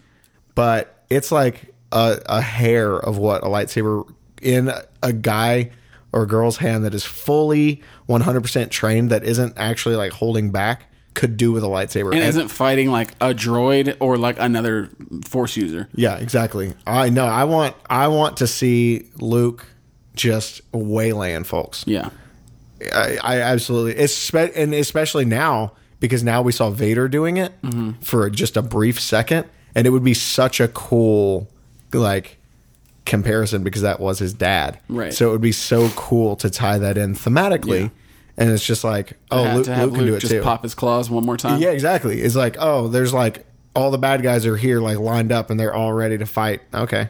but 0.54 1.04
it's 1.10 1.32
like 1.32 1.73
a, 1.91 2.19
a 2.26 2.41
hair 2.41 2.93
of 2.93 3.17
what 3.17 3.43
a 3.43 3.47
lightsaber 3.47 4.12
in 4.41 4.71
a 5.02 5.13
guy 5.13 5.71
or 6.12 6.26
girl's 6.26 6.58
hand 6.58 6.84
that 6.84 6.93
is 6.93 7.04
fully 7.04 7.82
100% 8.10 8.69
trained 8.69 9.12
that 9.12 9.23
isn't 9.23 9.54
actually 9.58 9.95
like 9.95 10.12
holding 10.12 10.52
back 10.52 10.91
could 11.18 11.36
do 11.36 11.52
with 11.52 11.64
a 11.64 11.68
lightsaber. 11.68 12.12
and 12.12 12.20
And- 12.22 12.30
isn't 12.30 12.48
fighting 12.50 12.90
like 12.92 13.12
a 13.20 13.34
droid 13.34 13.96
or 14.00 14.18
like 14.18 14.38
another 14.40 14.90
Force 15.26 15.58
user. 15.58 15.90
yeah, 15.96 16.16
exactly. 16.18 16.74
I 16.86 17.10
know. 17.10 17.26
I 17.26 17.44
want 17.44 17.76
I 17.90 18.08
want 18.08 18.38
to 18.38 18.48
see 18.48 19.10
Luke 19.20 19.66
just 20.16 20.62
waylaying 20.72 21.46
folks. 21.46 21.84
Yeah, 21.88 22.10
I, 22.94 23.18
I 23.22 23.40
absolutely, 23.42 23.94
and 24.56 24.74
especially 24.74 25.26
now 25.26 25.74
because 26.00 26.24
now 26.24 26.42
we 26.44 26.52
saw 26.52 26.70
Vader 26.70 27.08
doing 27.08 27.38
it 27.38 27.52
Mm-hmm. 27.64 28.02
for 28.02 28.30
just 28.30 28.56
a 28.58 28.62
brief 28.62 29.00
second, 29.00 29.46
and 29.76 29.88
it 29.88 29.90
would 29.90 30.04
be 30.04 30.14
such 30.14 30.60
a 30.60 30.68
cool 30.70 31.50
like 31.94 32.38
comparison 33.06 33.64
because 33.64 33.82
that 33.82 34.00
was 34.00 34.20
his 34.20 34.34
dad, 34.34 34.80
Right. 34.90 35.14
So 35.14 35.30
it 35.30 35.32
would 35.32 35.42
be 35.42 35.52
so 35.54 35.90
cool 35.96 36.36
to 36.38 36.50
tie 36.50 36.78
that 36.78 36.98
in 36.98 37.16
thematically, 37.16 37.84
Yeah. 37.84 37.90
And 38.38 38.50
it's 38.52 38.65
just 38.65 38.84
like, 38.84 39.17
oh, 39.32 39.43
Luke, 39.56 39.67
Luke 39.67 39.95
can 39.95 40.06
do 40.06 40.15
it 40.15 40.19
just 40.19 40.32
too. 40.32 40.41
pop 40.41 40.63
his 40.63 40.76
claws 40.76 41.10
one 41.10 41.26
more 41.26 41.38
time. 41.38 41.60
Yeah, 41.62 41.69
exactly. 41.69 42.21
It's 42.21 42.36
like, 42.36 42.56
oh, 42.60 42.88
there's 42.88 43.13
like 43.13 43.45
all 43.76 43.91
the 43.91 43.97
bad 43.97 44.21
guys 44.23 44.45
are 44.45 44.58
here, 44.58 44.80
like 44.80 45.00
lined 45.00 45.32
up, 45.32 45.50
and 45.50 45.60
they're 45.60 45.73
all 45.73 45.93
ready 45.93 46.17
to 46.17 46.26
fight. 46.26 46.62
Okay, 46.73 47.10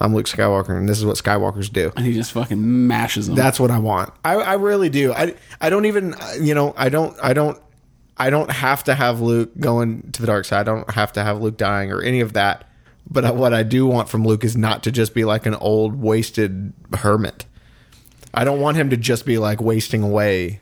I'm 0.00 0.14
Luke 0.14 0.26
Skywalker, 0.26 0.76
and 0.76 0.88
this 0.88 0.98
is 0.98 1.04
what 1.06 1.16
Skywalkers 1.16 1.72
do. 1.72 1.92
and 1.96 2.04
he 2.06 2.12
just 2.12 2.32
fucking 2.32 2.86
mashes 2.86 3.26
them. 3.26 3.36
That's 3.36 3.60
what 3.60 3.70
I 3.70 3.78
want. 3.78 4.12
I, 4.24 4.34
I 4.34 4.54
really 4.54 4.88
do. 4.88 5.12
I 5.12 5.34
I 5.60 5.70
don't 5.70 5.86
even 5.86 6.14
you 6.40 6.54
know 6.54 6.74
I 6.76 6.88
don't 6.88 7.16
I 7.22 7.32
don't 7.32 7.58
I 8.16 8.30
don't 8.30 8.50
have 8.50 8.84
to 8.84 8.94
have 8.94 9.20
Luke 9.20 9.50
going 9.58 10.10
to 10.12 10.20
the 10.20 10.26
dark 10.26 10.44
side. 10.44 10.68
I 10.68 10.74
don't 10.74 10.90
have 10.90 11.12
to 11.14 11.22
have 11.22 11.40
Luke 11.40 11.56
dying 11.56 11.90
or 11.92 12.00
any 12.02 12.20
of 12.20 12.32
that. 12.34 12.68
But 13.10 13.36
what 13.36 13.52
I 13.52 13.62
do 13.64 13.86
want 13.86 14.08
from 14.08 14.24
Luke 14.24 14.44
is 14.44 14.56
not 14.56 14.82
to 14.84 14.92
just 14.92 15.12
be 15.14 15.24
like 15.24 15.44
an 15.46 15.54
old 15.56 16.00
wasted 16.00 16.72
hermit. 16.94 17.44
I 18.34 18.44
don't 18.44 18.60
want 18.60 18.76
him 18.76 18.90
to 18.90 18.96
just 18.96 19.24
be 19.26 19.38
like 19.38 19.60
wasting 19.60 20.02
away. 20.02 20.60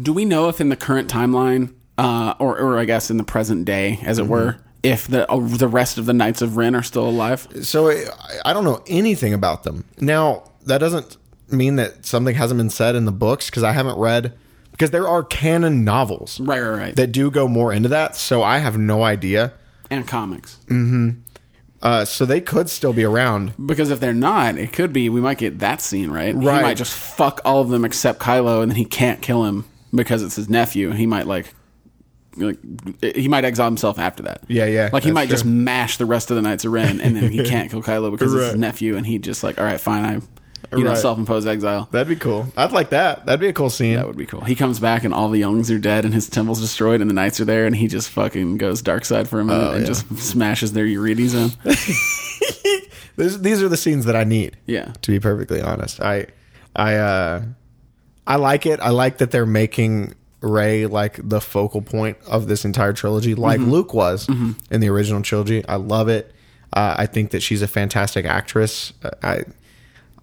Do 0.00 0.12
we 0.12 0.24
know 0.24 0.48
if 0.48 0.60
in 0.60 0.68
the 0.68 0.76
current 0.76 1.10
timeline, 1.10 1.72
uh, 1.98 2.34
or 2.38 2.58
or 2.58 2.78
I 2.78 2.84
guess 2.84 3.10
in 3.10 3.16
the 3.16 3.24
present 3.24 3.64
day, 3.64 3.98
as 4.04 4.18
Mm-hmm. 4.18 4.26
it 4.26 4.30
were, 4.30 4.56
if 4.82 5.06
the 5.08 5.30
uh, 5.30 5.38
the 5.40 5.68
rest 5.68 5.98
of 5.98 6.06
the 6.06 6.12
Knights 6.12 6.42
of 6.42 6.56
Ren 6.56 6.74
are 6.74 6.82
still 6.82 7.08
alive? 7.08 7.46
So 7.62 7.90
I, 7.90 8.04
I 8.44 8.52
don't 8.52 8.64
know 8.64 8.82
anything 8.86 9.32
about 9.34 9.64
them. 9.64 9.84
Now 10.00 10.44
that 10.66 10.78
doesn't 10.78 11.16
mean 11.50 11.76
that 11.76 12.06
something 12.06 12.34
hasn't 12.34 12.58
been 12.58 12.70
said 12.70 12.94
in 12.94 13.04
the 13.04 13.12
books 13.12 13.50
because 13.50 13.62
I 13.62 13.72
haven't 13.72 13.98
read 13.98 14.32
because 14.70 14.90
there 14.90 15.06
are 15.06 15.22
canon 15.22 15.84
novels 15.84 16.40
Right, 16.40 16.60
right, 16.60 16.78
right. 16.78 16.96
that 16.96 17.12
do 17.12 17.30
go 17.30 17.46
more 17.46 17.72
into 17.74 17.90
that. 17.90 18.16
So 18.16 18.42
I 18.42 18.58
have 18.58 18.78
no 18.78 19.02
idea. 19.04 19.52
and 19.90 20.08
comics. 20.08 20.56
Uh, 21.82 22.04
so 22.04 22.24
they 22.24 22.40
could 22.40 22.70
still 22.70 22.92
be 22.92 23.02
around. 23.02 23.52
Because 23.66 23.90
if 23.90 23.98
they're 23.98 24.14
not, 24.14 24.56
it 24.56 24.72
could 24.72 24.92
be 24.92 25.08
we 25.08 25.20
might 25.20 25.38
get 25.38 25.58
that 25.58 25.80
scene 25.80 26.10
right. 26.10 26.32
Right. 26.34 26.40
He 26.42 26.46
Right. 26.48 26.62
might 26.62 26.76
just 26.76 26.94
fuck 26.94 27.40
all 27.44 27.60
of 27.60 27.70
them 27.70 27.84
except 27.84 28.20
Kylo, 28.20 28.62
and 28.62 28.70
then 28.70 28.76
he 28.76 28.84
can't 28.84 29.20
kill 29.20 29.44
him 29.44 29.64
because 29.92 30.22
it's 30.22 30.36
his 30.36 30.48
nephew. 30.48 30.92
He 30.92 31.06
might 31.06 31.26
like 31.26 31.52
like 32.36 32.56
he 33.14 33.28
might 33.28 33.44
exile 33.44 33.66
himself 33.66 33.98
after 33.98 34.22
that. 34.22 34.42
Yeah, 34.48 34.64
yeah, 34.66 34.88
Like 34.92 35.02
he 35.02 35.10
might 35.10 35.28
just 35.28 35.44
mash 35.44 35.96
the 35.98 36.06
rest 36.06 36.30
of 36.30 36.36
the 36.36 36.42
Knights 36.42 36.64
of 36.64 36.72
Ren, 36.72 37.00
and 37.00 37.14
then 37.16 37.30
he 37.30 37.42
can't 37.48 37.70
kill 37.70 37.82
Kylo 37.82 38.10
because 38.10 38.32
it's 38.32 38.46
his 38.52 38.54
nephew, 38.56 38.96
and 38.96 39.04
he 39.06 39.18
just 39.18 39.42
like, 39.42 39.58
all 39.58 39.64
right, 39.66 39.80
fine, 39.80 40.04
I, 40.04 40.20
you 40.70 40.84
know, 40.84 40.90
Right. 40.90 40.98
self-imposed 40.98 41.46
exile. 41.48 41.88
That'd 41.90 42.08
be 42.08 42.16
cool. 42.16 42.46
I'd 42.56 42.72
like 42.72 42.90
that. 42.90 43.26
That'd 43.26 43.40
be 43.40 43.48
a 43.48 43.52
cool 43.52 43.70
scene. 43.70 43.96
That 43.96 44.06
would 44.06 44.16
be 44.16 44.26
cool. 44.26 44.40
He 44.42 44.54
comes 44.54 44.78
back 44.80 45.04
and 45.04 45.12
all 45.12 45.28
the 45.28 45.38
youngs 45.38 45.70
are 45.70 45.78
dead 45.78 46.04
and 46.04 46.14
his 46.14 46.28
temple's 46.28 46.60
destroyed 46.60 47.00
and 47.00 47.10
the 47.10 47.14
knights 47.14 47.40
are 47.40 47.44
there 47.44 47.66
and 47.66 47.76
he 47.76 47.88
just 47.88 48.08
fucking 48.10 48.56
goes 48.58 48.80
dark 48.82 49.04
side 49.04 49.28
for 49.28 49.40
a 49.40 49.44
minute 49.44 49.60
and 49.62 49.74
Oh, 49.76 49.78
yeah. 49.80 49.84
just 49.86 50.16
smashes 50.18 50.72
their 50.72 50.86
Eurydice 50.86 51.34
in. 51.34 51.50
These 53.16 53.62
are 53.62 53.68
the 53.68 53.76
scenes 53.76 54.06
that 54.06 54.16
I 54.16 54.24
need. 54.24 54.56
Yeah. 54.66 54.92
To 55.02 55.10
be 55.10 55.20
perfectly 55.20 55.60
honest, 55.60 56.00
I, 56.00 56.26
I, 56.74 56.94
uh, 56.94 57.42
I 58.26 58.36
like 58.36 58.64
it. 58.66 58.80
I 58.80 58.88
like 58.90 59.18
that 59.18 59.30
they're 59.30 59.44
making 59.46 60.14
Rey 60.40 60.86
like 60.86 61.20
the 61.22 61.40
focal 61.40 61.82
point 61.82 62.16
of 62.26 62.48
this 62.48 62.64
entire 62.64 62.92
trilogy, 62.92 63.34
like 63.34 63.60
Mm-hmm. 63.60 63.70
Luke 63.70 63.94
was 63.94 64.28
in 64.28 64.80
the 64.80 64.88
original 64.88 65.22
trilogy. 65.22 65.64
I 65.68 65.76
love 65.76 66.08
it. 66.08 66.32
Uh, 66.72 66.94
I 66.98 67.06
think 67.06 67.32
that 67.32 67.42
she's 67.42 67.60
a 67.62 67.68
fantastic 67.68 68.24
actress. 68.24 68.92
Uh, 69.04 69.10
I, 69.22 69.42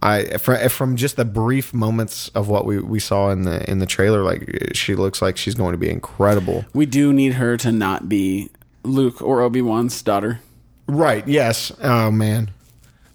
I 0.02 0.38
fr- 0.38 0.70
from 0.70 0.96
just 0.96 1.16
the 1.18 1.26
brief 1.26 1.74
moments 1.74 2.30
of 2.30 2.48
what 2.48 2.66
we, 2.66 2.80
we 2.80 3.00
saw 3.00 3.32
in 3.32 3.44
the 3.44 3.70
in 3.70 3.80
the 3.80 3.86
trailer, 3.86 4.24
like 4.24 4.72
she 4.74 4.96
looks 4.96 5.22
like 5.22 5.36
she's 5.38 5.56
going 5.56 5.74
to 5.74 5.78
be 5.78 5.90
incredible. 5.90 6.66
We 6.74 6.86
do 6.86 7.12
need 7.12 7.34
her 7.34 7.58
to 7.58 7.72
not 7.72 8.08
be 8.08 8.50
Luke 8.84 9.22
or 9.22 9.42
Obi-Wan's 9.42 10.02
daughter. 10.02 10.40
Right? 10.88 11.28
Yes. 11.28 11.72
Oh 11.84 12.12
man, 12.12 12.52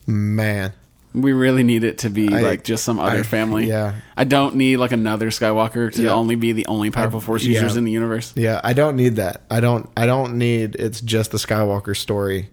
man. 0.07 0.73
We 1.15 1.33
really 1.33 1.63
need 1.63 1.85
it 1.85 1.99
to 1.99 2.11
be 2.11 2.29
like 2.29 2.65
just 2.65 2.85
some 2.85 2.99
other 2.99 3.21
I- 3.21 3.23
family. 3.23 3.67
yeah. 3.69 3.95
I 4.17 4.25
don't 4.25 4.57
need 4.57 4.79
like 4.79 4.91
another 4.93 5.31
Skywalker 5.31 5.93
to 5.93 6.03
Yeah. 6.03 6.13
only 6.13 6.35
be 6.35 6.53
the 6.53 6.67
only 6.67 6.91
powerful 6.91 7.19
uh, 7.19 7.23
force 7.23 7.45
yeah. 7.45 7.61
users 7.61 7.77
in 7.77 7.85
the 7.85 7.93
universe. 7.93 8.33
Yeah, 8.37 8.61
I 8.65 8.73
don't 8.73 8.97
need 8.97 9.17
that. 9.17 9.43
I 9.51 9.61
don't. 9.61 9.89
I 9.97 10.07
don't 10.07 10.37
need. 10.39 10.75
It's 10.77 11.01
just 11.01 11.31
the 11.31 11.39
Skywalker 11.39 11.97
story. 11.97 12.51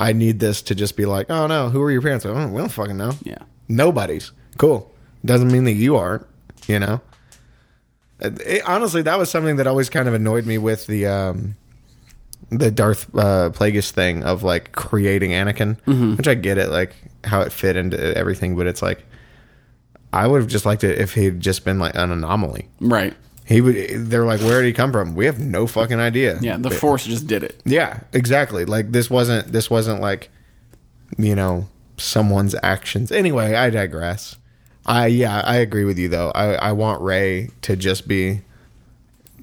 I 0.00 0.12
need 0.12 0.38
this 0.40 0.62
to 0.62 0.74
just 0.74 0.96
be 0.96 1.06
like, 1.06 1.30
oh 1.30 1.46
no, 1.46 1.70
who 1.70 1.82
are 1.82 1.90
your 1.90 2.02
parents? 2.02 2.24
Oh, 2.24 2.48
we 2.48 2.58
don't 2.58 2.68
fucking 2.70 2.96
know. 2.96 3.12
Yeah. 3.24 3.38
Nobody's 3.68 4.32
cool. 4.56 4.92
Doesn't 5.24 5.50
mean 5.50 5.64
that 5.64 5.72
you 5.72 5.96
aren't. 5.96 6.26
You 6.66 6.78
know. 6.78 7.00
It- 8.20 8.40
it- 8.46 8.62
honestly, 8.68 9.02
that 9.02 9.18
was 9.18 9.30
something 9.30 9.56
that 9.56 9.66
always 9.66 9.88
kind 9.90 10.08
of 10.08 10.14
annoyed 10.14 10.44
me 10.46 10.58
with 10.58 10.86
the 10.86 11.06
um, 11.06 11.56
the 12.50 12.70
Darth 12.70 13.06
uh, 13.14 13.50
Plagueis 13.50 13.90
thing 13.90 14.22
of 14.24 14.42
like 14.42 14.72
creating 14.72 15.30
Anakin, 15.32 16.16
which 16.16 16.28
I 16.28 16.34
get 16.34 16.58
it, 16.58 16.68
like 16.70 16.94
how 17.24 17.40
it 17.42 17.52
fit 17.52 17.76
into 17.76 18.16
everything, 18.16 18.56
but 18.56 18.66
it's 18.66 18.82
like 18.82 19.04
I 20.12 20.26
would 20.26 20.40
have 20.40 20.48
just 20.50 20.64
liked 20.66 20.84
it 20.84 20.98
if 20.98 21.14
he'd 21.14 21.40
just 21.40 21.64
been 21.64 21.78
like 21.78 21.94
an 21.94 22.10
anomaly. 22.10 22.68
Right. 22.80 23.14
He 23.48 23.62
would. 23.62 23.74
They're 24.10 24.26
like, 24.26 24.40
where 24.40 24.60
did 24.60 24.66
he 24.66 24.74
come 24.74 24.92
from? 24.92 25.14
We 25.14 25.24
have 25.24 25.40
no 25.40 25.66
fucking 25.66 25.98
idea. 25.98 26.38
Yeah, 26.42 26.58
the 26.58 26.70
force 26.70 27.06
just 27.06 27.26
did 27.26 27.42
it. 27.42 27.58
Yeah, 27.64 28.00
exactly. 28.12 28.66
Like 28.66 28.92
this 28.92 29.08
wasn't. 29.08 29.52
This 29.52 29.70
wasn't 29.70 30.02
like, 30.02 30.28
you 31.16 31.34
know, 31.34 31.66
someone's 31.96 32.54
actions. 32.62 33.10
Anyway, 33.10 33.54
I 33.54 33.70
digress. 33.70 34.36
I 34.84 35.06
yeah, 35.06 35.40
I 35.40 35.56
agree 35.56 35.84
with 35.84 35.98
you 35.98 36.10
though. 36.10 36.30
I 36.34 36.56
I 36.56 36.72
want 36.72 37.00
Rey 37.00 37.48
to 37.62 37.74
just 37.74 38.06
be 38.06 38.42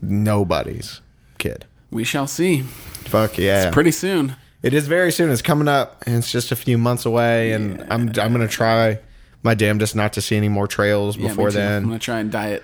nobody's 0.04 1.02
kid. 1.40 1.66
We 1.90 2.04
shall 2.04 2.28
see. 2.28 2.62
Fuck 2.62 3.40
yeah. 3.40 3.72
Pretty 3.72 3.92
soon. 3.92 4.36
It 4.62 4.74
is 4.74 4.88
very 4.88 5.12
soon. 5.12 5.32
It's 5.32 5.42
coming 5.42 5.68
up, 5.68 6.04
and 6.06 6.16
it's 6.16 6.32
just 6.32 6.52
a 6.52 6.56
few 6.56 6.78
months 6.78 7.06
away. 7.06 7.54
And 7.54 7.82
I'm 7.90 8.10
I'm 8.20 8.32
gonna 8.32 8.48
try 8.48 9.00
my 9.44 9.56
damnedest 9.56 9.96
not 9.96 10.14
to 10.14 10.22
see 10.22 10.36
any 10.38 10.50
more 10.50 10.68
trails 10.68 11.18
Yeah, 11.18 11.30
before 11.30 11.52
too. 11.52 11.60
I'm 11.60 11.84
gonna 11.86 12.00
try 12.00 12.20
and 12.20 12.32
diet. 12.32 12.64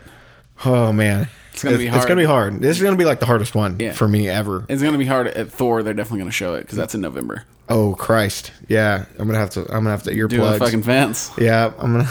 Oh 0.66 0.92
man, 0.94 1.28
It's 1.54 1.64
gonna 1.64 1.78
be 1.78 1.88
It's 1.88 2.06
gonna 2.06 2.16
be 2.22 2.26
hard. 2.26 2.54
hard. 2.54 2.62
This 2.62 2.78
is 2.78 2.84
gonna 2.84 2.96
be 2.98 3.06
like 3.06 3.20
the 3.20 3.26
hardest 3.26 3.56
one 3.56 3.80
Yeah. 3.80 3.94
for 3.94 4.08
me 4.08 4.30
ever. 4.30 4.66
It's 4.70 4.82
gonna 4.84 4.98
be 4.98 5.06
hard 5.06 5.28
at 5.28 5.52
Thor. 5.52 5.82
They're 5.84 5.94
definitely 5.94 6.20
gonna 6.20 6.32
show 6.32 6.54
it 6.56 6.62
because 6.62 6.78
that's 6.78 6.94
in 6.96 7.02
November. 7.02 7.46
Oh 7.70 7.96
Christ! 7.96 8.52
Yeah, 8.68 9.06
I'm 9.18 9.28
gonna 9.28 9.40
have 9.40 9.50
to. 9.52 9.62
I'm 9.62 9.84
gonna 9.84 9.92
have 9.92 10.04
to 10.04 10.14
Do 10.14 10.26
a 10.26 10.28
earplugs. 10.28 10.60
fucking 10.60 10.84
fence. 10.84 11.32
Yeah, 11.38 11.72
I'm 11.80 11.92
gonna. 11.94 12.10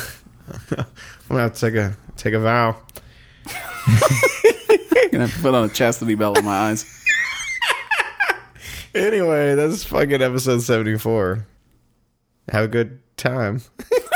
I'm 0.78 0.86
gonna 1.28 1.42
have 1.42 1.54
to 1.54 1.60
take 1.60 1.74
a 1.74 1.96
take 2.16 2.34
a 2.34 2.40
vow. 2.40 2.76
gonna 5.12 5.26
have 5.26 5.34
to 5.34 5.42
put 5.42 5.54
on 5.54 5.64
a 5.64 5.68
chastity 5.68 6.14
belt 6.14 6.38
in 6.38 6.44
my 6.44 6.70
eyes. 6.70 6.86
Anyway, 8.94 9.54
that's 9.54 9.84
fucking 9.84 10.20
episode 10.20 10.60
74. 10.62 11.46
Have 12.50 12.64
a 12.64 12.68
good 12.68 12.98
time. 13.16 13.60